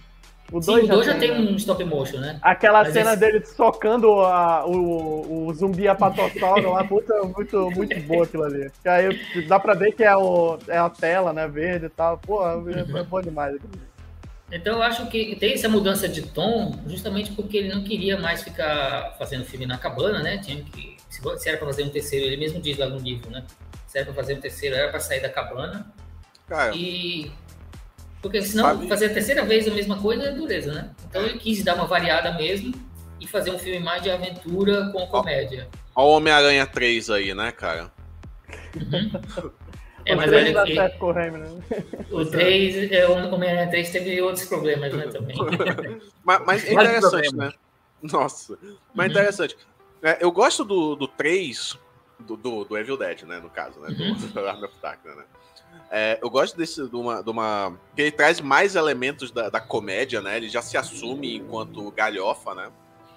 [0.52, 2.38] O 2 já, já, tem, tem um stop motion, né?
[2.42, 3.20] Aquela Mas cena esse...
[3.20, 8.70] dele socando a, o, o zumbi apatossauro lá, puta, muito, muito boa aquilo ali.
[8.82, 12.18] Que aí dá pra ver que é, o, é a tela, né, verde e tal.
[12.18, 13.92] Pô, é, é bom demais aquilo
[14.52, 18.42] então eu acho que tem essa mudança de tom justamente porque ele não queria mais
[18.42, 20.36] ficar fazendo filme na cabana, né?
[20.36, 23.44] Tinha que se era para fazer um terceiro, ele mesmo diz lá no livro, né?
[23.86, 25.86] Se era para fazer um terceiro, era para sair da cabana.
[26.46, 27.32] Cara, e
[28.22, 28.88] porque senão Sabe?
[28.88, 30.90] fazer a terceira vez a mesma coisa é dureza, né?
[31.08, 32.72] Então ele quis dar uma variada mesmo
[33.20, 35.68] e fazer um filme mais de aventura com comédia.
[35.94, 37.92] Olha o Homem-Aranha 3 aí, né, cara?
[38.76, 39.50] Uhum.
[40.04, 45.36] É, mas olha que, o 3, é, o Homem-Aranha 3 teve outros problemas, né, também.
[46.24, 47.52] mas, mas é interessante, né?
[48.02, 48.58] Nossa,
[48.94, 49.12] mas uhum.
[49.12, 49.56] interessante.
[50.02, 51.78] É, eu gosto do, do 3,
[52.20, 54.14] do, do, do Evil Dead, né, no caso, né, do, uhum.
[54.32, 55.24] do Arm of Darkness, né?
[55.94, 57.78] É, eu gosto desse, de uma, de uma.
[57.94, 60.38] que ele traz mais elementos da, da comédia, né?
[60.38, 62.72] Ele já se assume enquanto galhofa, né?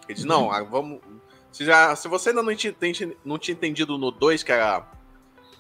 [0.10, 1.00] Ele diz, não, ah, vamos.
[1.54, 2.76] Se, já, se você ainda não tinha,
[3.24, 4.86] não tinha entendido no 2 que era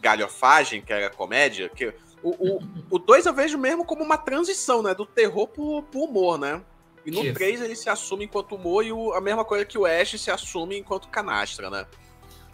[0.01, 4.83] galhofagem, que era comédia, que o 2 o, o eu vejo mesmo como uma transição,
[4.83, 4.93] né?
[4.93, 6.61] Do terror pro, pro humor, né?
[7.05, 9.85] E no 3 ele se assume enquanto humor e o, a mesma coisa que o
[9.85, 11.87] Ash se assume enquanto canastra, né?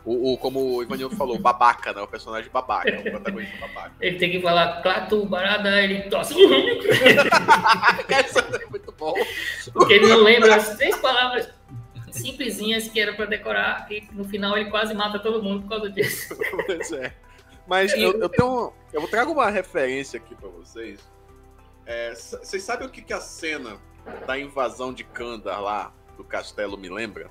[0.03, 2.01] O, o, como o Ivanildo falou, babaca, né?
[2.01, 3.91] O personagem babaca, o protagonista babaca.
[4.01, 6.33] Ele tem que falar clato, barada, ele tosse.
[8.09, 9.13] Essa é muito bom.
[9.73, 11.49] Porque ele não lembra as três palavras
[12.11, 15.89] simplesinhas que era para decorar e no final ele quase mata todo mundo por causa
[15.89, 16.35] disso.
[16.65, 17.13] Pois é.
[17.67, 18.73] Mas eu, eu tenho.
[18.91, 20.99] Eu trago uma referência aqui para vocês.
[21.85, 23.77] É, vocês sabem o que, que a cena
[24.25, 27.29] da invasão de Kandar lá do castelo me lembra?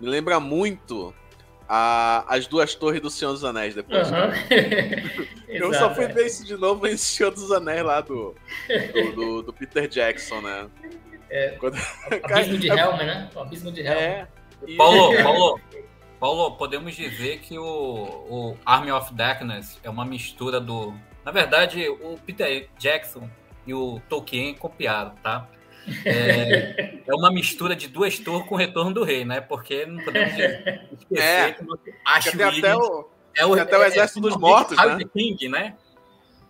[0.00, 1.14] Me lembra muito
[1.68, 4.10] a, as duas torres do Senhor dos Anéis depois.
[4.10, 4.16] Uhum.
[5.48, 8.34] eu Exato, só fui ver isso de novo em Senhor dos Anéis lá do,
[8.92, 10.68] do, do, do Peter Jackson, né?
[11.30, 11.76] É, Quando...
[12.22, 13.30] Abismo de Helm, né?
[13.34, 13.98] O Abismo de Helm.
[13.98, 14.28] É.
[14.76, 15.60] Paulo, Paulo,
[16.20, 20.94] Paulo, podemos dizer que o, o Army of Darkness é uma mistura do.
[21.24, 23.28] Na verdade, o Peter Jackson
[23.66, 25.48] e o Tolkien copiaram, tá?
[26.04, 29.40] É, é uma mistura de duas torres com o retorno do rei, né?
[29.40, 31.64] Porque não podemos esquecer é, que
[32.04, 34.98] acho que até o, é o, até o é, exército dos mortos, né?
[35.12, 35.74] King, né?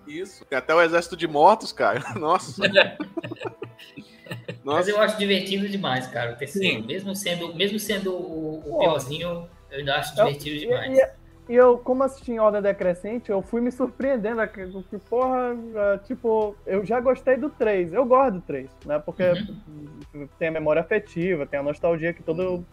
[0.06, 2.02] Isso, tem até o exército de mortos, cara.
[2.18, 2.62] Nossa.
[4.64, 4.78] Nossa.
[4.78, 6.84] Mas eu acho divertido demais, cara, o terceiro.
[6.84, 10.98] Mesmo sendo, mesmo sendo o, o piorzinho, eu ainda acho divertido demais.
[10.98, 14.46] E, e, eu, como assisti em ordem decrescente, eu fui me surpreendendo.
[14.48, 15.56] Que, porra,
[16.04, 17.92] tipo, eu já gostei do 3.
[17.92, 18.98] Eu gosto do 3, né?
[18.98, 19.24] Porque
[20.14, 20.28] uhum.
[20.38, 22.64] tem a memória afetiva, tem a nostalgia que todo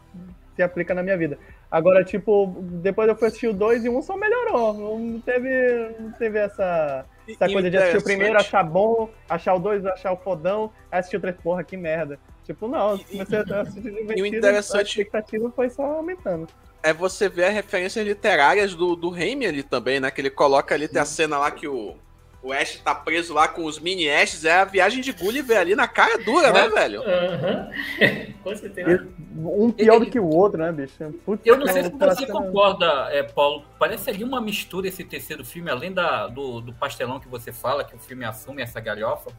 [0.55, 1.37] se aplica na minha vida.
[1.69, 4.73] Agora, tipo, depois eu fui assistir o 2 e um só melhorou.
[4.99, 9.59] Não teve, não teve essa essa coisa de assistir o primeiro, achar bom, achar o
[9.59, 12.19] dois, achar o fodão, assistir o três, porra, que merda.
[12.43, 14.79] Tipo, não, se você assistir divertido, e o interessante...
[14.79, 16.47] a expectativa foi só aumentando.
[16.83, 20.09] É você ver as referências literárias do, do Raimi ali também, né?
[20.09, 21.95] Que ele coloca ali, tem a cena lá que o,
[22.43, 25.75] o Ash tá preso lá com os mini Ashes, é a viagem de Gulliver ali
[25.75, 27.01] na cara dura, né, velho?
[27.01, 28.33] Uhum.
[28.43, 29.07] com certeza.
[29.37, 31.13] Um pior do que o outro, né, bicho?
[31.23, 33.63] Putz, eu não sei se você concorda, é, Paulo.
[33.77, 37.83] Parece ali uma mistura esse terceiro filme, além da, do, do pastelão que você fala,
[37.83, 39.31] que o filme assume essa galhofa.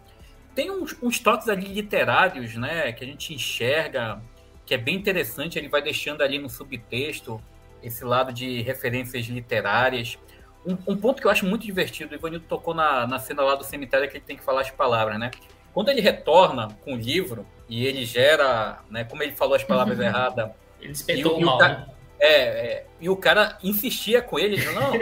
[0.54, 4.20] Tem uns, uns toques ali literários, né, que a gente enxerga,
[4.64, 5.58] que é bem interessante.
[5.58, 7.40] Ele vai deixando ali no subtexto
[7.82, 10.18] esse lado de referências literárias.
[10.64, 13.56] Um, um, ponto que eu acho muito divertido, o Ivanildo tocou na, na cena lá
[13.56, 15.30] do cemitério que ele tem que falar as palavras, né?
[15.74, 19.98] Quando ele retorna com o livro e ele gera, né, como ele falou as palavras
[19.98, 20.04] uhum.
[20.04, 20.50] erradas.
[20.80, 21.58] Ele despertou o mal.
[21.58, 21.86] Cara, né?
[22.20, 24.92] é, é, e o cara insistia com ele, dizendo, não,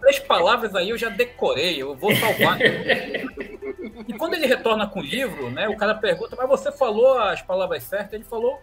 [0.00, 2.58] três palavras aí eu já decorei, eu vou salvar.
[2.60, 7.40] e quando ele retorna com o livro, né, o cara pergunta, mas você falou as
[7.40, 8.12] palavras certas?
[8.12, 8.60] Ele falou,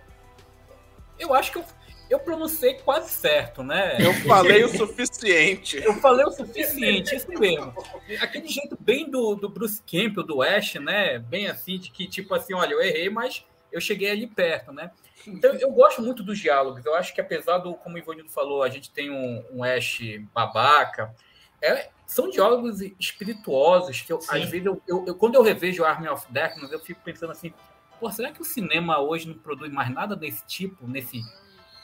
[1.22, 1.66] eu acho que eu
[2.12, 3.96] eu pronunciei quase certo, né?
[3.98, 5.78] Eu falei o suficiente.
[5.78, 7.74] Eu falei o suficiente, isso mesmo.
[8.20, 11.20] Aquele jeito bem do, do Bruce Campbell, do Ash, né?
[11.20, 14.92] Bem assim, de que, tipo assim, olha, eu errei, mas eu cheguei ali perto, né?
[15.26, 16.86] Então, eu gosto muito dos diálogos.
[16.86, 20.02] Eu acho que, apesar do, como o Ivanildo falou, a gente tem um, um Ash
[20.34, 21.16] babaca,
[21.62, 26.10] é, são diálogos espirituosos que, eu, às vezes, eu, eu, eu, quando eu revejo Army
[26.10, 27.54] of Darkness, eu fico pensando assim,
[28.02, 31.22] pô, será que o cinema hoje não produz mais nada desse tipo, nesse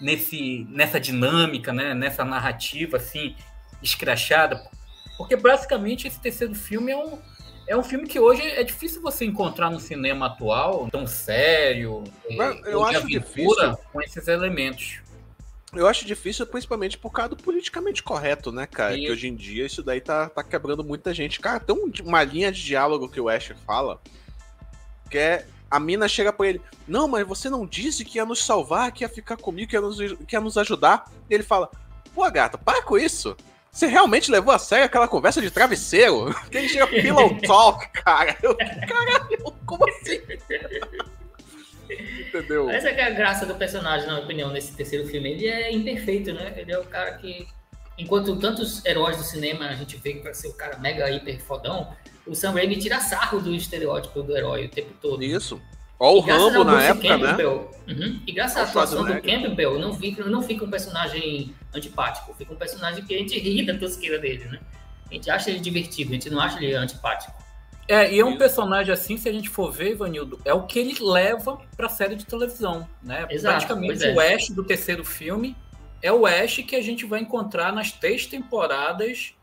[0.01, 1.93] nesse, nessa dinâmica, né?
[1.93, 3.35] nessa narrativa assim
[3.81, 4.63] escrachada,
[5.17, 7.19] porque basicamente esse terceiro filme é um,
[7.67, 12.03] é um filme que hoje é difícil você encontrar no cinema atual, tão sério,
[12.65, 14.99] eu acho difícil com esses elementos.
[15.73, 18.95] Eu acho difícil, principalmente por causa do politicamente correto, né, cara?
[18.95, 19.01] E...
[19.01, 21.39] Que hoje em dia isso daí tá, tá quebrando muita gente.
[21.39, 23.99] Cara, tem uma linha de diálogo que o Ash fala
[25.09, 28.43] que é a mina chega pra ele: Não, mas você não disse que ia nos
[28.43, 31.11] salvar, que ia ficar comigo, que ia nos, que ia nos ajudar.
[31.29, 31.69] E ele fala:
[32.13, 33.35] Pô, gata, para com isso.
[33.71, 36.33] Você realmente levou a sério aquela conversa de travesseiro?
[36.49, 38.35] Que ele chega pillow talk, cara.
[38.41, 40.19] Eu, caralho, como assim?
[42.27, 42.69] Entendeu?
[42.69, 45.31] Essa é a graça do personagem, na minha opinião, nesse terceiro filme.
[45.31, 46.53] Ele é imperfeito, né?
[46.57, 47.47] Ele é o cara que.
[47.99, 51.39] Enquanto tantos heróis do cinema a gente vê que vai ser o cara mega hiper
[51.39, 51.95] fodão,
[52.27, 55.23] o Sam Raimi tira sarro do estereótipo do herói o tempo todo.
[55.23, 55.61] Isso.
[55.99, 57.45] Olha o Rambo na época, né?
[57.45, 58.21] Uhum.
[58.27, 62.57] E graças à atuação do Campbell, não fica, não fica um personagem antipático, fica um
[62.57, 64.59] personagem que a gente ri da tosqueira dele, né?
[65.09, 67.33] A gente acha ele divertido, a gente não acha ele antipático.
[67.87, 70.77] É, e é um personagem assim, se a gente for ver, Ivanildo, é o que
[70.77, 73.25] ele leva pra série de televisão, né?
[73.29, 74.13] Exato, Praticamente é.
[74.13, 75.55] o Ash do terceiro filme
[76.01, 79.33] é o Ash que a gente vai encontrar nas três temporadas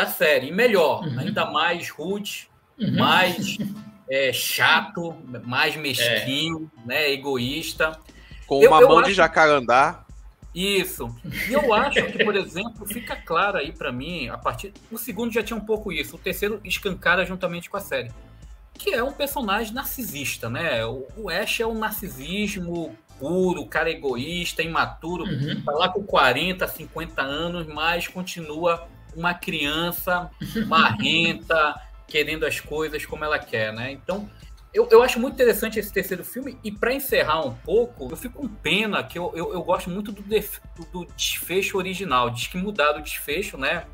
[0.00, 0.48] da série.
[0.48, 1.18] E melhor, uhum.
[1.18, 2.48] ainda mais rude,
[2.78, 2.96] uhum.
[2.96, 3.58] mais
[4.08, 5.14] é, chato,
[5.44, 6.88] mais mesquinho, é.
[6.88, 7.98] né, egoísta.
[8.46, 10.04] Com uma eu, mão eu de jacarandá.
[10.52, 11.14] Isso.
[11.48, 14.72] E eu acho que, por exemplo, fica claro aí para mim, a partir.
[14.90, 18.10] O segundo já tinha um pouco isso, o terceiro escancara juntamente com a série.
[18.74, 20.84] Que é um personagem narcisista, né?
[20.86, 25.62] O, o Ash é um narcisismo puro, cara egoísta, imaturo, uhum.
[25.62, 30.30] tá lá com 40, 50 anos, mas continua uma criança
[30.66, 33.92] marrenta, querendo as coisas como ela quer, né?
[33.92, 34.28] Então,
[34.72, 38.40] eu, eu acho muito interessante esse terceiro filme, e para encerrar um pouco, eu fico
[38.40, 40.58] com pena que eu, eu, eu gosto muito do, def,
[40.92, 42.30] do desfecho original.
[42.30, 43.84] Diz que mudaram o desfecho, né?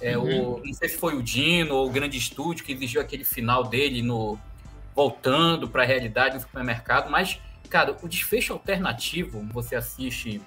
[0.00, 0.54] É, uhum.
[0.54, 3.64] o, não sei se foi o Dino ou o grande estúdio que exigiu aquele final
[3.64, 4.38] dele no
[4.94, 7.38] voltando para a realidade no supermercado, mas,
[7.68, 10.40] cara, o desfecho alternativo, você assiste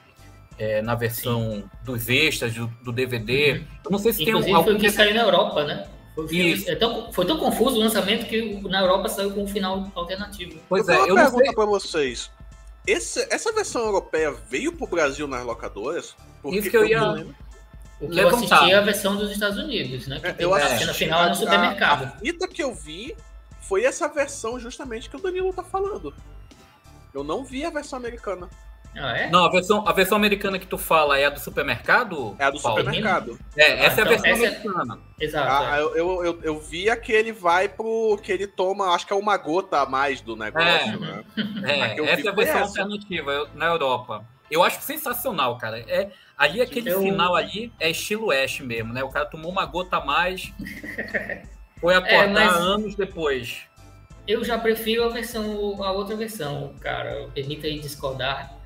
[0.59, 1.69] é, na versão Sim.
[1.83, 3.53] dos extras, do, do DVD.
[3.53, 3.65] Uhum.
[3.85, 4.71] Eu não sei se Inclusive, tem um, algum.
[4.71, 5.87] Foi que saiu na Europa, né?
[6.13, 9.89] Foi, é tão, foi tão confuso o lançamento que na Europa saiu com um final
[9.95, 10.59] alternativo.
[10.67, 11.53] Pois eu é, eu pergunta sei...
[11.53, 12.31] para vocês.
[12.85, 16.15] Esse, essa versão europeia veio pro Brasil nas locadoras?
[16.41, 17.25] Porque Isso que eu ia.
[18.01, 20.19] O que eu assisti é a versão dos Estados Unidos, né?
[20.19, 22.03] Que é, eu assisti, a cena final no supermercado.
[22.03, 23.15] A, a fita que eu vi
[23.61, 26.13] foi essa versão justamente que o Danilo tá falando.
[27.13, 28.49] Eu não vi a versão americana.
[28.95, 29.29] Ah, é?
[29.29, 32.35] Não, a versão, a versão americana que tu fala é a do supermercado?
[32.39, 32.79] É a do Paulo?
[32.79, 33.39] supermercado.
[33.55, 34.99] É, essa ah, é a então, versão é- americana.
[35.19, 35.25] É...
[35.25, 35.63] Exato.
[35.65, 35.81] Ah, é.
[35.81, 38.19] eu, eu, eu, vi a que ele vai pro.
[38.21, 41.23] que ele toma, acho que é uma gota a mais do negócio, é, né?
[41.63, 42.81] É, essa é a versão essa.
[42.81, 44.25] alternativa na Europa.
[44.49, 45.79] Eu acho sensacional, cara.
[45.79, 47.01] É, ali aquele eu...
[47.01, 49.03] final ali é estilo Ash mesmo, né?
[49.03, 50.51] O cara tomou uma gota a mais,
[51.79, 52.55] foi acordar é, mas...
[52.55, 53.69] anos depois.
[54.27, 57.27] Eu já prefiro a versão, a outra versão, cara.
[57.33, 58.58] Permita aí discordar.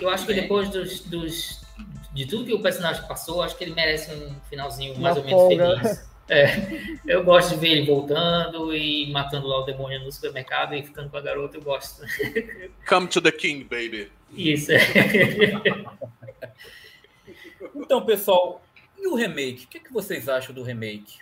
[0.00, 1.64] Eu acho que depois dos, dos,
[2.12, 5.26] de tudo que o personagem passou, acho que ele merece um finalzinho mais Uma ou
[5.26, 5.80] menos folga.
[5.80, 6.14] feliz.
[6.26, 6.46] É,
[7.06, 11.10] eu gosto de ver ele voltando e matando lá o demônio no supermercado e ficando
[11.10, 12.02] com a garota, eu gosto.
[12.88, 14.10] Come to the king, baby.
[14.32, 14.72] Isso.
[14.72, 14.80] É.
[17.74, 18.62] então, pessoal,
[18.98, 19.64] e o remake?
[19.64, 21.18] O que, é que vocês acham do remake?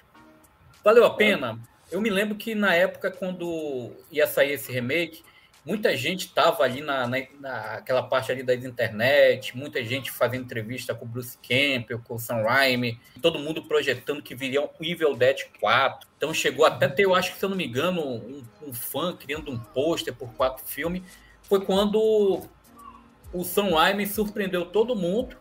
[0.85, 1.59] Valeu a pena?
[1.91, 5.25] Eu me lembro que na época, quando ia sair esse remake,
[5.65, 10.95] muita gente estava ali na, na, naquela parte ali da internet, muita gente fazendo entrevista
[10.95, 15.15] com o Bruce Campbell, com o Sam Raimi, todo mundo projetando que viria um Evil
[15.15, 16.09] Dead 4.
[16.17, 19.17] Então chegou até ter, eu acho que se eu não me engano, um, um fã
[19.17, 21.03] criando um pôster por quatro filmes.
[21.43, 22.43] Foi quando
[23.33, 25.37] o Sam Raimi surpreendeu todo mundo,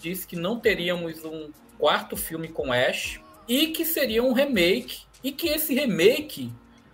[0.00, 5.32] disse que não teríamos um quarto filme com Ash e que seria um remake e
[5.32, 6.52] que esse remake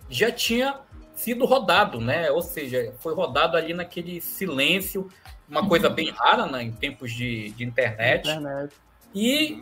[0.09, 0.79] já tinha
[1.19, 2.31] sido rodado, né?
[2.31, 5.09] Ou seja, foi rodado ali naquele silêncio,
[5.49, 8.29] uma coisa bem rara né, em tempos de, de internet.
[8.29, 8.73] internet.
[9.13, 9.61] E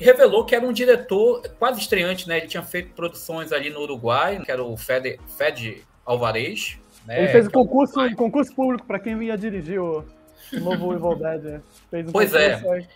[0.00, 2.38] revelou que era um diretor quase estreante, né?
[2.38, 6.76] Ele tinha feito produções ali no Uruguai, que era o Fed, Fed Alvarez.
[7.06, 7.20] Né?
[7.20, 10.04] Ele fez o concurso, um concurso público para quem ia dirigir o,
[10.52, 11.42] novo Evil Dead.
[11.42, 11.62] Né?
[11.88, 12.54] Fez um pois é.
[12.54, 12.86] Aí.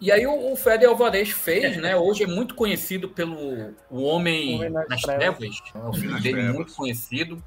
[0.00, 1.96] E aí o, o Fred Alvarez fez, né?
[1.96, 5.38] Hoje é muito conhecido pelo O Homem, Homem nas, nas Trevas.
[5.38, 5.62] trevas.
[5.74, 6.54] É um filme dele trevas.
[6.54, 7.42] muito conhecido.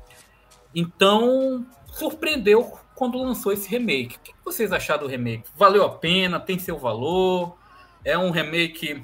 [0.73, 4.17] Então, surpreendeu quando lançou esse remake.
[4.17, 5.49] O que vocês acharam do remake?
[5.55, 6.39] Valeu a pena?
[6.39, 7.57] Tem seu valor?
[8.03, 9.03] É um remake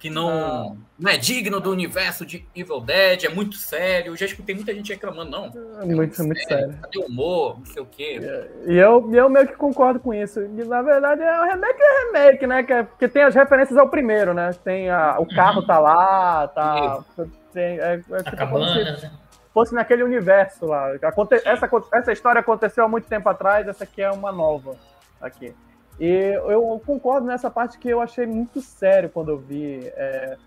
[0.00, 4.12] que não, não é digno do universo de Evil Dead, é muito sério.
[4.12, 5.44] Eu já escutei muita gente reclamando, não.
[5.78, 6.74] É muito, é muito sério.
[6.80, 7.58] Cadê o humor?
[7.58, 8.18] Não sei o quê.
[8.66, 10.40] E eu, eu meio que concordo com isso.
[10.40, 12.62] E, na verdade, é um remake é remake, né?
[12.62, 14.52] Que é, porque tem as referências ao primeiro, né?
[14.64, 17.04] Tem a, o carro tá lá, tá.
[17.52, 19.10] Tem, é, é, tipo, cabana, se né?
[19.52, 20.94] fosse naquele universo lá.
[21.02, 24.76] Aconte, essa, essa história aconteceu há muito tempo atrás, essa aqui é uma nova
[25.20, 25.54] aqui.
[26.00, 29.86] E eu concordo nessa parte que eu achei muito sério quando eu vi.
[29.94, 30.38] É,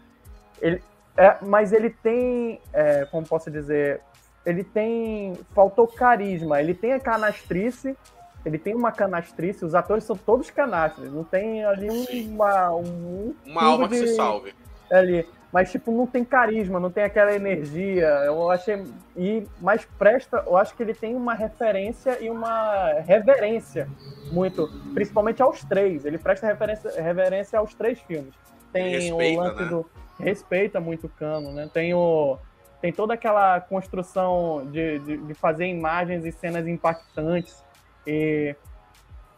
[0.60, 0.84] ele,
[1.16, 4.02] é, mas ele tem, é, como posso dizer,
[4.44, 5.38] ele tem.
[5.54, 7.96] Faltou carisma, ele tem a canastrice,
[8.44, 11.88] ele tem uma canastrice, os atores são todos canastres, não tem ali
[12.28, 12.72] uma.
[12.74, 14.56] Um, uma alma de, que se salve.
[14.90, 15.24] Ali
[15.54, 18.08] mas tipo não tem carisma, não tem aquela energia.
[18.26, 18.84] Eu achei
[19.16, 23.88] e mais presta, eu acho que ele tem uma referência e uma reverência
[24.32, 26.06] muito, principalmente aos três.
[26.06, 28.34] Ele presta referência, reverência aos três filmes.
[28.72, 29.70] Tem respeita, o lance né?
[29.70, 29.90] do
[30.20, 31.70] respeita muito o Cano, né?
[31.72, 32.40] Tem o
[32.82, 37.64] tem toda aquela construção de, de, de fazer imagens e cenas impactantes
[38.06, 38.56] e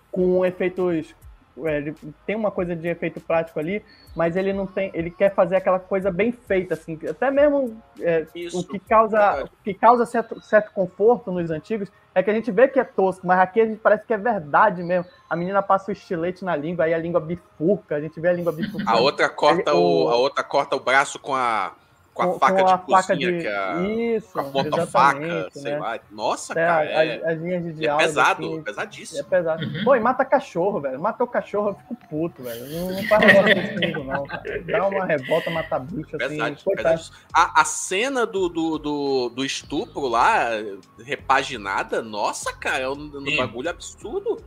[0.10, 1.14] com efeitos
[1.58, 1.96] ele
[2.26, 3.84] tem uma coisa de efeito prático ali,
[4.16, 8.26] mas ele não tem, ele quer fazer aquela coisa bem feita, assim, até mesmo é,
[8.54, 12.50] o que causa, o que causa certo, certo conforto nos antigos é que a gente
[12.52, 15.06] vê que é tosco, mas aqui a gente parece que é verdade mesmo.
[15.30, 18.34] A menina passa o estilete na língua, aí a língua bifurca, a gente vê a
[18.34, 18.90] língua bifurca.
[18.90, 21.74] A outra corta o, a outra corta o braço com a
[22.16, 23.40] com a com, faca com a de faca cozinha, de...
[23.40, 25.80] que é a, Isso, com a ponta faca, sei né?
[25.80, 26.00] lá.
[26.10, 28.04] Nossa, é, cara, é, as, linhas de é diálogo.
[28.04, 29.20] É pesado, assim, pesadíssimo.
[29.20, 29.66] É pesado.
[29.66, 29.84] Uhum.
[29.84, 30.98] Pô, e mata cachorro, velho.
[30.98, 32.66] Matou cachorro, eu fico puto, velho.
[32.68, 34.26] Não, não faz negócio comigo, não.
[34.66, 36.56] Dá uma revolta, matar bicho, assim.
[36.64, 37.02] Pesado,
[37.34, 40.52] a, a cena do, do, do, do, estupro lá,
[41.04, 44.38] repaginada, nossa, cara, é um, um bagulho absurdo.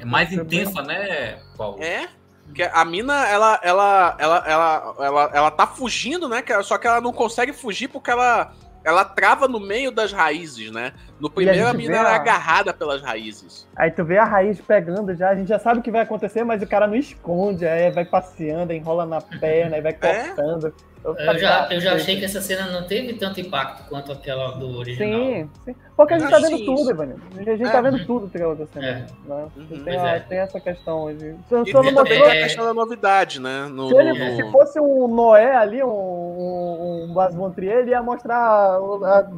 [0.00, 1.82] É mais intensa, né, Paulo?
[1.82, 2.10] É.
[2.54, 6.42] Que a mina, ela, ela, ela, ela, ela, ela tá fugindo, né?
[6.62, 8.52] Só que ela não consegue fugir porque ela,
[8.84, 10.92] ela trava no meio das raízes, né?
[11.18, 12.12] No primeiro a, a mina a...
[12.12, 13.66] é agarrada pelas raízes.
[13.76, 16.44] Aí tu vê a raiz pegando já, a gente já sabe o que vai acontecer,
[16.44, 20.24] mas o cara não esconde, aí vai passeando, enrola na perna, aí vai é?
[20.28, 20.68] cortando.
[20.68, 20.91] É?
[21.04, 24.52] Eu, eu já, eu já achei que essa cena não teve tanto impacto quanto aquela
[24.52, 25.20] do original.
[25.20, 25.74] Sim, sim.
[25.96, 27.22] Porque a gente tá vendo tudo, Ivanildo.
[27.36, 27.72] A gente tá é.
[27.72, 28.84] tá vendo tudo que acontecendo.
[28.84, 29.06] É.
[29.26, 29.48] Né?
[29.56, 30.20] Uhum, tem, a, é.
[30.20, 31.12] tem, essa questão.
[31.12, 31.34] De...
[31.48, 33.66] Se, e tem também a questão da novidade, né?
[33.66, 34.36] No, se, ele, no...
[34.36, 38.78] se, fosse um Noé ali, um, um, um Montrier, ele ia mostrar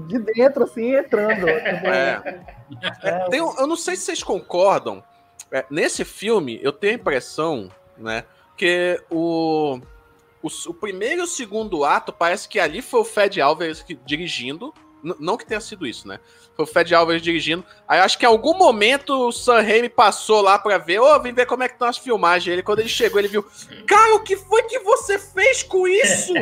[0.06, 1.46] de dentro, assim, entrando.
[1.84, 2.40] É.
[3.02, 3.28] é.
[3.28, 5.02] Tem, eu não sei se vocês concordam.
[5.52, 8.24] É, nesse filme, eu tenho a impressão, né?
[8.56, 9.80] Que o
[10.44, 13.94] o, o, primeiro e o segundo ato parece que ali foi o Fed Alvarez que,
[13.94, 14.74] dirigindo.
[15.20, 16.18] Não que tenha sido isso, né?
[16.56, 17.64] Foi o Fed Alvarez dirigindo.
[17.86, 21.20] Aí acho que em algum momento o Sam Raimi passou lá pra ver, ô, oh,
[21.20, 22.52] vem ver como é que estão as filmagens.
[22.52, 23.44] Ele, quando ele chegou, ele viu,
[23.86, 26.32] cara, o que foi que você fez com isso?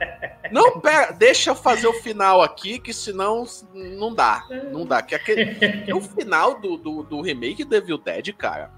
[0.52, 4.46] não, pera, deixa eu fazer o final aqui, que senão não dá.
[4.70, 5.00] Não dá.
[5.02, 8.70] Que aquele, o final do, do, do remake do Evil Dead, cara,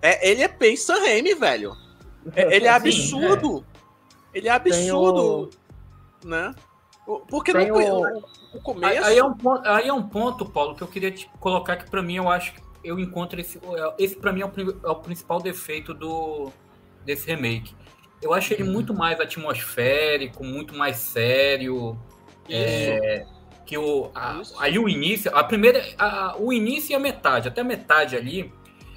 [0.00, 1.76] é, ele é bem Sam Raimi, velho.
[2.34, 3.58] É, ele é absurdo.
[3.58, 3.71] Sim, é.
[4.32, 5.50] Ele é absurdo,
[6.24, 6.26] o...
[6.26, 6.54] né?
[7.28, 8.18] Porque não, o...
[8.54, 9.04] o começo...
[9.04, 11.90] Aí é, um ponto, aí é um ponto, Paulo, que eu queria te colocar que
[11.90, 13.60] para mim eu acho que eu encontro esse...
[13.98, 14.52] Esse para mim é o,
[14.84, 16.50] é o principal defeito do,
[17.04, 17.74] desse remake.
[18.20, 21.98] Eu acho ele muito mais atmosférico, muito mais sério.
[22.48, 23.26] É,
[23.64, 27.60] que o, a, aí o início, a primeira, a, o início e a metade, até
[27.60, 28.52] a metade ali,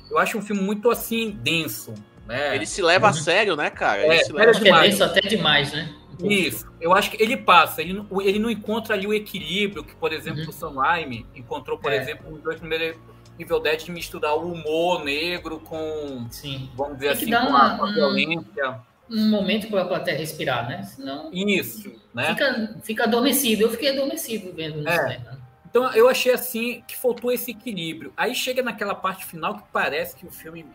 [0.09, 1.93] eu acho um filme muito assim denso,
[2.25, 2.55] né?
[2.55, 3.15] Ele se leva a uhum.
[3.15, 4.03] sério, né, cara?
[4.03, 4.85] Ele é, se leva demais.
[4.85, 5.93] É denso até demais, né?
[6.23, 6.65] Isso.
[6.79, 10.13] Eu acho que ele passa, ele não, ele não encontra ali o equilíbrio que, por
[10.13, 10.49] exemplo, uhum.
[10.49, 11.97] o Sam Raimi encontrou, por é.
[11.97, 12.97] exemplo, nos dois primeiros
[13.37, 16.69] Evil Dead de misturar o humor negro com, Sim.
[16.75, 18.79] vamos dizer assim, com uma, a, violência.
[19.09, 20.83] Um momento para a plateia respirar, né?
[20.83, 21.29] Senão.
[21.31, 22.29] Isso, né?
[22.29, 23.63] Fica, fica adormecido.
[23.63, 24.97] Eu fiquei adormecido vendo no é.
[24.97, 25.45] cinema.
[25.69, 28.13] Então eu achei assim que faltou esse equilíbrio.
[28.15, 30.65] Aí chega naquela parte final que parece que o filme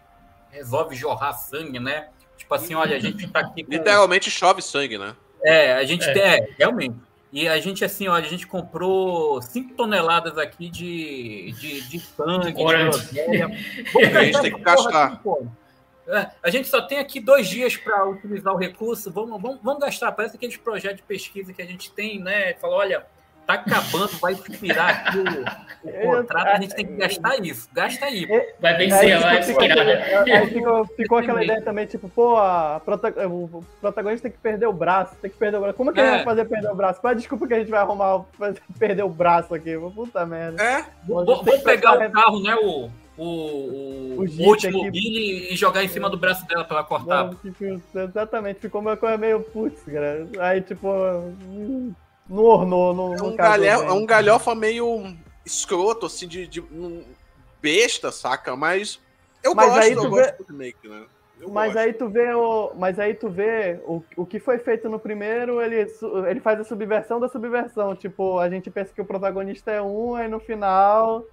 [0.50, 2.08] resolve jorrar sangue, né?
[2.36, 3.64] Tipo assim, olha, a gente tá aqui.
[3.64, 3.70] Com...
[3.70, 5.14] Literalmente chove sangue, né?
[5.42, 6.12] É, a gente é.
[6.12, 6.96] tem, é, realmente.
[7.32, 12.52] E a gente, assim, olha, a gente comprou 5 toneladas aqui de, de, de sangue,
[12.52, 12.62] de
[14.16, 15.22] a gente tem que gastar.
[16.08, 19.12] É, a gente só tem aqui dois dias para utilizar o recurso.
[19.12, 20.10] Vamos, vamos, vamos gastar.
[20.10, 22.54] Parece aqueles projetos de pesquisa que a gente tem, né?
[22.54, 23.06] Fala, olha,
[23.58, 27.68] tá acabando, vai expirar aqui o, o contrato, a gente tem que gastar isso.
[27.72, 28.26] Gasta aí.
[28.60, 29.78] Vai vencer, vai expirar.
[29.78, 32.80] Aí ficou, ficou aquela ideia também, tipo, pô, a
[33.26, 35.76] o protagonista tem que perder o braço, tem que perder o braço.
[35.76, 36.02] Como que é.
[36.02, 37.00] a gente vai fazer perder o braço?
[37.00, 38.24] Qual é a desculpa que a gente vai arrumar
[38.78, 39.76] perder o braço aqui?
[39.94, 40.62] Puta merda.
[40.62, 40.84] É?
[41.06, 42.90] Vamos pegar o carro, né, o
[43.20, 47.30] o, o, o último e jogar em cima do braço dela pra ela cortar.
[47.94, 50.26] exatamente, ficou uma coisa meio putz, cara.
[50.38, 50.88] Aí, tipo,
[52.30, 57.04] não ornou, não, é um, galho, é um galhofa meio escroto, assim, de, de um
[57.60, 58.54] besta, saca?
[58.54, 59.00] Mas
[59.42, 60.16] eu mas gosto, aí tu eu vê...
[60.22, 61.02] gosto do remake, né?
[61.40, 61.84] Eu mas gosto.
[61.84, 65.60] aí tu vê o, mas aí tu vê o, o que foi feito no primeiro,
[65.60, 65.86] ele,
[66.28, 67.96] ele faz a subversão da subversão.
[67.96, 71.24] Tipo, a gente pensa que o protagonista é um, aí no final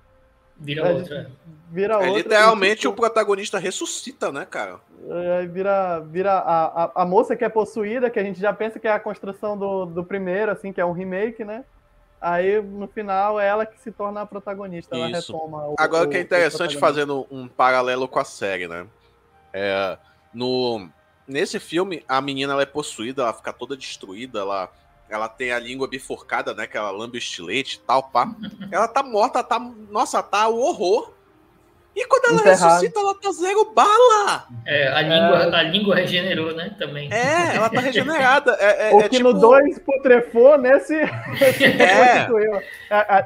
[0.60, 1.32] vira outra.
[1.72, 2.12] Vira é, outra.
[2.12, 4.80] Literalmente tipo, o protagonista ressuscita, né, cara?
[5.38, 8.80] Aí vira, vira a, a, a, moça que é possuída, que a gente já pensa
[8.80, 11.64] que é a construção do, do primeiro, assim, que é um remake, né?
[12.20, 14.96] Aí, no final, é ela que se torna a protagonista.
[14.96, 15.32] Ela Isso.
[15.32, 18.88] retoma o, Agora, o que é interessante, fazendo um paralelo com a série, né?
[19.54, 19.98] É,
[20.34, 20.90] no,
[21.28, 24.72] nesse filme, a menina ela é possuída, ela fica toda destruída, ela,
[25.10, 26.68] ela tem a língua bifurcada, né?
[26.68, 28.36] Que ela lambe o estilete e tal, pá.
[28.72, 29.60] Ela tá morta, tá.
[29.60, 31.14] Nossa, tá o horror.
[31.98, 32.64] E quando ela Enterrado.
[32.64, 34.46] ressuscita, ela tá zero bala.
[34.68, 35.56] É, a língua, é...
[35.56, 36.76] a língua regenerou, né?
[36.78, 37.12] Também.
[37.12, 38.56] É, ela tá regenerada.
[38.60, 39.34] É, é, o é que tipo...
[39.34, 40.94] no 2 putrefou, nesse.
[41.02, 42.28] é.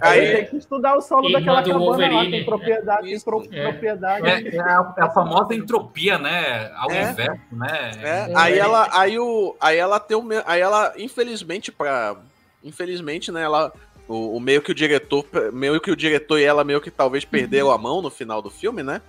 [0.02, 3.64] Aí tem que estudar o solo daquela cabana Wolverine, lá, tem propriedade, tem pro, é.
[3.64, 4.26] propriedade.
[4.26, 6.72] É, é, a, é, a, famosa entropia, né?
[6.77, 7.91] Ao inverso, né?
[8.34, 12.15] Aí ela, aí o, aí ela tem o, aí ela infelizmente para,
[12.64, 13.43] infelizmente, né?
[13.43, 13.73] Ela
[14.07, 17.25] o, o, meio que o diretor, meio que o diretor e ela meio que talvez
[17.25, 19.01] perderam a mão no final do filme, né?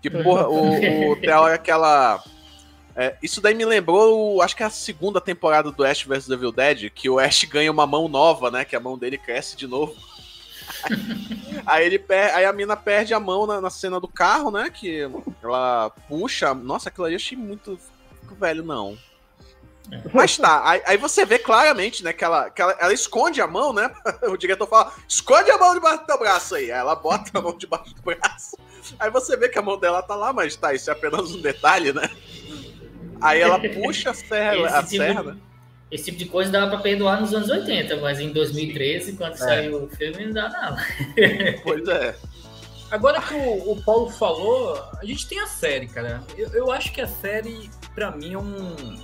[0.00, 2.22] Que porra, o, o tem aquela
[3.00, 6.50] é, isso daí me lembrou, acho que é a segunda temporada do Ash vs Evil
[6.50, 8.64] Dead, que o Ash ganha uma mão nova, né?
[8.64, 9.94] Que a mão dele cresce de novo.
[11.64, 12.34] aí, ele per...
[12.34, 14.68] aí a mina perde a mão na, na, cena do carro, né?
[14.68, 15.08] Que
[15.40, 16.52] ela puxa.
[16.52, 17.78] Nossa, aquilo ali eu achei muito.
[18.36, 18.98] Velho, não.
[20.12, 23.46] Mas tá, aí, aí, você vê claramente, né, que, ela, que ela, ela, esconde a
[23.46, 23.90] mão, né?
[24.28, 26.64] O diretor fala, esconde a mão debaixo do teu braço aí.
[26.64, 28.56] Aí ela bota a mão debaixo do braço.
[28.98, 31.40] Aí você vê que a mão dela tá lá, mas tá, isso é apenas um
[31.40, 32.08] detalhe, né?
[33.20, 35.36] Aí ela puxa a serra, a tipo serra, né?
[35.90, 39.36] Esse tipo de coisa dava pra perdoar nos anos 80, mas em 2013, quando é.
[39.36, 40.86] saiu o filme, não dá nada.
[41.64, 42.14] Pois é.
[42.90, 46.22] Agora que o, o, Paulo falou, a gente tem a série, cara.
[46.36, 48.98] Eu, eu acho que a série, pra mim, é um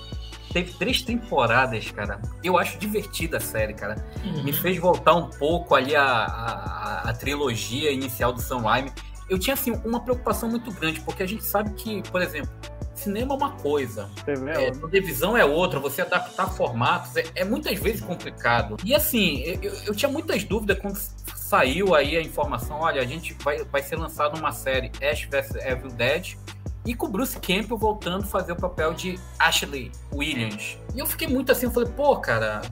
[0.54, 2.22] teve três temporadas, cara.
[2.42, 3.96] Eu acho divertida a série, cara.
[4.24, 4.44] Uhum.
[4.44, 8.92] Me fez voltar um pouco ali a, a, a, trilogia inicial do Sam Raimi.
[9.28, 12.50] Eu tinha, assim, uma preocupação muito grande, porque a gente sabe que, por exemplo,
[12.94, 18.00] cinema é uma coisa, é, televisão é outra, você adaptar formatos é, é muitas vezes
[18.00, 18.76] complicado.
[18.84, 20.96] E assim, eu, eu, tinha muitas dúvidas quando
[21.34, 25.56] saiu aí a informação, olha, a gente vai, vai ser lançado uma série Ash vs
[25.56, 26.36] Evil Dead,
[26.86, 30.78] e com o Bruce Campbell voltando a fazer o papel de Ashley Williams.
[30.94, 32.62] E eu fiquei muito assim, eu falei, pô, cara,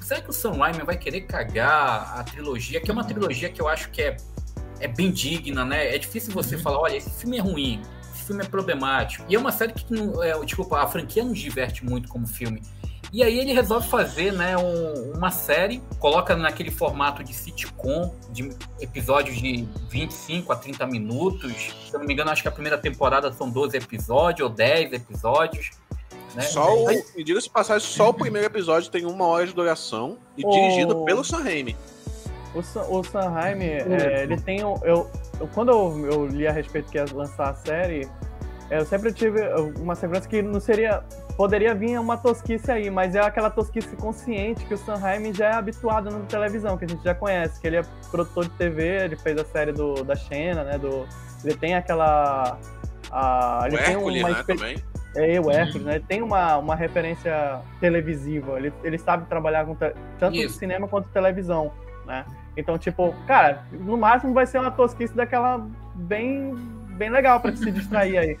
[0.00, 2.80] será que o Sam Raimi vai querer cagar a trilogia?
[2.80, 4.16] Que é uma trilogia que eu acho que é,
[4.78, 5.94] é bem digna, né?
[5.94, 6.62] É difícil você uhum.
[6.62, 7.80] falar, olha, esse filme é ruim,
[8.14, 9.24] esse filme é problemático.
[9.28, 9.86] E é uma série que,
[10.22, 12.62] é, tipo, a franquia nos diverte muito como filme.
[13.12, 18.50] E aí ele resolve fazer né, um, uma série, coloca naquele formato de sitcom, de
[18.80, 21.74] episódios de 25 a 30 minutos.
[21.88, 24.92] Se eu não me engano, acho que a primeira temporada são 12 episódios ou 10
[24.92, 25.70] episódios.
[26.34, 26.42] Né?
[26.42, 30.46] Só o, e diga-se passagem, só o primeiro episódio tem uma hora de duração e
[30.46, 30.50] o...
[30.50, 31.76] dirigido pelo Sam Raimi.
[32.54, 34.60] O, Sam, o Sam Raimi, é, ele tem.
[34.60, 35.10] Eu, eu,
[35.54, 38.08] quando eu, eu li a respeito que ia lançar a série,
[38.70, 39.40] eu sempre tive
[39.78, 41.02] uma segurança que não seria.
[41.40, 45.46] Poderia vir uma tosquice aí, mas é aquela tosquice consciente que o Sam Raimi já
[45.46, 49.04] é habituado na televisão, que a gente já conhece, que ele é produtor de TV,
[49.04, 50.76] ele fez a série do, da Xena, né?
[50.76, 51.08] Do,
[51.42, 52.58] ele tem aquela.
[53.10, 54.84] A, ele o tem Hércules, uma né, também.
[55.16, 55.94] É, o Hércules, né?
[55.94, 58.58] Ele tem uma, uma referência televisiva.
[58.58, 59.94] Ele, ele sabe trabalhar com te...
[60.18, 60.58] tanto Isso.
[60.58, 61.72] cinema quanto televisão,
[62.04, 62.26] né?
[62.54, 66.54] Então, tipo, cara, no máximo vai ser uma tosquice daquela bem
[67.00, 68.38] bem legal para se distrair aí.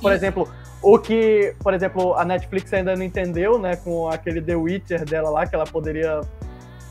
[0.00, 0.50] Por exemplo,
[0.82, 5.28] o que, por exemplo, a Netflix ainda não entendeu, né, com aquele The Witcher dela
[5.28, 6.22] lá, que ela poderia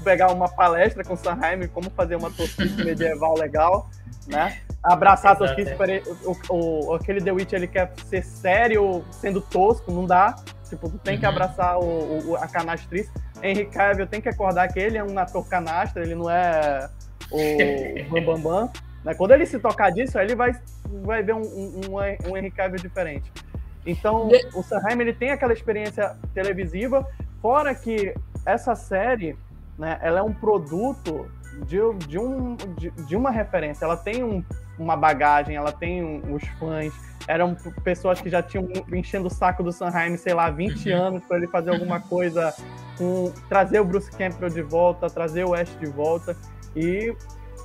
[0.03, 3.89] pegar uma palestra com Sanheim como fazer uma tosquice medieval legal,
[4.27, 4.59] né?
[4.83, 6.03] Abraçar Exato, a tosquice, é.
[6.23, 10.35] o, o, aquele The Witcher ele quer ser sério sendo tosco, não dá.
[10.69, 11.19] Tipo, tu tem uhum.
[11.19, 13.09] que abraçar o, o, a canastriz.
[13.41, 16.87] Henry Cavill tem que acordar que ele é um ator canastra, ele não é
[17.31, 17.37] o
[18.11, 18.41] Bambambam.
[18.43, 18.87] Bam, Bam.
[19.07, 19.13] Né?
[19.13, 20.51] Quando ele se tocar disso, ele vai,
[21.03, 21.95] vai ver um, um,
[22.29, 23.31] um, Henry Cavill diferente.
[23.85, 27.07] Então, o Sanheim ele tem aquela experiência televisiva,
[27.41, 28.13] fora que
[28.45, 29.37] essa série,
[29.77, 31.29] né, ela é um produto
[31.65, 31.77] de,
[32.07, 33.85] de, um, de, de uma referência.
[33.85, 34.43] Ela tem um,
[34.77, 36.93] uma bagagem, ela tem um, os fãs.
[37.27, 40.97] Eram pessoas que já tinham enchendo o saco do Sanheim, sei lá, 20 uhum.
[40.97, 42.53] anos para ele fazer alguma coisa,
[42.97, 46.37] com, trazer o Bruce Campbell de volta, trazer o Ash de volta.
[46.75, 47.13] E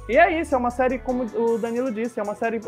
[0.09, 2.61] e é isso, é uma série, como o Danilo disse, é uma série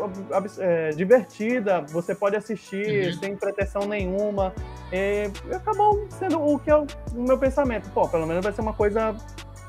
[0.59, 3.19] é, divertida, você pode assistir uhum.
[3.19, 4.53] sem pretensão nenhuma.
[4.91, 7.89] E acabou sendo o que é o, meu pensamento.
[7.89, 9.15] Pô, pelo menos vai ser uma coisa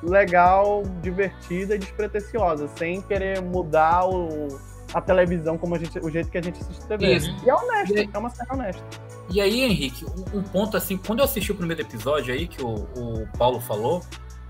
[0.03, 4.61] legal, divertida e despretensiosa, sem querer mudar o,
[4.95, 7.15] a televisão como a gente, o jeito que a gente assiste TV.
[7.15, 7.35] Isso.
[7.45, 8.85] E é honesto, e, é uma série honesta.
[9.29, 12.63] E aí, Henrique, um, um, ponto assim, quando eu assisti o primeiro episódio aí, que
[12.63, 14.03] o, o Paulo falou,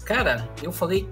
[0.04, 1.08] cara, eu falei,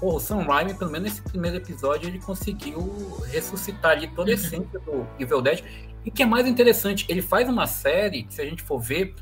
[0.00, 4.34] Pô, o Sam Raimi, pelo menos nesse primeiro episódio, ele conseguiu ressuscitar ali toda a
[4.34, 4.40] uhum.
[4.40, 5.62] essência do Evil Dead.
[6.04, 9.14] E o que é mais interessante, ele faz uma série, se a gente for ver,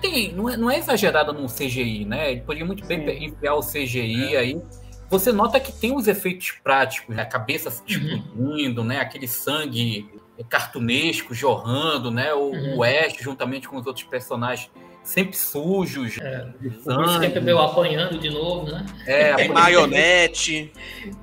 [0.00, 2.32] tem, não, é, não é exagerada no CGI, né?
[2.32, 3.24] Ele poderia muito bem Sim.
[3.24, 4.38] enfiar o CGI é.
[4.38, 4.62] aí.
[5.10, 7.22] Você nota que tem os efeitos práticos, né?
[7.22, 8.16] a cabeça se uhum.
[8.16, 8.86] explodindo, uhum.
[8.86, 9.00] né?
[9.00, 10.10] Aquele sangue
[10.48, 12.32] cartunesco jorrando, né?
[12.34, 12.78] O, uhum.
[12.78, 14.70] o Ash, juntamente com os outros personagens,
[15.04, 16.18] sempre sujos.
[16.18, 16.48] É,
[16.86, 18.84] o sempre meio apanhando de novo, né?
[19.06, 20.72] É, Tem maionete.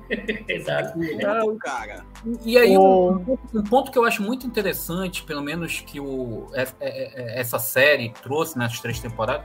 [0.48, 0.98] Exato.
[0.98, 2.06] Não, cara.
[2.44, 6.62] E aí, um, um, ponto que eu acho muito interessante, pelo menos que o, é,
[6.62, 9.44] é, é, essa série trouxe nas três temporadas,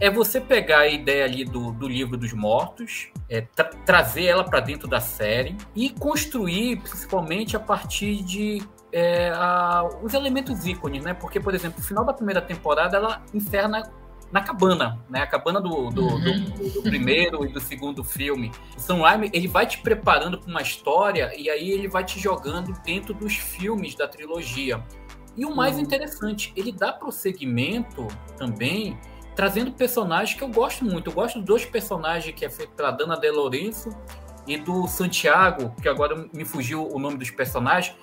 [0.00, 4.44] é você pegar a ideia ali do, do livro dos mortos, é, tra trazer ela
[4.44, 8.62] para dentro da série e construir, principalmente a partir de
[8.96, 11.12] é, a, os elementos ícones, né?
[11.12, 13.82] Porque, por exemplo, no final da primeira temporada ela encerra na,
[14.32, 15.20] na cabana, né?
[15.20, 16.44] A cabana do, do, uhum.
[16.44, 18.50] do, do, primeiro e do segundo filme.
[18.74, 22.18] O Sam Raimi, ele vai te preparando para uma história e aí ele vai te
[22.18, 24.82] jogando dentro dos filmes da trilogia.
[25.36, 25.82] E o mais uhum.
[25.82, 28.08] interessante, ele dá prosseguimento
[28.38, 28.98] também
[29.34, 31.10] trazendo personagens que eu gosto muito.
[31.10, 33.90] Eu gosto dos dois personagens que é feito pela Dana De Lorenzo
[34.46, 37.94] e do Santiago, que agora me fugiu o nome dos personagens,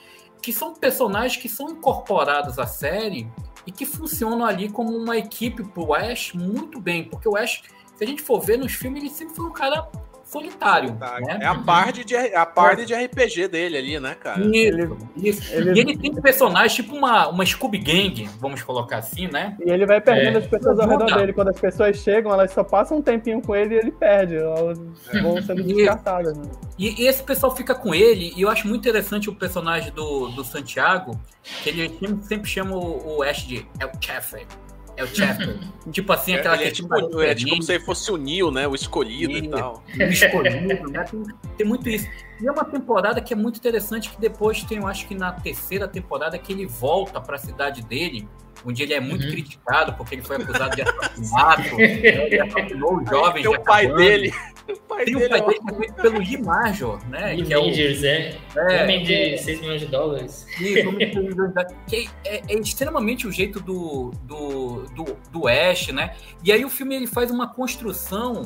[0.44, 3.32] que são personagens que são incorporados à série
[3.66, 7.64] e que funcionam ali como uma equipe pro Ash muito bem, porque o Ash,
[7.96, 9.90] se a gente for ver nos filmes, ele sempre foi um cara
[10.34, 10.98] solitário.
[11.22, 11.40] Né?
[11.42, 14.42] É a parte de, a parte de RPG dele ali, né, cara?
[14.44, 15.54] Isso, isso.
[15.54, 15.74] Ele...
[15.74, 19.56] E ele tem personagens tipo uma, uma Scooby Gang, vamos colocar assim, né?
[19.64, 20.40] E ele vai perdendo é.
[20.40, 21.34] as pessoas ao redor dele.
[21.34, 24.36] Quando as pessoas chegam, elas só passam um tempinho com ele e ele perde.
[24.36, 24.80] Elas
[25.22, 26.36] vão sendo descartadas.
[26.36, 26.46] Né?
[26.78, 30.30] E, e, esse pessoal fica com ele, e eu acho muito interessante o personagem do,
[30.30, 31.20] do Santiago,
[31.62, 34.48] que ele sempre, sempre chama o, o Ash de El Chefe.
[34.96, 35.58] É o Chapter.
[35.92, 38.68] tipo assim, aquela é, é, tipo, é tipo como se fosse o Neil, né?
[38.68, 39.84] O escolhido e, e tal.
[39.98, 41.04] O escolhido, né?
[41.04, 41.24] Tem,
[41.58, 42.08] tem, muito isso.
[42.40, 45.32] E é uma temporada que é muito interessante, que depois tem, eu acho que na
[45.32, 48.28] terceira temporada, que ele volta para a cidade dele,
[48.66, 49.32] onde ele é muito uhum.
[49.32, 51.84] criticado porque ele foi acusado de assassinato, né?
[52.26, 53.46] ele assassinou os jovens.
[53.46, 54.34] o pai dele.
[54.70, 57.36] O pai tem o pai dele que é feito pelo Lee Major, né?
[57.36, 57.64] Que é, o...
[57.66, 58.38] é.
[58.56, 58.84] é.
[58.84, 60.48] Homem de 6 milhões de dólares.
[60.60, 61.78] Isso, homem de 6 milhões de dólares.
[61.88, 66.16] Que é, é, extremamente o jeito do, do, do, do Ash, né?
[66.44, 68.44] E aí o filme ele faz uma construção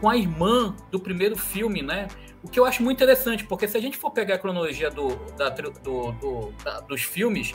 [0.00, 2.06] com a irmã do primeiro filme, né?
[2.42, 5.16] O que eu acho muito interessante, porque se a gente for pegar a cronologia do,
[5.36, 7.52] da, do, do da, dos filmes,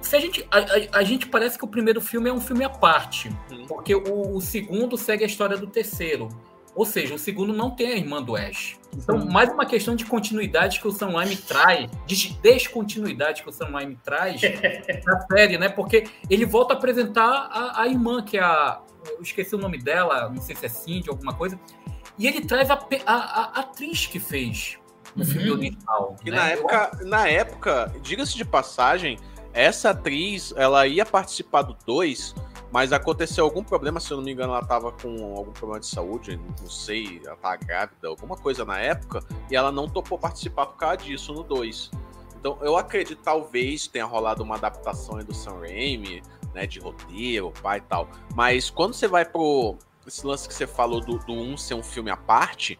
[0.00, 2.64] se a gente a, a, a, gente parece que o primeiro filme é um filme
[2.64, 3.66] à parte, uhum.
[3.66, 6.28] porque o, o, segundo segue a história do terceiro.
[6.74, 8.78] Ou seja, o segundo não tem a irmã do Ash.
[8.96, 9.30] Então, uhum.
[9.30, 13.70] mais uma questão de continuidade que o Sam Raimi traz, de descontinuidade que o Sam
[13.70, 14.40] Raimi traz
[15.04, 15.68] na série, né?
[15.68, 18.80] Porque ele volta a apresentar a, a irmã, que é a.
[19.04, 21.60] Eu esqueci o nome dela, não sei se é Cindy, alguma coisa.
[22.18, 22.74] E ele traz a,
[23.06, 24.78] a, a atriz que fez
[25.14, 25.30] no uhum.
[25.30, 26.16] filme original.
[26.24, 26.36] E né?
[26.36, 29.18] na época, na época, diga-se de passagem,
[29.52, 32.34] essa atriz, ela ia participar do 2,
[32.70, 35.86] mas aconteceu algum problema, se eu não me engano, ela tava com algum problema de
[35.86, 40.66] saúde, não sei, ela tava grávida, alguma coisa na época, e ela não topou participar
[40.66, 41.90] por causa disso no 2.
[42.34, 46.22] Então, eu acredito talvez tenha rolado uma adaptação do Sam Raimi,
[46.54, 48.08] né, de roteiro, pai e tal.
[48.34, 49.76] Mas quando você vai pro
[50.06, 52.78] esse lance que você falou do, do um ser um filme à parte,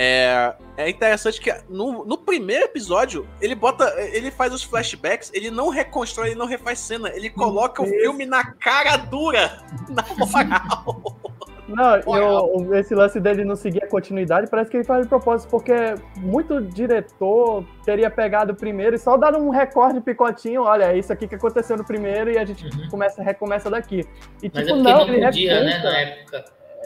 [0.00, 3.92] é, é interessante que no, no primeiro episódio, ele bota.
[4.12, 8.24] Ele faz os flashbacks, ele não reconstrói, ele não refaz cena, ele coloca o filme
[8.24, 9.58] na cara dura.
[9.90, 11.18] Na moral.
[11.66, 15.50] Não, eu, esse lance dele não seguir a continuidade parece que ele faz de propósito,
[15.50, 15.74] porque
[16.16, 21.12] muito diretor teria pegado o primeiro e só dado um recorde picotinho, olha, é isso
[21.12, 22.88] aqui que aconteceu no primeiro e a gente uhum.
[22.88, 24.00] começa, recomeça daqui.
[24.42, 26.44] E Mas tipo, é não, não podia, né, na época,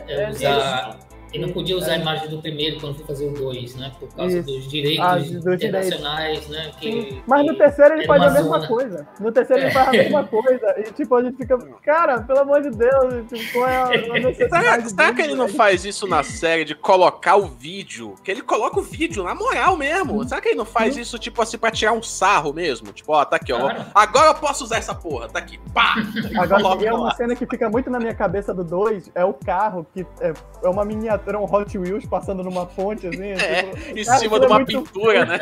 [0.08, 0.98] é, usar
[1.32, 3.92] e não podia usar a imagem do primeiro quando foi fazer o 2, né?
[3.98, 4.46] Por causa Isso.
[4.46, 5.18] dos direitos ah,
[5.54, 6.72] internacionais, né?
[6.78, 8.68] Que, Mas no terceiro ele faz a mesma zona.
[8.68, 9.08] coisa.
[9.18, 9.64] No terceiro é.
[9.66, 10.74] ele faz a mesma coisa.
[10.78, 13.88] E tipo, a gente fica, cara, pelo amor de Deus, tipo, qual é a, a
[14.20, 14.64] necessidade?
[14.64, 18.14] Será, será que ele não faz isso na série de colocar o vídeo?
[18.22, 20.22] Que ele coloca o vídeo na moral mesmo.
[20.28, 22.92] Será que ele não faz isso, tipo assim, pra tirar um sarro mesmo?
[22.92, 23.70] Tipo, ó, tá aqui, ó.
[23.94, 25.58] Agora eu posso usar essa porra, tá aqui.
[25.72, 25.94] Pá!
[26.38, 29.86] Agora, é uma cena que fica muito na minha cabeça do 2, é o carro,
[29.94, 33.30] que é, é uma miniatura era um Hot Wheels passando numa ponte, assim.
[33.30, 35.38] É, tipo, em cara, cima de uma é pintura, né?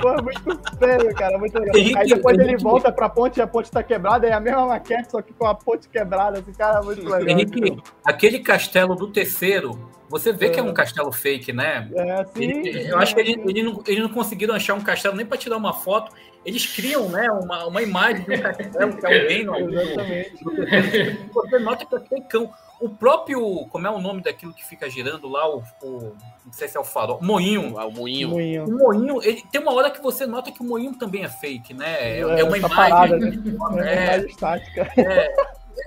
[0.00, 2.00] Pô, é muito feio, cara, muito legal.
[2.00, 5.10] Aí depois ele volta pra ponte e a ponte tá quebrada, é a mesma maquete,
[5.10, 7.28] só que com a ponte quebrada, assim, cara, é muito legal.
[7.28, 9.78] Henrique, aquele castelo do terceiro,
[10.12, 10.50] você vê é.
[10.50, 11.88] que é um castelo fake, né?
[11.94, 12.42] É, sim.
[12.42, 15.38] Ele, eu acho que eles ele não, ele não conseguiram achar um castelo nem para
[15.38, 16.12] tirar uma foto.
[16.44, 19.56] Eles criam, né, uma, uma imagem de um castelo que é o reino.
[19.72, 21.30] Exatamente.
[21.32, 22.52] Você nota que é feicão.
[22.82, 26.66] O próprio, como é o nome daquilo que fica girando lá, o, o não sei
[26.66, 27.78] se é o farol, moinho.
[27.78, 28.30] Ah, o moinho.
[28.30, 28.64] moinho.
[28.64, 31.72] O moinho, ele, tem uma hora que você nota que o moinho também é fake,
[31.72, 31.94] né?
[32.00, 32.76] É, é, é uma imagem.
[32.76, 33.32] Parada, né?
[33.78, 34.92] É, é, estática.
[34.96, 35.32] É,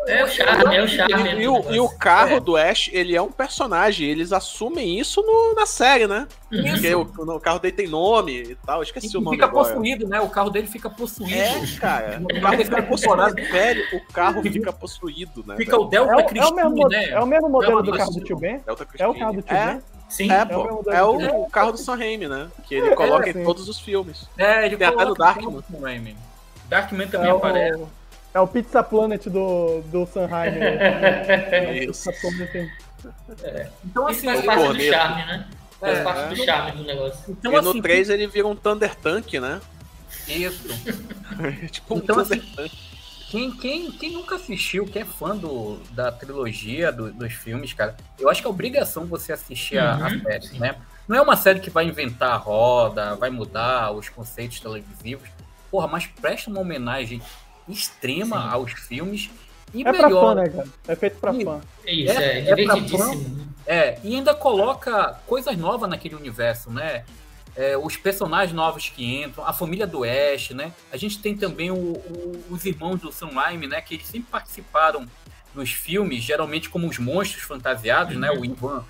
[0.08, 1.34] é o charme, é o charme.
[1.34, 2.40] E, e, o, e o carro é.
[2.40, 4.08] do Ash, ele é um personagem.
[4.08, 6.28] Eles assumem isso no, na série, né?
[6.52, 6.74] Isso.
[6.74, 8.84] Porque o, o, carro dele tem nome e tal.
[8.84, 9.38] Esqueci e, o nome.
[9.38, 9.70] Fica agora.
[9.70, 10.22] possuído, né?
[10.22, 11.34] O carro dele fica possuído.
[11.34, 12.22] É, cara.
[12.22, 13.36] O carro fica possuído.
[13.52, 15.56] velho, o carro fica possuído, né?
[15.58, 15.84] Fica velho?
[15.84, 17.10] o Delta é, Christine, é o mesmo, né?
[17.10, 18.62] É o mesmo modelo do carro do tio Ben?
[18.66, 18.72] É
[19.08, 19.82] o carro do tio Ben?
[20.08, 22.48] Sim, é, pô, é, o, é o, carro do Sam Raimi, né?
[22.64, 24.30] Que ele é, coloca em todos os filmes.
[24.38, 25.64] É, ele Tem até no Darkman.
[26.70, 27.84] Darkman também aparece.
[28.36, 30.60] É o Pizza Planet do, do Sanheim.
[30.60, 31.86] Né?
[31.88, 32.10] Isso.
[33.42, 33.70] É.
[33.86, 35.48] Então, assim, faz parte do charme, né?
[35.80, 37.24] Faz é, parte do charme do negócio.
[37.30, 39.62] Então, e no assim, 3 ele vira um Thunder Tank, né?
[40.28, 40.68] Isso.
[41.72, 42.72] tipo um então, Thunder assim, Tank.
[43.30, 47.96] Quem, quem, quem nunca assistiu, quem é fã do, da trilogia, do, dos filmes, cara,
[48.20, 50.76] eu acho que é obrigação você assistir uhum, a, a série, né?
[51.08, 55.30] Não é uma série que vai inventar a roda, vai mudar os conceitos televisivos.
[55.72, 57.22] Porra, mas presta uma homenagem
[57.68, 58.54] extrema Sim.
[58.54, 59.30] aos filmes.
[59.74, 60.68] E é melhor, pra fã, né, cara?
[60.88, 61.62] É feito pra e, fã.
[61.86, 63.12] É isso, é, é, é fã,
[63.66, 67.04] É, e ainda coloca coisas novas naquele universo, né?
[67.56, 70.74] É, os personagens novos que entram, a família do Ash, né?
[70.92, 73.82] A gente tem também o, o, os irmãos do Sam Raimi, né?
[73.82, 75.08] Que eles sempre participaram
[75.54, 78.20] nos filmes, geralmente como os monstros fantasiados, uhum.
[78.20, 78.32] né?
[78.32, 78.84] O Ivan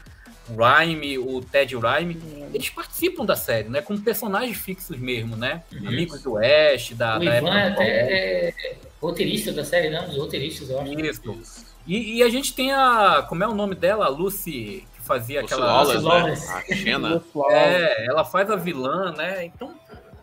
[0.49, 2.21] Rhyme, o Ted Rhyme,
[2.53, 3.81] eles participam da série, né?
[3.81, 5.63] Como personagens fixos mesmo, né?
[5.71, 5.87] Isso.
[5.87, 7.17] Amigos do Oeste, da.
[7.17, 8.53] O da Ivan é até é
[9.01, 10.07] roteirista da série, não?
[10.07, 10.91] Os roteiristas, eu acho.
[10.93, 11.65] Isso.
[11.87, 13.25] E, e, a gente tem a.
[13.27, 14.05] Como é o nome dela?
[14.05, 15.83] A Lucy, que fazia Lucy aquela.
[15.83, 16.53] Lawless, né?
[16.71, 17.23] A Xena.
[17.49, 19.45] é, ela faz a vilã, né?
[19.45, 19.73] Então.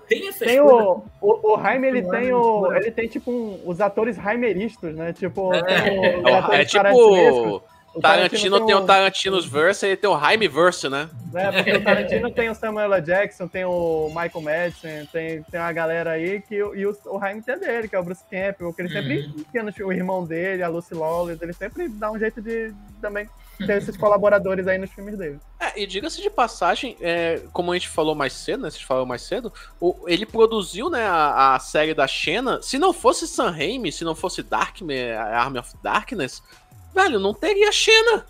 [0.08, 2.72] Tem essas tem o, o, o Jaime, ele tem o.
[2.74, 5.12] Ele tem tipo um, os atores Raimeristas, né?
[5.12, 7.62] Tipo, é, o, é tipo
[7.94, 11.08] o Tarantino, tem, tem o Tarantino's Verse e tem o Jaime Verse, né?
[11.34, 13.02] É, porque o Tarantino tem o Samuel L.
[13.02, 17.42] Jackson, tem o Michael Madison, tem, tem uma galera aí que e o, o Jaime
[17.42, 19.72] tem dele, que é o Bruce Campbell, que ele sempre uhum.
[19.72, 23.28] tem o irmão dele, a Lucy Lawless, ele sempre dá um jeito de também
[23.66, 25.38] ter esses colaboradores aí nos filmes dele.
[25.60, 28.70] É, e diga-se de passagem, é, como a gente falou mais cedo, né?
[28.70, 32.60] Vocês falaram mais cedo, o, ele produziu né, a, a, série da Xena.
[32.62, 36.42] Se não fosse Sam Raimi, se não fosse Darkman, Army of Darkness,
[36.94, 38.26] velho, não teria Xena.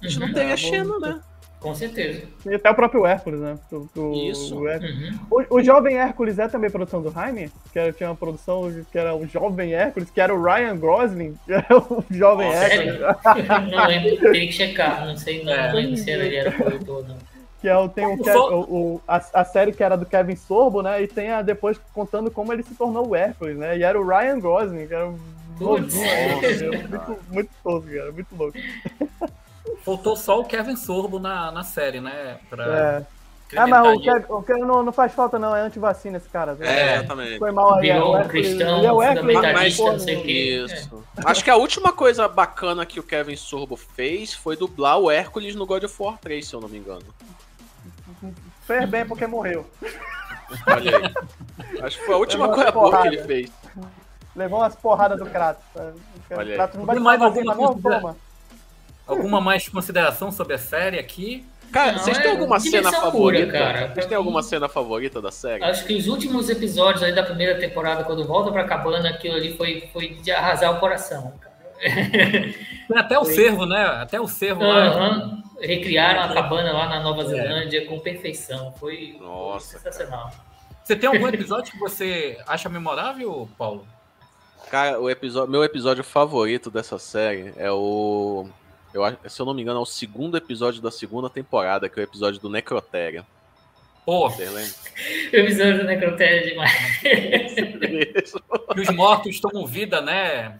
[0.00, 1.20] A gente uhum, não teria é, Xena, né?
[1.62, 2.22] Com certeza.
[2.44, 3.56] E até o próprio Hércules, né?
[3.70, 4.56] O, o Isso.
[4.56, 5.18] O, uhum.
[5.30, 7.52] o, o, Jovem Hércules é também produção do Jaime?
[7.72, 11.38] Que era, tinha uma produção que era o Jovem Hércules, que era o Ryan Gosling,
[11.46, 13.70] que era o Jovem oh, Hércules.
[13.70, 15.72] não lembro, tem que checar, não sei, não, é.
[15.72, 17.16] lembro se ele era produtor, não.
[17.60, 20.82] Que é o, tem o, o, o a, a, série que era do Kevin Sorbo,
[20.82, 21.00] né?
[21.00, 23.78] E tem a depois contando como ele se tornou o Hércules, né?
[23.78, 25.16] E era o Ryan Gosling, que era um
[25.62, 25.94] Putz,
[26.88, 28.58] muito, muito tosco, cara, muito louco.
[29.84, 32.38] Faltou só o Kevin Sorbo na, na série, né?
[32.48, 32.66] Pra...
[32.66, 33.06] É.
[33.56, 35.54] Ah, mas o Kevin, o Kevin não, não faz falta, não.
[35.54, 36.56] É antivacina esse cara.
[36.60, 37.38] É, exatamente.
[37.38, 37.82] Foi mal aí.
[37.82, 40.64] Virou é um cristão, ele é o fundamentalista, não sei o que.
[40.64, 41.04] Isso.
[41.18, 41.30] É.
[41.30, 45.54] Acho que a última coisa bacana que o Kevin Sorbo fez foi dublar o Hércules
[45.54, 47.04] no God of War 3, se eu não me engano.
[48.66, 49.66] Fez bem porque morreu.
[50.66, 51.82] Olha aí.
[51.82, 53.50] Acho que foi a última coisa boa que ele fez.
[54.34, 55.64] Levou umas porradas do Kratos.
[56.30, 58.16] Olha Kratos não vai mais alguma, não, toma.
[59.06, 61.46] alguma mais consideração sobre a série aqui?
[61.72, 63.46] Cara, não, vocês têm é alguma cena favorita?
[63.46, 63.88] Pura, cara.
[63.88, 65.64] Vocês têm alguma cena favorita da série?
[65.64, 69.56] Acho que os últimos episódios aí da primeira temporada, quando volta pra cabana, aquilo ali
[69.56, 71.52] foi, foi de arrasar o coração, cara.
[72.94, 73.82] Até o cervo, né?
[73.84, 74.68] Até o cervo uhum.
[74.68, 75.42] lá.
[75.60, 77.26] Recriaram a cabana lá na Nova é.
[77.26, 77.84] Zelândia é.
[77.86, 78.72] com perfeição.
[78.78, 80.24] Foi Nossa, sensacional.
[80.24, 80.52] Cara.
[80.84, 83.86] Você tem algum episódio que você acha memorável, Paulo?
[84.70, 88.48] Cara, o episódio, meu episódio favorito dessa série é o.
[88.92, 92.02] Eu, se eu não me engano, é o segundo episódio da segunda temporada, que é
[92.02, 93.26] o episódio do Necrotéria.
[94.04, 94.28] Pô!
[94.28, 97.02] o episódio do Necrotéria é demais.
[98.76, 100.58] e os mortos tomam vida, né?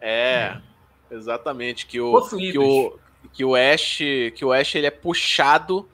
[0.00, 0.56] É,
[1.10, 1.86] exatamente.
[1.86, 2.98] Que o, que o,
[3.32, 3.98] que o Ash,
[4.34, 5.88] que o Ash ele é puxado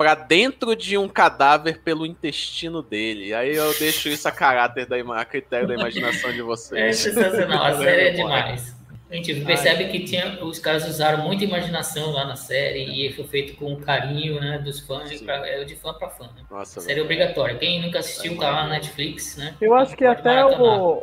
[0.00, 3.34] para dentro de um cadáver pelo intestino dele.
[3.34, 6.80] Aí eu deixo isso a caráter da a critério da imaginação de vocês.
[6.80, 8.74] É sensacional, a série é demais.
[9.10, 13.26] A gente percebe que tinha, os caras usaram muita imaginação lá na série e foi
[13.26, 16.24] feito com carinho né, dos fãs, pra, é de fã para fã.
[16.28, 16.44] Né?
[16.50, 17.56] Nossa, série é obrigatória.
[17.56, 19.54] Quem nunca assistiu tá lá na Netflix, né?
[19.60, 21.02] Eu acho que até o,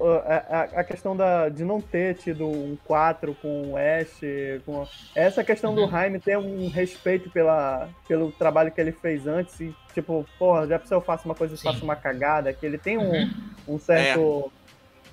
[0.00, 4.20] a, a, questão da, de não ter tido um 4 com o Ash,
[4.66, 5.86] com, essa questão uhum.
[5.86, 10.66] do Jaime ter um respeito pela, pelo trabalho que ele fez antes e, tipo, porra,
[10.66, 13.30] já se eu faço uma coisa, eu faço uma cagada, que ele tem um, uhum.
[13.68, 14.50] um certo,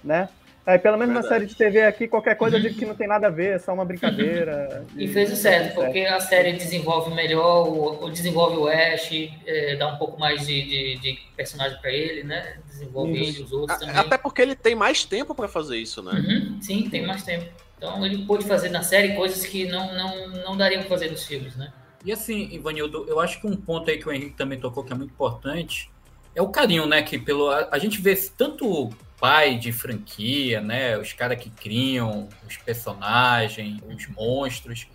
[0.03, 0.07] é.
[0.07, 0.29] né?
[0.65, 1.27] Aí, pelo menos Verdade.
[1.27, 3.55] na série de TV aqui, qualquer coisa eu digo que não tem nada a ver,
[3.55, 4.85] é só uma brincadeira.
[4.95, 9.09] e, e fez o certo, porque a série desenvolve melhor, o, desenvolve o Ash,
[9.45, 12.57] é, dá um pouco mais de, de, de personagem para ele, né?
[12.67, 13.37] Desenvolve isso.
[13.37, 13.95] ele, os outros também.
[13.95, 16.11] Até porque ele tem mais tempo para fazer isso, né?
[16.11, 17.49] Uhum, sim, tem mais tempo.
[17.77, 21.25] Então ele pôde fazer na série coisas que não, não, não dariam para fazer nos
[21.25, 21.73] filmes, né?
[22.05, 24.93] E assim, Ivanildo, eu acho que um ponto aí que o Henrique também tocou que
[24.93, 25.89] é muito importante
[26.35, 27.01] é o carinho, né?
[27.01, 28.91] Que pelo a, a gente vê tanto
[29.21, 30.97] pai de franquia, né?
[30.97, 34.87] Os caras que criam os personagens, os monstros.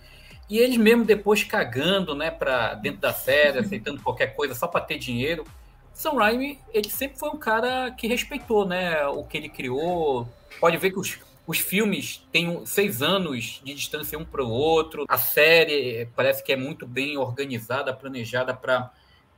[0.51, 4.81] E eles mesmo depois cagando, né, para dentro da série, aceitando qualquer coisa só para
[4.81, 5.45] ter dinheiro.
[5.95, 10.29] Sam Raimi, ele sempre foi um cara que respeitou, né, o que ele criou.
[10.61, 15.05] Pode ver que os, os filmes têm seis anos de distância um para o outro.
[15.09, 18.91] A série parece que é muito bem organizada, planejada para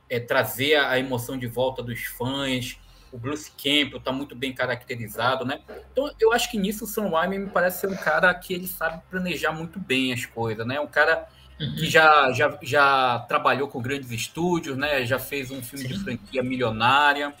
[0.09, 2.77] é, trazer a emoção de volta dos fãs
[3.11, 5.59] o Bruce Campbell está muito bem caracterizado, né?
[5.91, 8.67] Então eu acho que nisso o Sam Raimi me parece ser um cara que ele
[8.67, 10.79] sabe planejar muito bem as coisas, né?
[10.79, 11.27] Um cara
[11.59, 11.75] uhum.
[11.75, 15.05] que já, já, já trabalhou com grandes estúdios, né?
[15.05, 15.93] Já fez um filme Sim.
[15.93, 17.33] de franquia milionária.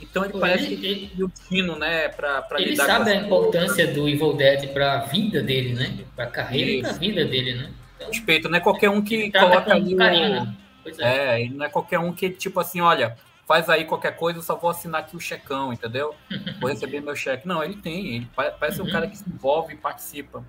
[0.00, 3.86] Então ele Pô, parece ele, que ele, o fino, né, para Ele sabe a importância
[3.86, 6.04] do Evil Dead para a vida dele, né?
[6.14, 6.78] Para a carreira Isso.
[6.78, 7.72] e para a vida dele, né?
[7.96, 9.96] Então, Respeito, não é qualquer um que coloca ali.
[9.96, 10.56] Carinho, né?
[10.98, 11.44] é.
[11.44, 13.16] é, não é qualquer um que tipo assim, olha,
[13.46, 16.14] faz aí qualquer coisa, eu só vou assinar aqui o checão, entendeu?
[16.60, 17.46] Vou receber meu cheque.
[17.46, 20.44] Não, ele tem, ele parece um cara que se envolve e participa.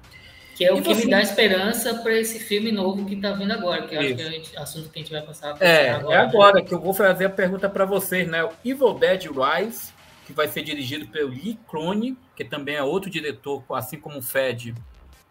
[0.55, 1.05] Que é o e que você...
[1.05, 4.59] me dá esperança para esse filme novo que está vindo agora, que acho que é
[4.59, 5.55] o assunto que a gente vai passar.
[5.61, 8.43] É, agora, é agora que eu vou fazer a pergunta para vocês, né?
[8.43, 9.93] O Evil Dead Rise,
[10.25, 14.21] que vai ser dirigido pelo Lee Crone, que também é outro diretor, assim como o
[14.21, 14.73] Fed,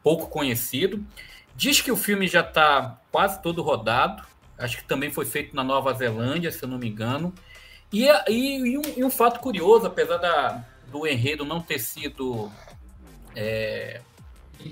[0.00, 1.04] pouco conhecido.
[1.56, 4.22] Diz que o filme já está quase todo rodado.
[4.56, 7.34] Acho que também foi feito na Nova Zelândia, se eu não me engano.
[8.04, 12.50] E, e, e, um, e um, fato curioso, apesar da, do enredo não ter sido
[13.34, 14.00] é,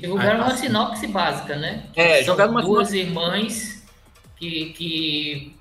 [0.01, 1.87] Divulgaram uma sinopse básica, né?
[1.95, 2.99] É, São uma duas sinopse...
[2.99, 3.85] irmãs
[4.37, 5.55] que,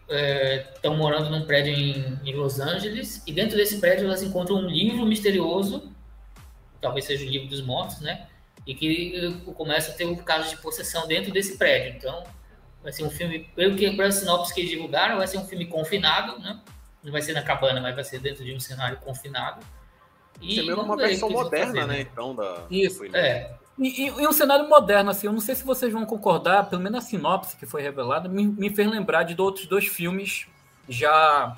[0.73, 4.57] estão é, morando num prédio em, em, Los Angeles e dentro desse prédio elas encontram
[4.57, 5.91] um livro misterioso,
[6.81, 8.27] talvez seja o livro dos mortos, né?
[8.65, 11.95] E que eh, começa a ter um caso de possessão dentro desse prédio.
[11.97, 12.23] Então,
[12.81, 15.65] vai ser um filme, pelo que para as sinopses que divulgaram, vai ser um filme
[15.65, 16.59] confinado, né?
[17.03, 19.65] Não vai ser na cabana, mas vai ser dentro de um cenário confinado.
[20.41, 22.01] E mesmo uma versão moderna, fazer, né?
[22.01, 22.65] Então, da.
[22.69, 23.51] Isso, é.
[23.77, 26.81] E, e, e, um cenário moderno, assim, eu não sei se vocês vão concordar, pelo
[26.81, 30.47] menos a sinopse que foi revelada me, me fez lembrar de outros dois filmes
[30.87, 31.57] já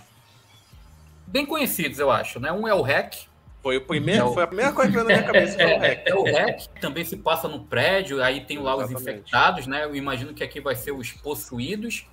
[1.27, 2.51] bem conhecidos, eu acho, né?
[2.51, 3.15] Um é o Hack.
[3.61, 4.33] Foi, o primeiro, é o...
[4.33, 5.61] foi a primeira coisa que veio na minha cabeça.
[5.61, 6.01] é, o Hack.
[6.05, 8.95] é o Hack, também se passa no prédio, aí tem lá Exatamente.
[8.95, 9.83] os infectados, né?
[9.83, 12.05] Eu imagino que aqui vai ser os possuídos.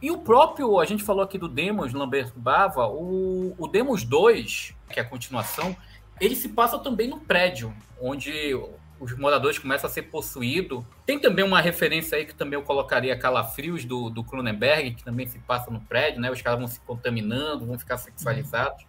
[0.00, 4.74] E o próprio, a gente falou aqui do Demos Lambert Bava, o, o Demos 2,
[4.90, 5.76] que é a continuação,
[6.20, 8.54] ele se passa também no prédio, onde
[9.00, 10.84] os moradores começam a ser possuídos.
[11.06, 15.26] Tem também uma referência aí que também eu colocaria Calafrios do, do Cronenberg, que também
[15.26, 16.30] se passa no prédio, né?
[16.30, 18.86] Os caras vão se contaminando, vão ficar sexualizados.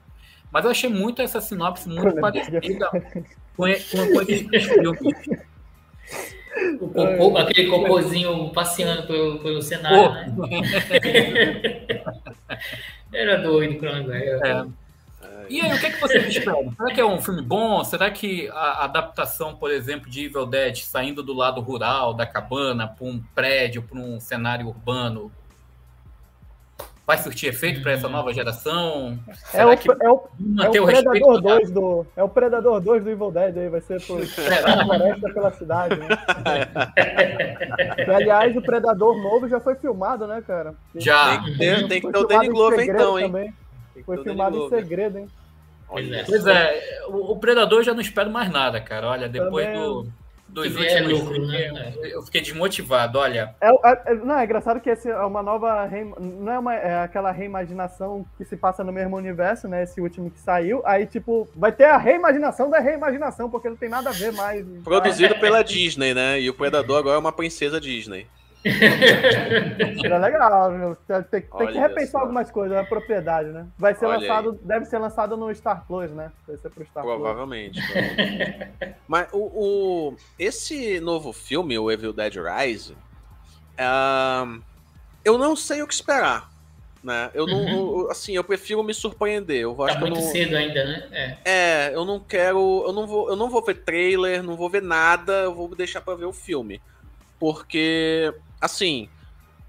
[0.52, 3.02] Mas eu achei muito essa sinopse muito parecida com,
[3.56, 5.00] com, com esses filmes.
[6.80, 10.48] O cocô, aquele cocôzinho passeando pelo, pelo cenário, oh.
[10.48, 10.62] né?
[13.14, 14.46] Era doido, Cronenberg.
[14.46, 14.66] É.
[15.50, 16.58] E aí, o que, é que você espera?
[16.78, 17.84] Será que é um filme bom?
[17.84, 22.88] Será que a adaptação, por exemplo, de Evil Dead, saindo do lado rural, da cabana,
[22.88, 25.32] para um prédio, para um cenário urbano,
[27.10, 28.12] vai surtir efeito para essa hum.
[28.12, 29.18] nova geração?
[29.52, 30.30] É o, que é o,
[30.62, 34.00] é o, Predador 2 do, é o Predador 2 do Evil Dead aí, vai ser
[34.06, 34.26] por é.
[34.28, 36.08] floresta pela cidade, né?
[38.08, 40.76] e, aliás, o Predador novo já foi filmado, né, cara?
[40.94, 41.30] Já.
[41.30, 43.26] Tem que ter, tem que ter o Danny Glover então, hein?
[43.26, 43.54] Também.
[44.06, 45.28] Foi filmado em segredo, hein?
[45.88, 49.08] Pois é, o, o, Predador já não espero mais nada, cara.
[49.08, 49.82] Olha, depois Também...
[49.82, 50.08] do,
[50.50, 51.48] dos últimos.
[51.48, 51.94] né?
[52.02, 53.56] Eu fiquei desmotivado, olha.
[53.62, 55.90] É, é, é, não, é engraçado que esse é uma nova.
[56.20, 59.84] Não é, uma, é aquela reimaginação que se passa no mesmo universo, né?
[59.84, 60.82] Esse último que saiu.
[60.86, 64.66] Aí, tipo, vai ter a reimaginação da reimaginação, porque não tem nada a ver mais.
[64.84, 66.40] Produzido pela Disney, né?
[66.40, 68.28] E o Predador agora é uma princesa Disney.
[70.04, 72.20] Era legal, tem, tem, tem que repensar só.
[72.20, 73.66] algumas coisas, a propriedade, né?
[73.78, 74.68] Vai ser Olha lançado, aí.
[74.68, 76.32] deve ser lançado no Star Plus, né?
[76.46, 77.92] Vai ser pro Star provavelmente, Plus.
[77.92, 78.96] Provavelmente.
[79.08, 84.62] Mas o, o, esse novo filme, o Evil Dead Rise, uh,
[85.24, 86.50] eu não sei o que esperar.
[87.02, 87.32] Né?
[87.34, 88.12] Eu não, uhum.
[88.12, 89.62] assim, eu prefiro me surpreender.
[89.62, 90.22] Eu tá muito não...
[90.22, 91.08] cedo ainda, né?
[91.14, 91.38] É.
[91.46, 94.82] é, eu não quero, eu não vou, eu não vou ver trailer, não vou ver
[94.82, 96.82] nada, eu vou deixar para ver o filme,
[97.40, 99.10] porque assim,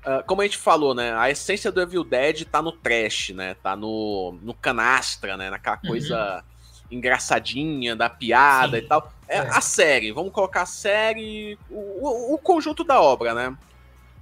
[0.05, 1.15] uh, como a gente falou, né?
[1.17, 3.55] A essência do Evil Dead tá no trash, né?
[3.63, 5.51] Tá no, no canastra, né?
[5.51, 5.91] Naquela uhum.
[5.91, 6.45] coisa
[6.91, 8.85] engraçadinha, da piada Sim.
[8.85, 9.13] e tal.
[9.29, 13.57] É, é, a série, vamos colocar a série, o, o, o, conjunto da obra, né?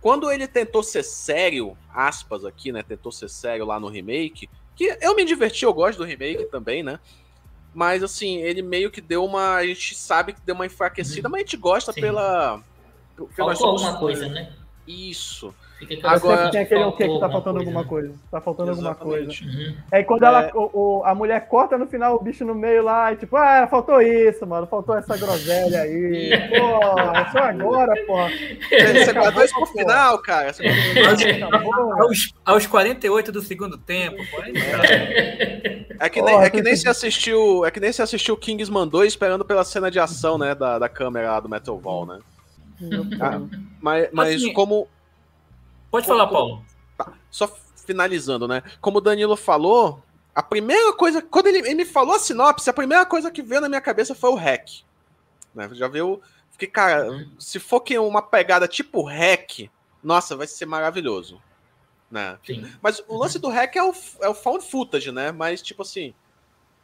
[0.00, 2.82] Quando ele tentou ser sério, aspas aqui, né?
[2.82, 6.82] Tentou ser sério lá no remake, que eu me diverti, eu gosto do remake também,
[6.82, 7.00] né?
[7.74, 9.56] Mas assim, ele meio que deu uma.
[9.56, 11.32] A gente sabe que deu uma enfraquecida, uhum.
[11.32, 12.00] mas a gente gosta Sim.
[12.00, 12.62] pela.
[13.26, 14.52] Faltou alguma coisa, né?
[14.86, 15.54] Isso.
[16.02, 17.88] Agora tem aquele o que que tá faltando coisa, alguma né?
[17.88, 18.14] coisa.
[18.32, 19.00] Tá faltando Exatamente.
[19.00, 19.42] alguma coisa.
[19.44, 19.76] Uhum.
[19.92, 20.26] Aí quando é...
[20.26, 23.36] ela, o, o, a mulher corta no final o bicho no meio lá, e tipo,
[23.36, 24.66] ah, faltou isso, mano.
[24.66, 26.30] Faltou essa groselha aí.
[26.48, 28.16] Pô, é só agora, pô.
[28.68, 30.52] Você guardou isso pro final, cara.
[32.00, 34.38] aos, aos 48 do segundo tempo, pô.
[36.00, 37.64] É que, nem, é que nem se assistiu.
[37.64, 40.54] É que nem se assistiu Kingsman 2 esperando pela cena de ação, né?
[40.54, 42.18] Da, da câmera lá do Metal Ball, né?
[43.20, 43.40] Ah,
[43.80, 44.88] mas mas assim, como.
[45.90, 46.64] Pode como, falar, Paulo.
[46.96, 47.48] Tá, só
[47.86, 48.62] finalizando, né?
[48.80, 50.02] Como o Danilo falou,
[50.34, 51.22] a primeira coisa.
[51.22, 54.14] Quando ele, ele, me falou a sinopse, a primeira coisa que veio na minha cabeça
[54.14, 54.82] foi o hack.
[55.54, 55.68] Né?
[55.72, 56.22] Já viu.
[56.52, 59.70] Fiquei, cara, se for que uma pegada tipo hack,
[60.02, 61.40] nossa, vai ser maravilhoso.
[62.10, 62.38] Né?
[62.44, 62.70] Sim.
[62.82, 65.32] Mas o lance do hack é o, é o found footage, né?
[65.32, 66.14] Mas, tipo assim.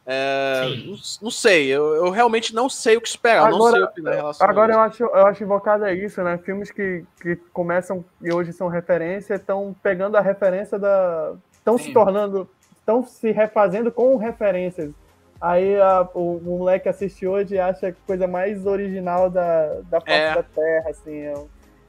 [0.06, 4.04] É, não, não, sei, eu, eu, realmente não sei o que esperar, agora, não sei
[4.04, 6.36] em relação Agora eu acho, eu acho invocado é isso, né?
[6.36, 11.32] Filmes que, que começam e hoje são referência, estão pegando a referência da.
[11.52, 12.46] estão se tornando.
[12.78, 14.92] estão se refazendo com referências.
[15.40, 20.00] Aí a, o, o, moleque assiste hoje e acha a coisa mais original da, da
[20.02, 20.34] face é.
[20.34, 21.18] da Terra, assim.
[21.18, 21.34] É,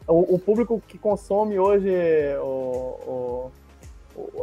[0.07, 1.89] o, o, público que consome hoje
[2.39, 3.64] o, o o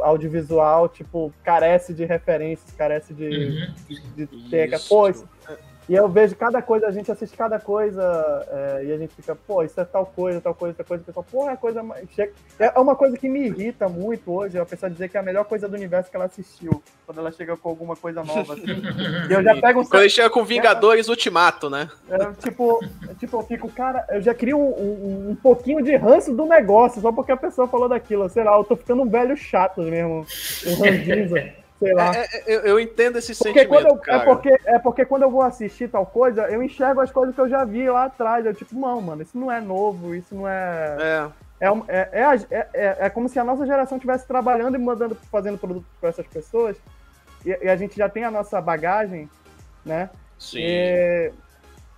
[0.01, 3.95] audiovisual, tipo, carece de referências, carece de, uhum.
[4.15, 4.29] de.
[4.87, 5.07] Pô,
[5.87, 8.01] E eu vejo cada coisa, a gente assiste cada coisa
[8.49, 11.03] é, e a gente fica, pô, isso é tal coisa, tal coisa, tal coisa.
[11.03, 12.07] O pessoal, pô, é coisa mais.
[12.57, 15.43] É uma coisa que me irrita muito hoje, a pessoa dizer que é a melhor
[15.43, 18.53] coisa do universo que ela assistiu, quando ela chega com alguma coisa nova.
[18.53, 18.63] Assim.
[19.29, 19.85] e eu já pego um.
[19.85, 21.89] Quando ele chega com Vingadores é, Ultimato, né?
[22.09, 22.79] É, tipo,
[23.19, 27.01] tipo, eu fico, cara, eu já crio um, um, um, pouquinho de ranço do negócio,
[27.01, 28.29] só porque a pessoa falou daquilo.
[28.29, 30.25] Sei lá, eu tô ficando um velho chato mesmo.
[30.65, 31.53] Um rangiza
[31.83, 32.11] sei lá.
[32.15, 35.29] É, é, eu, eu, entendo esse porque sentimento, eu, É porque, é porque quando eu
[35.29, 38.45] vou assistir tal coisa, eu enxergo as coisas que eu já vi lá atrás.
[38.45, 40.97] Eu tipo, não, mano, isso não é novo, isso não é...
[40.99, 41.43] É.
[41.59, 45.57] É, é, é, é, é como se a nossa geração estivesse trabalhando e mandando, fazendo
[45.57, 46.75] produto para essas pessoas,
[47.45, 49.29] e, e, a gente já tem a nossa bagagem,
[49.85, 50.09] né?
[50.37, 50.59] Sim.
[50.59, 51.31] E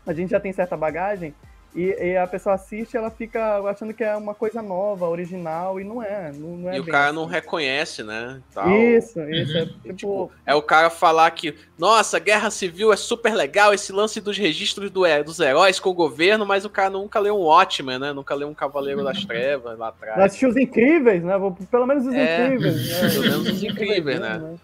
[0.05, 1.33] a gente já tem certa bagagem,
[1.75, 5.83] e, e, a pessoa assiste ela fica achando que é uma coisa nova, original, e
[5.83, 6.31] não é.
[6.31, 7.15] Não, não é e o cara assim.
[7.15, 8.41] não reconhece, né?
[8.53, 8.71] Tal.
[8.71, 9.57] Isso, isso.
[9.57, 9.67] É, uhum.
[9.67, 9.93] tipo...
[9.93, 10.31] tipo...
[10.45, 14.89] é o cara falar que, nossa, guerra civil é super legal, esse lance dos registros
[14.89, 18.13] do, dos heróis com o governo, mas o cara nunca leu um Watchmen, né?
[18.13, 19.27] Nunca leu um Cavaleiro das uhum.
[19.27, 20.19] Trevas lá atrás.
[20.19, 21.33] Assistiu os incríveis, né?
[21.69, 22.89] Pelo menos os é, incríveis.
[22.89, 23.09] Né?
[23.09, 24.37] Pelo menos os incríveis, né?
[24.37, 24.55] né?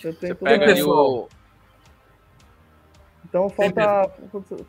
[0.00, 1.28] Você pega ali o
[3.34, 4.12] então falta,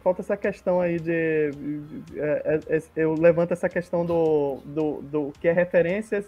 [0.04, 1.52] falta essa questão aí de.
[2.16, 6.26] É, é, é, eu levanto essa questão do, do, do que é referência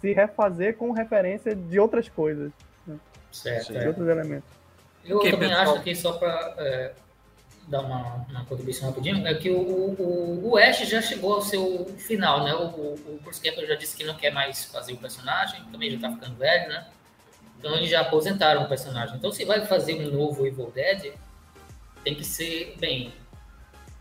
[0.00, 2.50] se refazer com referência de outras coisas.
[2.84, 2.98] Né?
[3.30, 3.72] Certo.
[3.72, 3.86] De é.
[3.86, 4.50] outros elementos.
[5.04, 5.74] Eu que também pessoal?
[5.74, 6.92] acho que só para é,
[7.68, 11.86] dar uma, uma contribuição rapidinho, é que o, o, o Ash já chegou ao seu
[11.98, 12.52] final, né?
[12.52, 15.88] O, o, o Bruce Campbell já disse que não quer mais fazer o personagem, também
[15.88, 16.84] já está ficando velho, né?
[17.60, 19.14] Então eles já aposentaram o personagem.
[19.16, 21.14] Então se vai fazer um novo Evil Dead,
[22.04, 23.12] tem que ser, bem,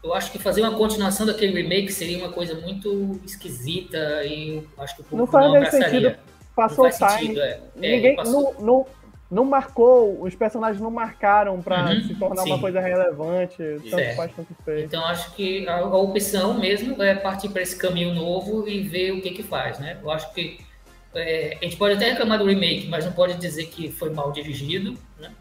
[0.04, 4.84] eu acho que fazer uma continuação daquele remake seria uma coisa muito esquisita e eu
[4.84, 5.90] acho que o público não, não abraçaria.
[5.90, 6.20] Sentido,
[6.54, 7.28] passou não faz time.
[7.28, 7.62] Sentido, é.
[7.82, 8.54] é Ninguém, passou...
[8.60, 8.88] não, não,
[9.32, 12.50] não marcou, os personagens não marcaram para uhum, se tornar sim.
[12.50, 14.16] uma coisa relevante, tanto certo.
[14.18, 14.84] faz tanto fez.
[14.84, 19.12] Então acho que a, a opção mesmo é partir para esse caminho novo e ver
[19.12, 19.98] o que que faz, né?
[20.04, 20.60] Eu acho que
[21.16, 24.34] é, a gente pode até reclamar do remake, mas não pode dizer que foi mal
[24.34, 25.32] dirigido, né?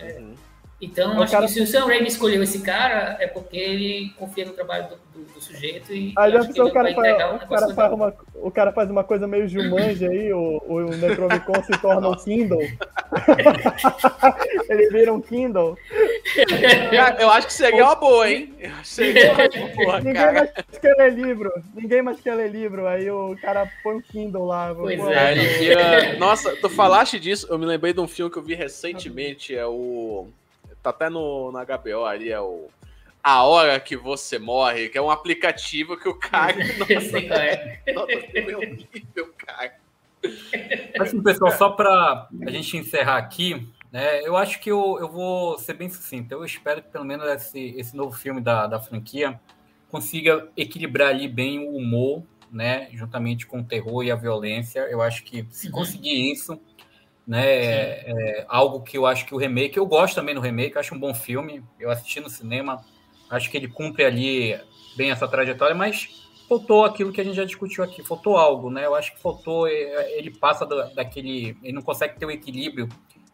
[0.00, 0.34] É, uhum.
[0.80, 1.46] Então, o acho cara...
[1.46, 5.24] que se o Sam Raimi escolheu esse cara, é porque ele confia no trabalho do,
[5.24, 7.74] do, do sujeito e aí acho que ele o cara vai faz, um o cara
[7.74, 12.08] faz uma, O cara faz uma coisa meio Jumanji aí, o, o Necromicon se torna
[12.08, 12.60] um Kindle.
[14.70, 15.76] ele vira um Kindle.
[17.18, 18.54] Eu acho que seria uma boa, hein?
[18.84, 20.32] Seria uma boa, Ninguém cara.
[20.32, 20.50] mais
[20.80, 21.52] quer ler livro.
[21.74, 22.86] Ninguém mais quer ler livro.
[22.86, 24.72] Aí o cara põe um Kindle lá.
[24.72, 26.16] Pois é.
[26.18, 29.66] Nossa, tu falaste disso, eu me lembrei de um filme que eu vi recentemente, é
[29.66, 30.28] o
[30.82, 32.68] tá até no, na HBO ali, é o
[33.22, 36.56] A Hora Que Você Morre, que é um aplicativo que o cara.
[36.78, 37.82] Nossa, é.
[37.86, 39.74] é horrível, cara.
[41.00, 45.58] Assim, pessoal, só para a gente encerrar aqui, né, eu acho que eu, eu vou
[45.58, 46.32] ser bem sucinto.
[46.32, 49.40] Eu espero que pelo menos esse, esse novo filme da, da franquia
[49.90, 54.80] consiga equilibrar ali bem o humor, né, juntamente com o terror e a violência.
[54.80, 55.72] Eu acho que se uhum.
[55.72, 56.60] conseguir isso,
[57.28, 57.46] né?
[57.46, 60.94] É, é, algo que eu acho que o remake, eu gosto também do remake, acho
[60.94, 61.62] um bom filme.
[61.78, 62.82] Eu assisti no cinema,
[63.28, 64.58] acho que ele cumpre ali
[64.96, 68.86] bem essa trajetória, mas faltou aquilo que a gente já discutiu aqui, faltou algo, né?
[68.86, 72.88] Eu acho que faltou, é, ele passa daquele, ele não consegue ter o um equilíbrio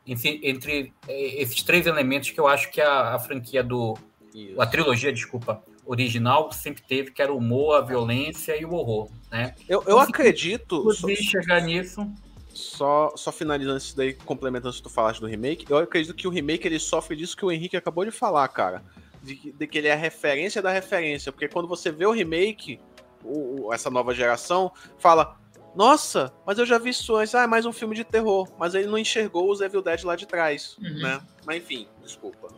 [0.04, 3.96] entre, entre, é, esses três elementos que eu acho que a, a franquia do,
[4.34, 4.60] Isso.
[4.60, 9.08] a trilogia, desculpa, original sempre teve, que era o humor, a violência e o horror,
[9.30, 9.54] né?
[9.68, 10.90] Eu, eu acredito.
[10.92, 12.12] Se chegar nisso
[12.54, 16.30] só, só finalizando isso daí, complementando se tu falaste do remake, eu acredito que o
[16.30, 18.82] remake ele sofre disso que o Henrique acabou de falar, cara.
[19.22, 21.32] De, de que ele é a referência da referência.
[21.32, 22.80] Porque quando você vê o remake,
[23.24, 25.36] o, essa nova geração, fala.
[25.74, 27.34] Nossa, mas eu já vi isso antes.
[27.34, 28.48] Ah, é mais um filme de terror.
[28.58, 31.02] Mas ele não enxergou os Evil Dead lá de trás, uhum.
[31.02, 31.20] né?
[31.44, 32.48] Mas enfim, desculpa.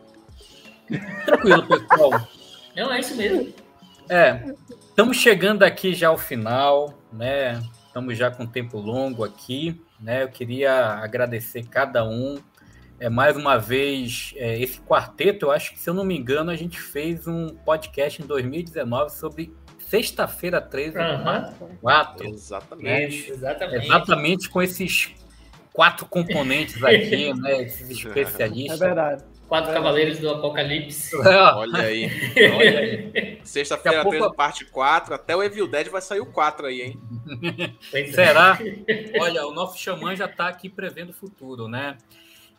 [1.25, 2.27] Tranquilo, pessoal.
[2.75, 3.53] Não, é isso mesmo.
[4.09, 4.53] É,
[4.87, 7.61] estamos chegando aqui já ao final, né?
[7.87, 9.81] Estamos já com tempo longo aqui.
[9.99, 10.23] Né?
[10.23, 12.37] Eu queria agradecer cada um.
[12.99, 16.49] É, mais uma vez, é, esse quarteto, eu acho que, se eu não me engano,
[16.49, 21.77] a gente fez um podcast em 2019 sobre Sexta-feira 13 uhum.
[21.79, 22.27] 4.
[22.27, 23.31] Exatamente.
[23.31, 23.85] Exatamente.
[23.85, 25.15] Exatamente com esses
[25.71, 27.61] quatro componentes aqui, né?
[27.61, 28.81] Esses especialistas.
[28.81, 29.23] É verdade.
[29.47, 31.15] Quatro Cavaleiros do Apocalipse.
[31.23, 32.09] Olha aí.
[32.53, 33.41] Olha aí.
[33.45, 34.33] Sexta-feira pouco...
[34.35, 35.13] parte 4.
[35.13, 37.01] Até o Evil Dead vai sair o 4 aí, hein?
[37.93, 38.05] É.
[38.07, 38.57] Será?
[39.19, 41.97] Olha, o nosso xamã já está aqui prevendo o futuro, né?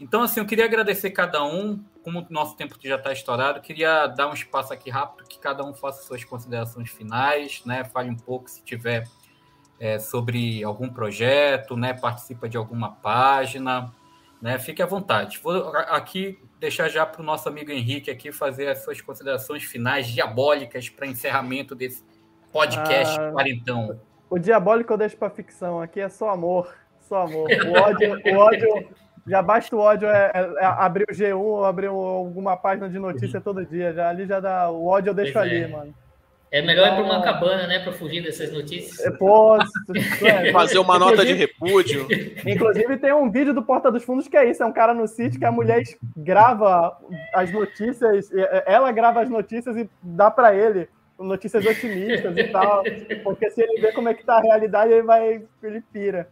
[0.00, 1.82] Então, assim, eu queria agradecer cada um.
[2.02, 5.64] Como o nosso tempo já está estourado, queria dar um espaço aqui rápido que cada
[5.64, 7.84] um faça suas considerações finais, né?
[7.84, 9.04] Fale um pouco se tiver
[9.78, 11.92] é, sobre algum projeto, né?
[11.92, 13.92] Participa de alguma página
[14.40, 14.58] né?
[14.58, 15.38] Fique à vontade.
[15.42, 20.06] Vou aqui deixar já para o nosso amigo Henrique aqui fazer as suas considerações finais
[20.06, 22.04] diabólicas para encerramento desse
[22.52, 24.00] podcast ah, quarentão.
[24.28, 25.80] O diabólico eu deixo para ficção.
[25.80, 27.48] Aqui é só amor, só amor.
[27.50, 28.88] O ódio, o ódio
[29.26, 32.98] já basta o ódio é, é, é abrir o G1 ou abrir alguma página de
[32.98, 33.92] notícia todo dia.
[33.92, 35.68] Já ali já dá o ódio eu deixo pois ali, é.
[35.68, 35.94] mano.
[36.50, 39.00] É melhor ir para uma cabana, né, para fugir dessas notícias.
[39.00, 39.70] É, posso,
[40.24, 42.06] é, Fazer uma nota de repúdio.
[42.46, 45.06] Inclusive, tem um vídeo do Porta dos Fundos que é isso: é um cara no
[45.06, 45.82] sítio que a mulher
[46.16, 46.96] grava
[47.34, 48.30] as notícias,
[48.66, 50.88] ela grava as notícias e dá para ele
[51.18, 52.82] notícias otimistas e tal.
[53.22, 55.42] Porque se ele vê como é que tá a realidade, ele vai.
[55.62, 56.28] ele pira.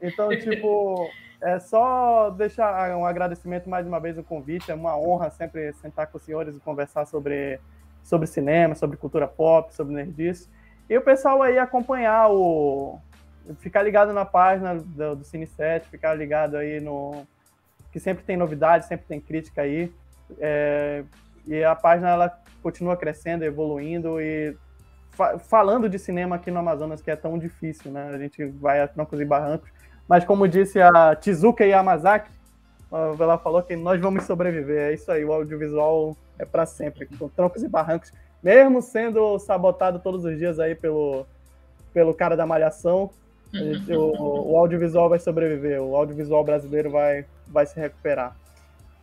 [0.00, 1.10] Então, tipo,
[1.42, 4.70] é só deixar um agradecimento mais uma vez o convite.
[4.70, 7.60] É uma honra sempre sentar com os senhores e conversar sobre
[8.02, 10.48] sobre cinema, sobre cultura pop, sobre nerdice.
[10.88, 12.98] E o pessoal aí acompanhar o.
[13.58, 17.24] Ficar ligado na página do, do Cine 7, ficar ligado aí no.
[17.92, 19.92] Que sempre tem novidades, sempre tem crítica aí.
[20.38, 21.04] É,
[21.46, 24.56] e a página ela continua crescendo, evoluindo e
[25.10, 28.10] fa falando de cinema aqui no Amazonas, que é tão difícil, né?
[28.12, 29.70] A gente vai a troncos e barrancos.
[30.08, 32.30] Mas como disse a Tizuka Yamazaki,
[32.92, 34.90] ela falou que nós vamos sobreviver.
[34.90, 38.12] É isso aí, o audiovisual é para sempre, com troncos e barrancos,
[38.42, 41.26] mesmo sendo sabotado todos os dias aí pelo,
[41.92, 43.10] pelo cara da malhação,
[43.52, 48.36] gente, o, o, audiovisual vai sobreviver, o audiovisual brasileiro vai, vai se recuperar.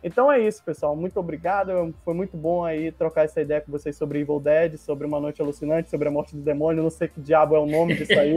[0.02, 0.94] Então é isso, pessoal.
[0.94, 1.92] Muito obrigado.
[2.04, 5.42] Foi muito bom aí trocar essa ideia com vocês sobre Evil Dead, sobre Uma Noite
[5.42, 6.84] Alucinante, sobre a Morte do Demônio.
[6.84, 8.36] Não sei que diabo é o nome disso aí.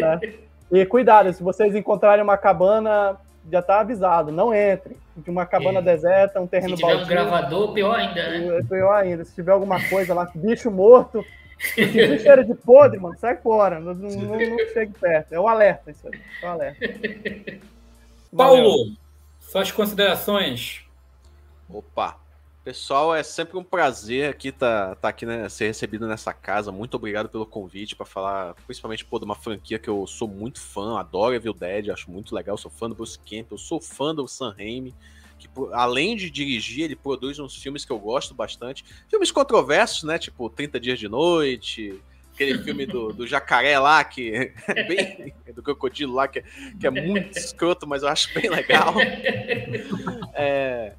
[0.00, 0.20] né?
[0.72, 3.16] E cuidado, se vocês encontrarem uma cabana
[3.50, 4.96] já está avisado, não entre.
[5.16, 5.82] De uma cabana é.
[5.82, 7.00] deserta, um terreno baldio.
[7.00, 8.58] Se tiver baldio, um gravador, pior ainda, né?
[8.58, 9.24] É pior ainda.
[9.24, 11.24] Se tiver alguma coisa lá, bicho morto,
[11.58, 13.78] se cheiro de podre, mano, sai fora.
[13.78, 15.32] Não, não, não, chegue perto.
[15.32, 16.20] É o alerta isso aí.
[16.42, 16.88] É o alerta.
[18.34, 18.92] Paulo,
[19.38, 20.84] suas considerações.
[21.68, 22.16] Opa,
[22.64, 26.70] Pessoal, é sempre um prazer aqui estar tá, tá aqui, né, ser recebido nessa casa.
[26.70, 30.60] Muito obrigado pelo convite para falar, principalmente pô, de uma franquia que eu sou muito
[30.60, 32.56] fã, adoro Evil Dead, acho muito legal.
[32.56, 34.94] Sou fã do Bruce Campbell, sou fã do Sam Raimi,
[35.40, 38.84] que além de dirigir, ele produz uns filmes que eu gosto bastante.
[39.10, 40.16] Filmes controversos, né?
[40.16, 42.00] Tipo 30 Dias de Noite,
[42.32, 45.34] aquele filme do, do jacaré lá, que é bem.
[45.52, 46.44] do crocodilo lá, que, é,
[46.78, 48.94] que é muito escroto, mas eu acho bem legal.
[50.34, 50.94] É.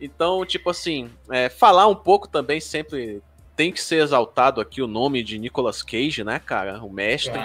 [0.00, 3.22] Então, tipo assim, é, falar um pouco também sempre
[3.56, 6.82] tem que ser exaltado aqui o nome de Nicolas Cage, né, cara?
[6.82, 7.38] O mestre,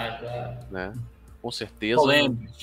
[0.70, 0.94] né?
[1.42, 2.00] Com certeza.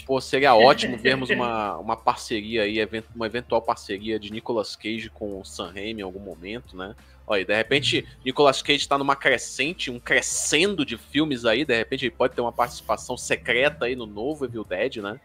[0.06, 2.78] Pô, seria ótimo vermos uma, uma parceria aí,
[3.16, 6.96] uma eventual parceria de Nicolas Cage com o Sam Raimi em algum momento, né?
[7.26, 12.06] Olha, de repente, Nicolas Cage está numa crescente, um crescendo de filmes aí, de repente
[12.06, 15.20] ele pode ter uma participação secreta aí no novo Evil Dead, né?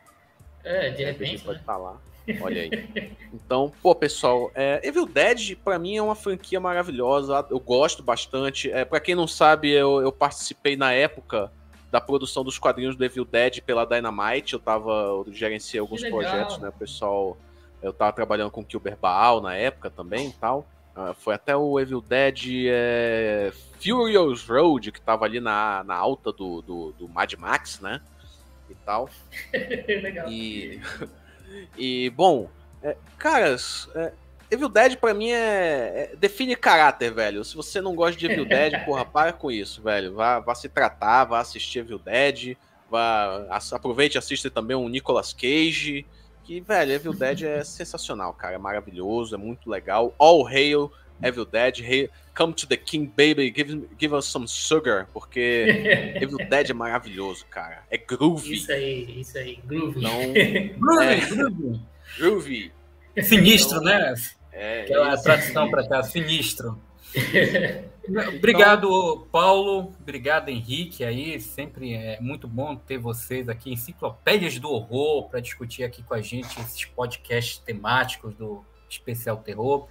[0.62, 1.79] É, de, de repente, repente pode estar né?
[1.79, 1.97] tá lá.
[2.40, 2.70] Olha aí.
[3.32, 7.46] Então, pô, pessoal, é, Evil Dead, para mim, é uma franquia maravilhosa.
[7.50, 8.70] Eu gosto bastante.
[8.70, 11.50] É, para quem não sabe, eu, eu, participei na época
[11.90, 14.55] da produção dos quadrinhos do Evil Dead pela Dynamite.
[14.55, 14.90] Eu tava.
[14.90, 16.68] Eu gerenciei alguns projetos, né?
[16.68, 17.38] O pessoal.
[17.80, 20.66] Eu tava trabalhando com Kilber Baal na época também e tal.
[20.96, 26.32] Uh, foi até o Evil Dead é, Furious Road, que tava ali na, na alta
[26.32, 28.00] do, do, do Mad Max, né?
[28.68, 29.09] E tal.
[30.02, 30.28] Legal.
[30.28, 30.80] E.
[31.77, 32.49] E, bom,
[32.83, 34.12] é, caras, é,
[34.51, 37.45] Evil Dead pra mim é, é, define caráter, velho.
[37.45, 40.15] Se você não gosta de Evil Dead, porra, para com isso, velho.
[40.15, 42.57] Vá, vá se tratar, vá assistir Evil Dead,
[42.91, 46.07] vá, aproveite e assista também um Nicolas Cage.
[46.45, 48.55] Que, velho, Evil Dead é sensacional, cara.
[48.55, 50.15] É maravilhoso, é muito legal.
[50.19, 50.91] All hail
[51.23, 56.39] Evil Dead, hail, come to the king, baby, give, give us some sugar, porque Evil
[56.49, 57.82] Dead é maravilhoso, cara.
[57.90, 58.55] É groovy.
[58.55, 60.01] Isso aí, isso aí, groovy.
[60.01, 60.19] Não,
[60.78, 61.81] groovy, é, groovy.
[62.19, 62.73] groovy.
[63.23, 64.15] Sinistro, então, né?
[64.53, 66.81] É, Aquela tradução para cá, sinistro.
[68.36, 69.93] Obrigado, Paulo.
[70.01, 71.05] Obrigado, Henrique.
[71.05, 76.15] Aí sempre é muito bom ter vocês aqui, enciclopédias do horror, para discutir aqui com
[76.15, 79.89] a gente esses podcasts temáticos do especial terror.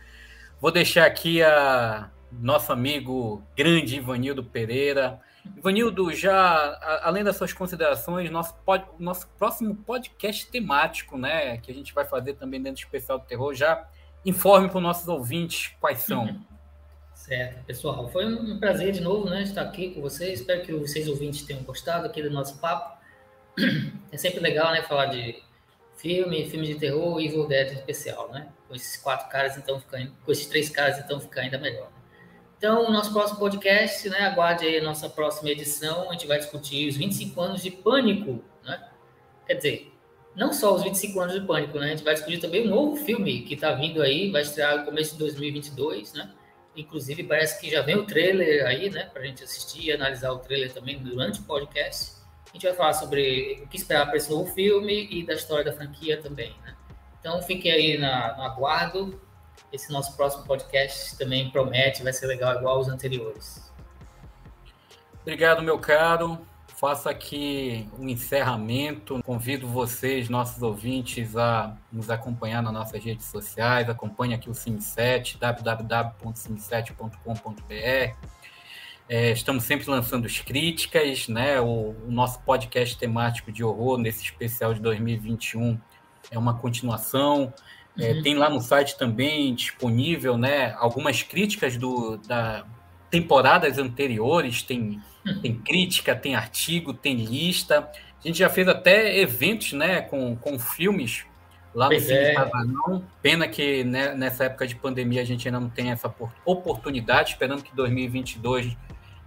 [0.60, 5.20] Vou deixar aqui a nosso amigo grande Ivanildo Pereira.
[5.56, 11.76] Ivanildo, já além das suas considerações, nosso, pod, nosso próximo podcast temático, né, que a
[11.76, 13.88] gente vai fazer também dentro do especial do terror, já
[14.26, 16.42] informe para os nossos ouvintes quais são.
[17.14, 20.40] Certo, pessoal, foi um prazer de novo, né, estar aqui com vocês.
[20.40, 22.98] Espero que vocês ouvintes tenham gostado aqui do nosso papo.
[24.12, 25.40] É sempre legal, né, falar de
[25.98, 28.48] filme, filme de terror e Evil Dead especial, né?
[28.68, 31.90] Com esses quatro caras, então fica, com esses três caras, então fica ainda melhor.
[32.58, 34.22] Então, o nosso próximo podcast, né?
[34.22, 36.10] Aguarde aí a nossa próxima edição.
[36.10, 38.90] A gente vai discutir os 25 anos de pânico, né?
[39.46, 39.98] Quer dizer,
[40.38, 41.88] não só os 25 anos de Pânico, né?
[41.88, 44.86] A gente vai discutir também um novo filme que está vindo aí, vai estrear no
[44.86, 46.32] começo de 2022, né?
[46.76, 49.06] Inclusive, parece que já vem o trailer aí, né?
[49.06, 52.18] Para a gente assistir e analisar o trailer também durante o podcast.
[52.46, 55.66] A gente vai falar sobre o que esperar para esse novo filme e da história
[55.66, 56.77] da franquia também, né?
[57.28, 59.22] Então, fiquem aí na, no aguardo.
[59.72, 63.70] Esse nosso próximo podcast também promete, vai ser legal igual os anteriores.
[65.22, 66.40] Obrigado, meu caro
[66.78, 69.22] faço aqui um encerramento.
[69.24, 73.90] Convido vocês, nossos ouvintes, a nos acompanhar nas nossas redes sociais.
[73.90, 78.16] Acompanhe aqui o Sim7, www.sim7.com.br.
[79.10, 81.60] É, estamos sempre lançando as críticas, né?
[81.60, 85.80] O, o, nosso podcast temático de horror, nesse especial de 2021,
[86.32, 87.54] é uma continuação.
[87.98, 88.22] É, uhum.
[88.22, 92.66] Tem lá no site também disponível né, algumas críticas do, da
[93.10, 95.02] temporadas anteriores, tem
[95.42, 97.90] tem crítica, tem artigo, tem lista.
[98.24, 101.26] A gente já fez até eventos né, com, com filmes
[101.74, 102.36] lá no Cine é.
[103.22, 106.14] Pena que né, nessa época de pandemia a gente ainda não tem essa
[106.46, 108.76] oportunidade, esperando que 2022,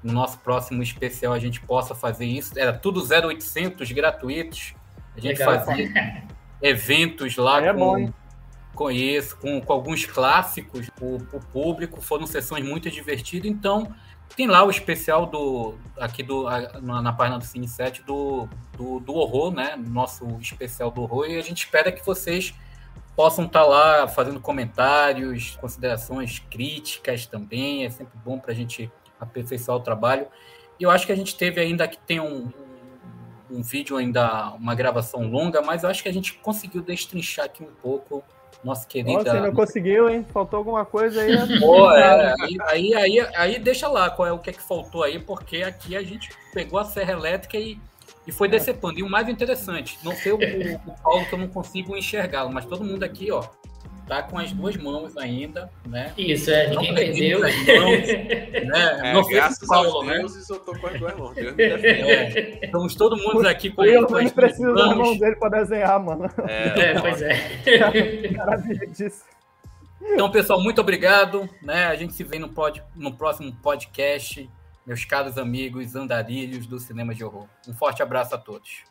[0.02, 2.58] no nosso próximo especial, a gente possa fazer isso.
[2.58, 4.74] Era tudo 0800 gratuitos.
[5.16, 5.64] A gente Legal.
[5.64, 6.24] fazia
[6.62, 7.78] eventos lá é com,
[8.74, 12.00] bom, isso, com, com alguns clássicos para o público.
[12.00, 13.94] Foram sessões muito divertidas, então
[14.36, 16.44] tem lá o especial do aqui do
[16.80, 19.76] na, na página do Cine 7 do, do, do, horror, né?
[19.76, 22.54] Nosso especial do horror, e a gente espera que vocês
[23.16, 27.84] possam estar tá lá fazendo comentários, considerações críticas também.
[27.84, 30.26] É sempre bom para a gente aperfeiçoar o trabalho.
[30.78, 32.50] E eu acho que a gente teve ainda que tem um,
[33.50, 37.62] um vídeo ainda, uma gravação longa, mas eu acho que a gente conseguiu destrinchar aqui
[37.62, 38.24] um pouco
[38.62, 39.22] nossa querida.
[39.22, 40.24] Você não conseguiu, hein?
[40.32, 41.34] Faltou alguma coisa aí.
[41.34, 41.58] Né?
[41.58, 42.34] Pô, é,
[42.68, 45.96] aí, aí, aí, deixa lá qual é o que é que faltou aí, porque aqui
[45.96, 47.78] a gente pegou a serra elétrica e,
[48.26, 48.50] e foi é.
[48.50, 48.98] decepando.
[48.98, 52.66] E o mais interessante, não sei o, o, Paulo que eu não consigo enxergá-lo, mas
[52.66, 53.42] todo mundo aqui, ó,
[54.10, 56.12] tá com as duas mãos ainda, né?
[56.18, 57.46] Isso, é, ninguém perdeu.
[57.46, 58.08] As mãos,
[58.66, 59.00] né?
[59.04, 60.18] É, não graças Paulo, né?
[60.18, 61.36] Deus, eu tô com as duas mãos.
[61.60, 66.28] É, estamos todo mundo aqui com Eu não preciso das mãos dele para desenhar, mano.
[66.48, 68.30] É, é pois é.
[68.36, 69.24] Maravilha disso.
[70.02, 71.48] Então, pessoal, muito obrigado.
[71.62, 71.86] Né?
[71.86, 74.48] A gente se vê no, pod, no próximo podcast,
[74.84, 77.46] meus caros amigos andarilhos do Cinema de Horror.
[77.68, 78.89] Um forte abraço a todos.